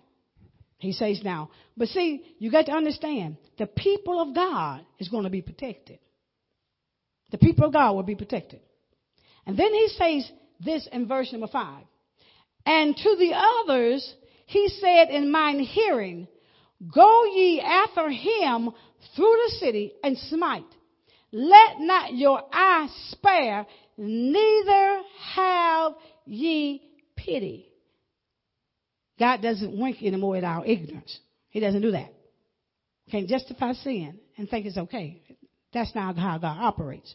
He 0.78 0.92
says 0.92 1.22
now, 1.24 1.50
but 1.78 1.88
see, 1.90 2.24
you 2.40 2.52
got 2.52 2.66
to 2.68 2.72
understand, 2.72 3.38
the 3.58 3.68
people 3.68 4.22
of 4.22 4.36
God 4.36 4.86
is 5.00 5.10
going 5.10 5.24
to 5.24 5.30
be 5.30 5.42
protected. 5.42 6.00
The 7.32 7.38
people 7.38 7.66
of 7.66 7.74
God 7.74 7.94
will 7.94 8.04
be 8.04 8.16
protected. 8.16 8.62
And 9.46 9.58
then 9.58 9.74
he 9.74 9.88
says 9.90 10.32
this 10.60 10.88
in 10.92 11.08
verse 11.08 11.32
number 11.32 11.48
five. 11.48 11.84
And 12.66 12.96
to 12.96 13.16
the 13.18 13.34
others, 13.34 14.14
he 14.48 14.68
said 14.70 15.10
in 15.10 15.32
mine 15.32 15.60
hearing, 15.60 16.28
Go 16.94 17.26
ye 17.26 17.62
after 17.62 18.10
him 18.10 18.72
through 19.16 19.38
the 19.46 19.56
city 19.60 19.94
and 20.04 20.18
smite. 20.18 20.64
Let 21.32 21.80
not 21.80 22.14
your 22.14 22.42
eye 22.52 22.88
spare, 23.10 23.66
neither 23.98 25.02
have 25.34 25.94
ye 26.26 26.82
pity. 27.16 27.68
God 29.20 29.42
doesn't 29.42 29.78
wink 29.80 30.02
anymore 30.04 30.38
at 30.38 30.44
our 30.44 30.66
ignorance. 30.66 31.20
He 31.50 31.60
doesn't 31.60 31.82
do 31.82 31.92
that. 31.92 32.14
Can't 33.12 33.30
justify 33.30 33.74
sin 33.74 34.20
and 34.38 34.50
think 34.50 34.66
it's 34.66 34.78
okay. 34.78 35.22
That's 35.74 35.94
not 35.96 36.18
how 36.18 36.38
God 36.38 36.58
operates. 36.60 37.14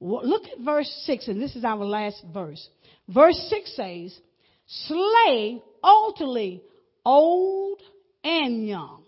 Look 0.00 0.44
at 0.44 0.64
verse 0.64 0.90
6, 1.04 1.28
and 1.28 1.40
this 1.40 1.54
is 1.54 1.64
our 1.64 1.84
last 1.84 2.22
verse. 2.32 2.66
Verse 3.08 3.36
6 3.50 3.76
says, 3.76 4.18
Slay 4.66 5.62
utterly 5.82 6.62
old 7.04 7.80
and 8.24 8.66
young, 8.66 9.02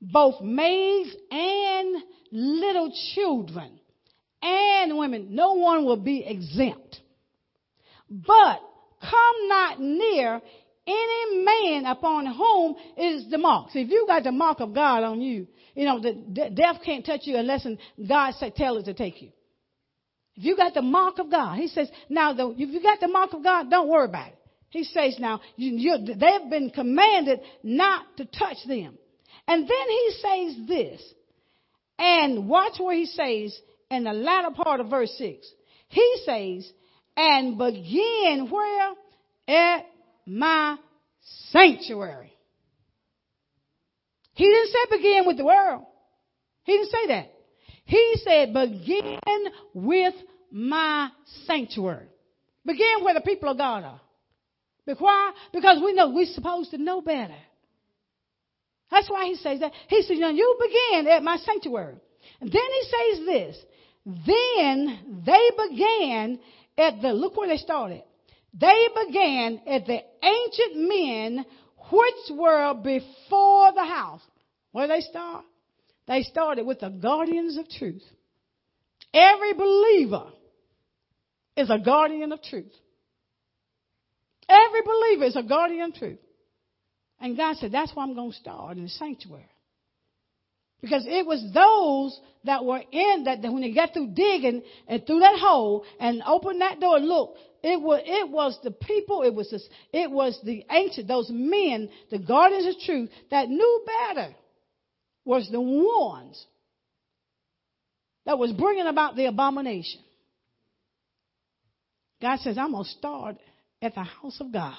both 0.00 0.40
maids 0.42 1.14
and 1.30 1.96
little 2.30 2.92
children 3.14 3.80
and 4.42 4.96
women. 4.96 5.28
No 5.30 5.54
one 5.54 5.84
will 5.84 5.96
be 5.96 6.24
exempt. 6.24 7.00
But 8.08 8.60
come 9.00 9.48
not 9.48 9.80
near 9.80 10.40
any 10.86 11.44
man 11.44 11.86
upon 11.86 12.26
whom 12.26 12.76
is 12.96 13.30
the 13.30 13.38
mark. 13.38 13.70
See, 13.70 13.82
if 13.82 13.90
you 13.90 14.04
got 14.06 14.24
the 14.24 14.32
mark 14.32 14.60
of 14.60 14.74
God 14.74 15.02
on 15.02 15.20
you, 15.20 15.46
you 15.74 15.84
know, 15.84 16.00
the, 16.00 16.12
the 16.32 16.50
death 16.50 16.76
can't 16.84 17.04
touch 17.04 17.20
you 17.24 17.36
unless 17.36 17.66
God 18.08 18.34
say, 18.34 18.50
tell 18.50 18.76
it 18.76 18.84
to 18.84 18.94
take 18.94 19.22
you. 19.22 19.30
If 20.40 20.46
you 20.46 20.56
got 20.56 20.72
the 20.72 20.80
mark 20.80 21.18
of 21.18 21.30
God, 21.30 21.58
he 21.58 21.68
says, 21.68 21.90
now 22.08 22.32
the, 22.32 22.48
if 22.56 22.70
you 22.70 22.82
got 22.82 22.98
the 22.98 23.08
mark 23.08 23.34
of 23.34 23.44
God, 23.44 23.68
don't 23.68 23.90
worry 23.90 24.06
about 24.06 24.28
it. 24.28 24.38
He 24.70 24.84
says 24.84 25.16
now, 25.18 25.42
you, 25.56 25.98
they've 25.98 26.50
been 26.50 26.70
commanded 26.70 27.40
not 27.62 28.16
to 28.16 28.24
touch 28.24 28.56
them. 28.66 28.96
And 29.46 29.68
then 29.68 29.88
he 29.88 30.10
says 30.12 30.66
this, 30.66 31.02
and 31.98 32.48
watch 32.48 32.78
where 32.78 32.96
he 32.96 33.04
says 33.04 33.54
in 33.90 34.04
the 34.04 34.14
latter 34.14 34.52
part 34.52 34.80
of 34.80 34.88
verse 34.88 35.12
6. 35.18 35.46
He 35.88 36.22
says, 36.24 36.72
and 37.18 37.58
begin 37.58 38.48
where? 38.50 38.92
At 39.46 39.84
my 40.24 40.78
sanctuary. 41.50 42.32
He 44.32 44.46
didn't 44.46 44.68
say 44.68 44.96
begin 44.96 45.24
with 45.26 45.36
the 45.36 45.44
world. 45.44 45.84
He 46.64 46.72
didn't 46.78 46.92
say 46.92 47.06
that. 47.08 47.30
He 47.90 48.14
said 48.22 48.54
begin 48.54 49.18
with 49.74 50.14
my 50.52 51.10
sanctuary. 51.44 52.06
Begin 52.64 53.02
where 53.02 53.14
the 53.14 53.20
people 53.20 53.48
of 53.48 53.58
God 53.58 53.82
are. 53.82 54.00
Why? 54.98 55.32
Because 55.52 55.82
we 55.84 55.92
know 55.92 56.10
we're 56.10 56.26
supposed 56.26 56.70
to 56.70 56.78
know 56.78 57.00
better. 57.00 57.34
That's 58.92 59.10
why 59.10 59.26
he 59.26 59.34
says 59.34 59.58
that. 59.58 59.72
He 59.88 60.02
says, 60.02 60.18
now 60.20 60.30
you 60.30 60.56
begin 60.60 61.12
at 61.12 61.24
my 61.24 61.36
sanctuary. 61.38 61.96
And 62.40 62.52
then 62.52 62.62
he 62.62 62.82
says 62.84 63.26
this. 63.26 63.56
Then 64.06 65.22
they 65.26 65.50
began 65.68 66.38
at 66.78 67.02
the, 67.02 67.12
look 67.12 67.36
where 67.36 67.48
they 67.48 67.56
started. 67.56 68.04
They 68.54 68.86
began 69.04 69.62
at 69.66 69.86
the 69.86 69.98
ancient 70.22 70.76
men 70.76 71.44
which 71.90 72.38
were 72.38 72.74
before 72.74 73.72
the 73.72 73.84
house. 73.84 74.22
Where 74.70 74.86
they 74.86 75.00
start? 75.00 75.44
They 76.10 76.24
started 76.24 76.66
with 76.66 76.80
the 76.80 76.88
guardians 76.88 77.56
of 77.56 77.68
truth. 77.68 78.02
Every 79.14 79.52
believer 79.52 80.24
is 81.56 81.70
a 81.70 81.78
guardian 81.78 82.32
of 82.32 82.42
truth. 82.42 82.72
Every 84.48 84.82
believer 84.82 85.26
is 85.26 85.36
a 85.36 85.44
guardian 85.44 85.92
of 85.92 85.94
truth. 85.94 86.18
And 87.20 87.36
God 87.36 87.58
said, 87.58 87.70
that's 87.70 87.92
why 87.94 88.02
I'm 88.02 88.16
going 88.16 88.32
to 88.32 88.36
start 88.36 88.76
in 88.76 88.82
the 88.82 88.88
sanctuary. 88.88 89.46
Because 90.80 91.04
it 91.06 91.24
was 91.24 91.48
those 91.54 92.20
that 92.42 92.64
were 92.64 92.82
in 92.90 93.22
that, 93.26 93.42
that 93.42 93.52
when 93.52 93.62
they 93.62 93.72
got 93.72 93.92
through 93.92 94.08
digging 94.08 94.62
and 94.88 95.06
through 95.06 95.20
that 95.20 95.38
hole 95.38 95.84
and 96.00 96.24
opened 96.26 96.60
that 96.60 96.80
door 96.80 96.98
look, 96.98 97.36
it 97.62 97.80
was, 97.80 98.02
it 98.04 98.28
was 98.28 98.58
the 98.64 98.72
people, 98.72 99.22
it 99.22 99.32
was, 99.32 99.48
the, 99.48 99.60
it 99.96 100.10
was 100.10 100.36
the 100.42 100.64
ancient, 100.72 101.06
those 101.06 101.30
men, 101.30 101.88
the 102.10 102.18
guardians 102.18 102.66
of 102.66 102.82
truth 102.82 103.10
that 103.30 103.48
knew 103.48 103.86
better 103.86 104.34
was 105.30 105.48
the 105.48 105.60
ones 105.60 106.44
that 108.26 108.36
was 108.36 108.50
bringing 108.50 108.88
about 108.88 109.14
the 109.14 109.26
abomination. 109.26 110.00
God 112.20 112.40
says, 112.40 112.58
I'm 112.58 112.72
going 112.72 112.82
to 112.82 112.90
start 112.90 113.36
at 113.80 113.94
the 113.94 114.02
house 114.02 114.38
of 114.40 114.52
God. 114.52 114.74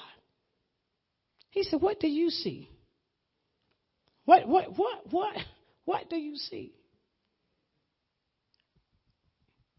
He 1.48 1.62
said, 1.62 1.80
what 1.80 2.00
do 2.00 2.06
you 2.06 2.28
see? 2.28 2.68
What, 4.26 4.46
what, 4.46 4.76
what, 4.76 4.98
what? 5.10 5.36
What 5.86 6.10
do 6.10 6.16
you 6.16 6.36
see? 6.36 6.74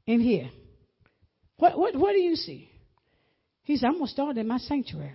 In 0.07 0.21
here. 0.21 0.49
What, 1.57 1.77
what, 1.77 1.95
what 1.95 2.13
do 2.13 2.19
you 2.19 2.35
see? 2.35 2.67
He 3.61 3.77
said, 3.77 3.89
I'm 3.89 3.93
going 3.93 4.07
to 4.07 4.11
start 4.11 4.37
in 4.37 4.47
my 4.47 4.57
sanctuary. 4.57 5.13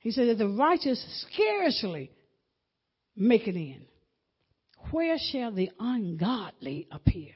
He 0.00 0.10
said 0.10 0.30
that 0.30 0.38
the 0.38 0.48
righteous 0.48 1.26
scarcely 1.30 2.10
make 3.16 3.48
it 3.48 3.56
in. 3.56 3.86
Where 4.90 5.16
shall 5.18 5.52
the 5.52 5.70
ungodly 5.78 6.86
appear? 6.90 7.32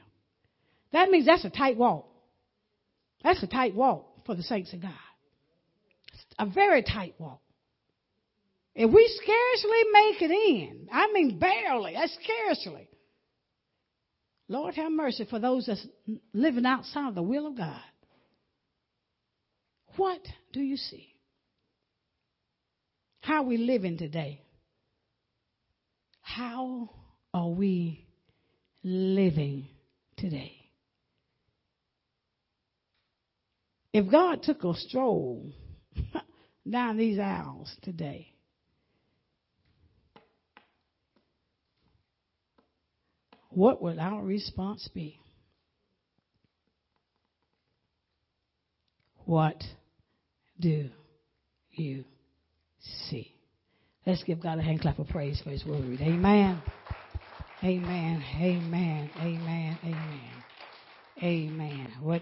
That 0.93 1.09
means 1.09 1.25
that's 1.25 1.45
a 1.45 1.49
tight 1.49 1.77
walk. 1.77 2.07
That's 3.23 3.41
a 3.43 3.47
tight 3.47 3.75
walk 3.75 4.25
for 4.25 4.35
the 4.35 4.43
saints 4.43 4.73
of 4.73 4.81
God. 4.81 4.91
a 6.39 6.45
very 6.45 6.83
tight 6.83 7.15
walk. 7.17 7.41
If 8.73 8.89
we 8.89 9.19
scarcely 9.21 9.83
make 9.91 10.21
it 10.21 10.31
in, 10.31 10.87
I 10.91 11.11
mean 11.11 11.39
barely, 11.39 11.93
that's 11.93 12.17
scarcely. 12.23 12.87
Lord 14.47 14.75
have 14.75 14.91
mercy 14.91 15.25
for 15.29 15.39
those 15.39 15.65
that's 15.65 15.85
living 16.33 16.65
outside 16.65 17.09
of 17.09 17.15
the 17.15 17.21
will 17.21 17.47
of 17.47 17.57
God. 17.57 17.81
What 19.97 20.21
do 20.53 20.61
you 20.61 20.77
see? 20.77 21.13
How 23.21 23.43
are 23.43 23.45
we 23.45 23.57
living 23.57 23.97
today? 23.97 24.41
How 26.21 26.89
are 27.33 27.49
we 27.49 28.05
living 28.83 29.67
today? 30.17 30.55
If 33.93 34.09
God 34.09 34.43
took 34.43 34.63
a 34.63 34.73
stroll 34.73 35.51
down 36.69 36.97
these 36.97 37.19
aisles 37.19 37.75
today, 37.81 38.33
what 43.49 43.81
would 43.81 43.99
our 43.99 44.23
response 44.23 44.87
be? 44.93 45.19
What 49.25 49.61
do 50.59 50.89
you 51.71 52.05
see? 53.09 53.30
Let's 54.11 54.23
give 54.25 54.43
God 54.43 54.59
a 54.59 54.61
hand 54.61 54.81
clap 54.81 54.99
of 54.99 55.07
praise 55.07 55.39
for 55.41 55.51
his 55.51 55.65
word. 55.65 56.01
Amen. 56.01 56.61
Amen. 57.63 58.21
Amen. 58.41 59.09
Amen. 59.17 59.79
Amen. 59.85 60.43
Amen. 61.23 61.93
What 62.01 62.19